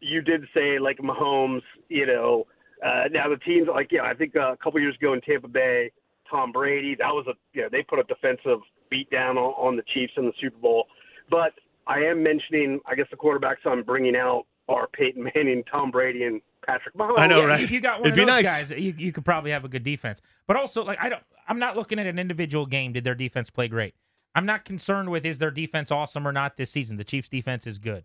you 0.00 0.22
did 0.22 0.46
say 0.54 0.78
like 0.78 0.98
Mahomes, 0.98 1.62
you 1.88 2.06
know. 2.06 2.46
Uh, 2.84 3.04
now 3.10 3.28
the 3.28 3.36
teams 3.36 3.68
like 3.68 3.88
yeah, 3.92 4.02
I 4.04 4.14
think 4.14 4.34
uh, 4.36 4.52
a 4.52 4.56
couple 4.56 4.80
years 4.80 4.96
ago 4.96 5.12
in 5.12 5.20
Tampa 5.20 5.48
Bay, 5.48 5.92
Tom 6.30 6.50
Brady, 6.52 6.94
that 6.98 7.08
was 7.12 7.26
a 7.28 7.34
you 7.52 7.62
know 7.62 7.68
they 7.70 7.82
put 7.82 7.98
a 7.98 8.04
defensive 8.04 8.60
beat 8.90 9.10
down 9.10 9.36
on, 9.36 9.52
on 9.58 9.76
the 9.76 9.82
Chiefs 9.92 10.14
in 10.16 10.24
the 10.24 10.32
Super 10.40 10.56
Bowl. 10.58 10.86
But 11.28 11.52
I 11.86 11.98
am 11.98 12.22
mentioning, 12.22 12.80
I 12.86 12.94
guess 12.94 13.06
the 13.10 13.16
quarterbacks 13.18 13.66
I'm 13.66 13.82
bringing 13.82 14.16
out 14.16 14.46
are 14.68 14.86
Peyton 14.88 15.24
Manning, 15.34 15.62
Tom 15.70 15.90
Brady, 15.90 16.24
and 16.24 16.40
Patrick 16.66 16.94
Mahomes. 16.94 17.18
I 17.18 17.26
know, 17.26 17.40
Yeah, 17.40 17.46
right? 17.46 17.60
If 17.62 17.70
you 17.70 17.80
got 17.80 18.00
one 18.00 18.08
It'd 18.08 18.12
of 18.12 18.26
be 18.26 18.30
those 18.32 18.44
nice. 18.44 18.60
guys, 18.60 18.70
you, 18.78 18.94
you 18.96 19.12
could 19.12 19.24
probably 19.24 19.50
have 19.50 19.64
a 19.64 19.68
good 19.68 19.82
defense. 19.82 20.20
But 20.46 20.56
also, 20.56 20.84
like 20.84 20.98
I 21.00 21.08
don't, 21.08 21.22
I'm 21.48 21.58
not 21.58 21.76
looking 21.76 21.98
at 21.98 22.06
an 22.06 22.18
individual 22.18 22.66
game. 22.66 22.92
Did 22.92 23.04
their 23.04 23.14
defense 23.14 23.50
play 23.50 23.68
great? 23.68 23.94
I'm 24.34 24.46
not 24.46 24.64
concerned 24.64 25.10
with 25.10 25.26
is 25.26 25.38
their 25.38 25.50
defense 25.50 25.90
awesome 25.90 26.26
or 26.26 26.32
not 26.32 26.56
this 26.56 26.70
season. 26.70 26.96
The 26.96 27.04
Chiefs' 27.04 27.28
defense 27.28 27.66
is 27.66 27.78
good. 27.78 28.04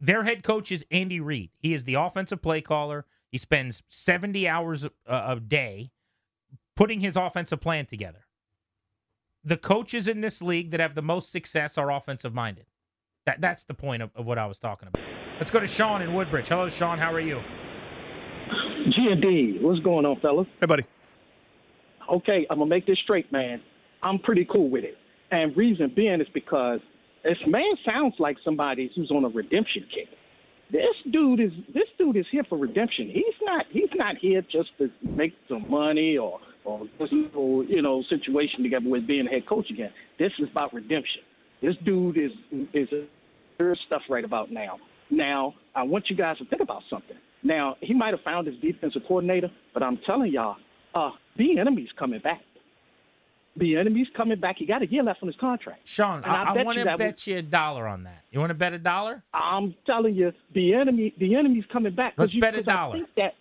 Their 0.00 0.24
head 0.24 0.42
coach 0.42 0.72
is 0.72 0.84
Andy 0.90 1.20
Reid. 1.20 1.50
He 1.58 1.74
is 1.74 1.84
the 1.84 1.94
offensive 1.94 2.40
play 2.40 2.62
caller. 2.62 3.04
He 3.30 3.36
spends 3.36 3.82
70 3.88 4.48
hours 4.48 4.84
a, 4.84 4.90
a 5.06 5.38
day 5.38 5.90
putting 6.74 7.00
his 7.00 7.16
offensive 7.16 7.60
plan 7.60 7.84
together. 7.84 8.26
The 9.44 9.58
coaches 9.58 10.08
in 10.08 10.22
this 10.22 10.40
league 10.40 10.70
that 10.70 10.80
have 10.80 10.94
the 10.94 11.02
most 11.02 11.30
success 11.30 11.76
are 11.76 11.90
offensive 11.90 12.32
minded. 12.32 12.66
That 13.26 13.40
that's 13.42 13.64
the 13.64 13.74
point 13.74 14.02
of, 14.02 14.10
of 14.14 14.24
what 14.24 14.38
I 14.38 14.46
was 14.46 14.58
talking 14.58 14.88
about. 14.88 15.02
Let's 15.40 15.50
go 15.50 15.58
to 15.58 15.66
Sean 15.66 16.02
in 16.02 16.12
Woodbridge. 16.12 16.48
Hello, 16.48 16.68
Sean. 16.68 16.98
How 16.98 17.10
are 17.14 17.18
you? 17.18 17.40
G 18.90 19.08
and 19.10 19.22
D, 19.22 19.58
what's 19.62 19.80
going 19.80 20.04
on, 20.04 20.20
fellas? 20.20 20.46
Hey, 20.60 20.66
buddy. 20.66 20.84
Okay, 22.12 22.46
I'm 22.50 22.58
gonna 22.58 22.68
make 22.68 22.86
this 22.86 22.98
straight, 23.02 23.32
man. 23.32 23.62
I'm 24.02 24.18
pretty 24.18 24.46
cool 24.52 24.68
with 24.68 24.84
it, 24.84 24.98
and 25.30 25.56
reason 25.56 25.94
being 25.96 26.20
is 26.20 26.26
because 26.34 26.80
this 27.24 27.38
man 27.46 27.72
sounds 27.86 28.16
like 28.18 28.36
somebody 28.44 28.90
who's 28.94 29.10
on 29.10 29.24
a 29.24 29.28
redemption 29.28 29.86
kick. 29.94 30.08
This 30.70 30.94
dude 31.10 31.40
is 31.40 31.52
this 31.72 31.88
dude 31.96 32.18
is 32.18 32.26
here 32.30 32.44
for 32.46 32.58
redemption. 32.58 33.08
He's 33.08 33.24
not 33.40 33.64
he's 33.70 33.88
not 33.94 34.16
here 34.18 34.42
just 34.42 34.68
to 34.76 34.90
make 35.02 35.32
some 35.48 35.70
money 35.70 36.18
or 36.18 36.38
or 36.64 36.86
this 36.98 37.08
little 37.10 37.64
you 37.64 37.80
know 37.80 38.02
situation 38.10 38.62
together 38.62 38.90
with 38.90 39.06
being 39.06 39.26
a 39.26 39.30
head 39.30 39.46
coach 39.46 39.70
again. 39.70 39.90
This 40.18 40.32
is 40.38 40.48
about 40.50 40.74
redemption. 40.74 41.22
This 41.62 41.76
dude 41.82 42.18
is 42.18 42.32
is 42.74 42.88
there's 43.60 43.80
stuff 43.86 44.02
right 44.08 44.24
about 44.24 44.50
now. 44.50 44.78
Now 45.10 45.54
I 45.74 45.82
want 45.82 46.04
you 46.08 46.16
guys 46.16 46.38
to 46.38 46.44
think 46.46 46.62
about 46.62 46.82
something. 46.90 47.16
Now 47.42 47.76
he 47.80 47.94
might 47.94 48.12
have 48.14 48.22
found 48.22 48.46
his 48.46 48.56
defensive 48.60 49.02
coordinator, 49.06 49.48
but 49.74 49.82
I'm 49.82 49.98
telling 50.06 50.32
y'all, 50.32 50.56
uh, 50.94 51.10
Bieniemy's 51.38 51.90
coming 51.98 52.20
back. 52.20 52.40
Bieniemy's 53.58 54.08
coming 54.16 54.38
back. 54.38 54.56
He 54.58 54.66
got 54.66 54.82
a 54.82 54.86
year 54.86 55.02
left 55.02 55.22
on 55.22 55.26
his 55.28 55.36
contract. 55.36 55.80
Sean, 55.84 56.18
And 56.22 56.26
I, 56.26 56.44
I 56.44 56.54
I 56.54 56.62
want 56.62 56.78
to 56.78 56.84
bet 56.84 56.98
was- 57.14 57.26
you 57.26 57.38
a 57.38 57.42
dollar 57.42 57.86
on 57.88 58.04
that. 58.04 58.22
You 58.30 58.38
want 58.40 58.50
to 58.50 58.54
bet 58.54 58.72
a 58.72 58.78
dollar? 58.78 59.22
I'm 59.34 59.74
telling 59.86 60.14
you, 60.14 60.32
Bieniemy, 60.54 61.18
the 61.18 61.34
enemy's 61.34 61.64
coming 61.72 61.94
back. 61.94 62.14
Let's 62.16 62.32
you, 62.32 62.40
bet 62.40 62.54
a 62.54 62.58
'cause 62.58 62.68
I 62.68 62.72
dollar. 62.72 62.96
think 62.98 63.08
that 63.16 63.34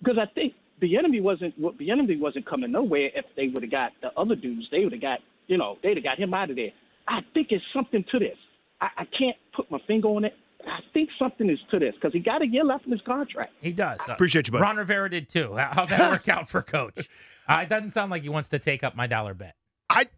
because 0.00 0.16
I 0.18 0.26
think 0.34 0.54
Bieniemy 0.80 1.20
wasn't 1.22 1.60
Bieniemy 1.60 2.20
wasn't 2.20 2.46
coming 2.46 2.70
nowhere 2.70 3.10
if 3.14 3.24
they 3.36 3.48
would 3.48 3.62
have 3.64 3.72
got 3.72 3.92
the 4.00 4.08
other 4.18 4.36
dudes. 4.36 4.68
They 4.70 4.84
would 4.84 4.92
have 4.92 5.02
got 5.02 5.18
you 5.48 5.58
know 5.58 5.76
they'd 5.82 5.96
have 5.96 6.04
got 6.04 6.18
him 6.18 6.32
out 6.34 6.50
of 6.50 6.56
there. 6.56 6.70
I 7.08 7.20
think 7.34 7.48
it's 7.50 7.64
something 7.74 8.04
to 8.12 8.18
this. 8.18 8.36
I, 8.80 8.88
I 8.98 9.04
can't 9.18 9.36
put 9.54 9.70
my 9.70 9.78
finger 9.86 10.08
on 10.08 10.24
it. 10.24 10.34
I 10.66 10.80
think 10.92 11.08
something 11.18 11.48
is 11.48 11.58
to 11.70 11.78
this 11.78 11.94
because 11.94 12.12
he 12.12 12.18
got 12.18 12.42
a 12.42 12.46
year 12.46 12.64
left 12.64 12.84
in 12.84 12.92
his 12.92 13.00
contract. 13.02 13.52
He 13.60 13.72
does. 13.72 14.00
Uh, 14.08 14.12
Appreciate 14.12 14.48
you, 14.48 14.52
buddy. 14.52 14.62
Ron 14.62 14.76
Rivera 14.76 15.08
did 15.08 15.28
too. 15.28 15.56
How, 15.56 15.70
how'd 15.72 15.88
that 15.88 16.10
work 16.10 16.28
out 16.28 16.48
for 16.48 16.62
Coach? 16.62 17.08
Uh, 17.50 17.60
it 17.62 17.70
doesn't 17.70 17.92
sound 17.92 18.10
like 18.10 18.20
he 18.20 18.28
wants 18.28 18.50
to 18.50 18.58
take 18.58 18.84
up 18.84 18.94
my 18.94 19.06
dollar 19.06 19.32
bet. 19.32 19.54
I 19.88 20.08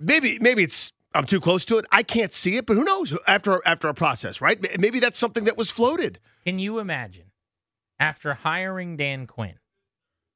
maybe 0.00 0.40
maybe 0.40 0.64
it's 0.64 0.92
I'm 1.14 1.24
too 1.24 1.38
close 1.40 1.64
to 1.66 1.78
it. 1.78 1.84
I 1.92 2.02
can't 2.02 2.32
see 2.32 2.56
it, 2.56 2.66
but 2.66 2.76
who 2.76 2.82
knows? 2.82 3.16
After 3.28 3.60
after 3.64 3.86
a 3.86 3.94
process, 3.94 4.40
right? 4.40 4.60
Maybe 4.76 4.98
that's 4.98 5.16
something 5.16 5.44
that 5.44 5.56
was 5.56 5.70
floated. 5.70 6.18
Can 6.44 6.58
you 6.58 6.80
imagine 6.80 7.26
after 8.00 8.34
hiring 8.34 8.96
Dan 8.96 9.28
Quinn, 9.28 9.60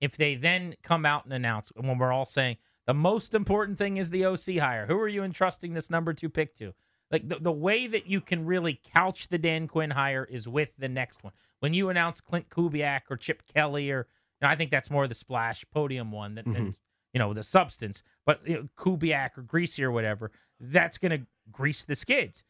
if 0.01 0.17
they 0.17 0.37
then 0.37 0.77
come 0.85 1.05
out 1.05 1.25
and 1.25 1.33
announce 1.33 1.73
when 1.75 1.99
we're 1.99 2.13
all 2.13 2.25
saying 2.25 2.59
the 2.87 2.95
most 2.95 3.35
important 3.35 3.77
thing 3.77 3.97
is 3.97 4.11
the 4.11 4.25
OC 4.25 4.59
hire? 4.59 4.87
Who 4.87 4.99
are 5.01 5.09
you 5.09 5.25
entrusting 5.25 5.75
this 5.75 5.91
number 5.91 6.13
two 6.13 6.29
pick 6.29 6.55
to? 6.59 6.73
Like 7.11 7.29
the, 7.29 7.37
the 7.39 7.53
way 7.53 7.87
that 7.87 8.07
you 8.09 8.21
can 8.21 8.45
really 8.47 8.81
couch 8.93 9.29
the 9.29 9.39
Dan 9.39 9.69
Quinn 9.69 9.91
hire 9.91 10.25
is 10.25 10.49
with 10.49 10.73
the 10.79 10.89
next 10.89 11.23
one. 11.23 11.33
When 11.61 11.75
you 11.75 11.89
announce 11.89 12.21
Klint 12.21 12.47
Kubiak 12.49 13.03
or 13.11 13.17
Chip 13.17 13.43
Kelly, 13.53 13.91
or 13.91 14.07
you 14.41 14.47
know, 14.47 14.49
I 14.49 14.57
think 14.57 14.71
that's 14.71 14.91
more 14.91 15.07
the 15.07 15.15
splash 15.15 15.65
podium 15.71 16.11
one 16.13 16.35
than, 16.35 16.53
than 16.53 16.75
you 17.13 17.19
know 17.19 17.33
the 17.35 17.43
substance. 17.45 18.03
But 18.27 18.41
you 18.47 18.55
know, 18.55 18.69
Kubiak 18.77 19.39
or 19.39 19.43
Greasy 19.43 19.85
or 19.85 19.91
whatever, 19.93 20.31
that's 20.61 20.99
going 20.99 21.13
to 21.21 21.27
grease 21.53 21.85
the 21.85 21.95
skids. 21.95 22.43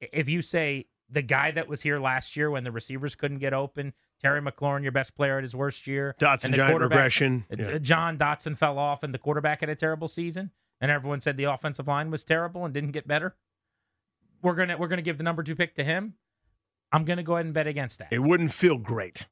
If 0.00 0.28
you 0.28 0.42
say 0.42 0.86
the 1.10 1.22
guy 1.22 1.50
that 1.50 1.68
was 1.68 1.82
here 1.82 1.98
last 1.98 2.36
year 2.36 2.50
when 2.50 2.64
the 2.64 2.72
receivers 2.72 3.14
couldn't 3.14 3.38
get 3.38 3.52
open, 3.52 3.92
Terry 4.22 4.40
McLaurin, 4.40 4.82
your 4.82 4.92
best 4.92 5.14
player 5.14 5.36
at 5.38 5.44
his 5.44 5.54
worst 5.54 5.86
year, 5.86 6.14
Dotson 6.20 6.54
giant 6.54 6.80
regression. 6.80 7.44
uh, 7.50 7.56
Yeah. 7.72 7.78
Jahan 7.78 8.16
Dotson 8.18 8.56
fell 8.56 8.78
off, 8.78 9.02
and 9.02 9.12
the 9.12 9.18
quarterback 9.18 9.60
had 9.60 9.68
a 9.68 9.74
terrible 9.76 10.08
season, 10.08 10.50
and 10.80 10.90
everyone 10.90 11.20
said 11.20 11.36
the 11.36 11.44
offensive 11.44 11.86
line 11.88 12.10
was 12.10 12.24
terrible 12.24 12.64
and 12.64 12.72
didn't 12.72 12.92
get 12.92 13.06
better. 13.06 13.34
We're 14.44 14.54
gonna 14.54 14.76
we're 14.76 14.88
gonna 14.88 15.02
give 15.02 15.16
the 15.16 15.24
number 15.24 15.42
two 15.42 15.56
pick 15.56 15.74
to 15.76 15.84
him. 15.84 16.14
I'm 16.92 17.04
gonna 17.04 17.22
go 17.22 17.34
ahead 17.34 17.46
and 17.46 17.54
bet 17.54 17.66
against 17.66 17.98
that. 17.98 18.08
It 18.12 18.20
wouldn't 18.20 18.52
feel 18.52 18.76
great. 18.76 19.26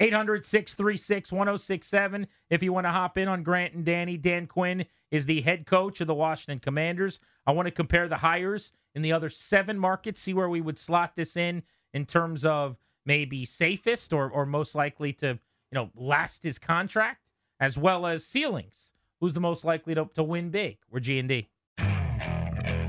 800 0.00 0.44
636 0.44 1.30
1067. 1.30 2.26
If 2.50 2.60
you 2.60 2.72
want 2.72 2.84
to 2.86 2.90
hop 2.90 3.16
in 3.16 3.28
on 3.28 3.44
Grant 3.44 3.74
and 3.74 3.84
Danny, 3.84 4.16
Dan 4.16 4.48
Quinn 4.48 4.86
is 5.12 5.26
the 5.26 5.40
head 5.42 5.66
coach 5.66 6.00
of 6.00 6.08
the 6.08 6.14
Washington 6.14 6.58
Commanders. 6.58 7.20
I 7.46 7.52
want 7.52 7.66
to 7.66 7.72
compare 7.72 8.08
the 8.08 8.16
hires 8.16 8.72
in 8.96 9.02
the 9.02 9.12
other 9.12 9.28
seven 9.28 9.78
markets, 9.78 10.20
see 10.20 10.34
where 10.34 10.48
we 10.48 10.60
would 10.60 10.80
slot 10.80 11.14
this 11.14 11.36
in 11.36 11.62
in 11.92 12.04
terms 12.04 12.44
of 12.44 12.76
maybe 13.06 13.44
safest 13.44 14.12
or, 14.12 14.28
or 14.28 14.44
most 14.44 14.74
likely 14.74 15.12
to, 15.12 15.28
you 15.28 15.74
know, 15.74 15.90
last 15.94 16.42
his 16.42 16.58
contract, 16.58 17.28
as 17.60 17.78
well 17.78 18.04
as 18.04 18.26
ceilings. 18.26 18.92
Who's 19.20 19.34
the 19.34 19.40
most 19.40 19.64
likely 19.64 19.94
to, 19.94 20.10
to 20.14 20.24
win 20.24 20.50
big? 20.50 20.78
We're 20.90 20.98
G&D. 20.98 21.48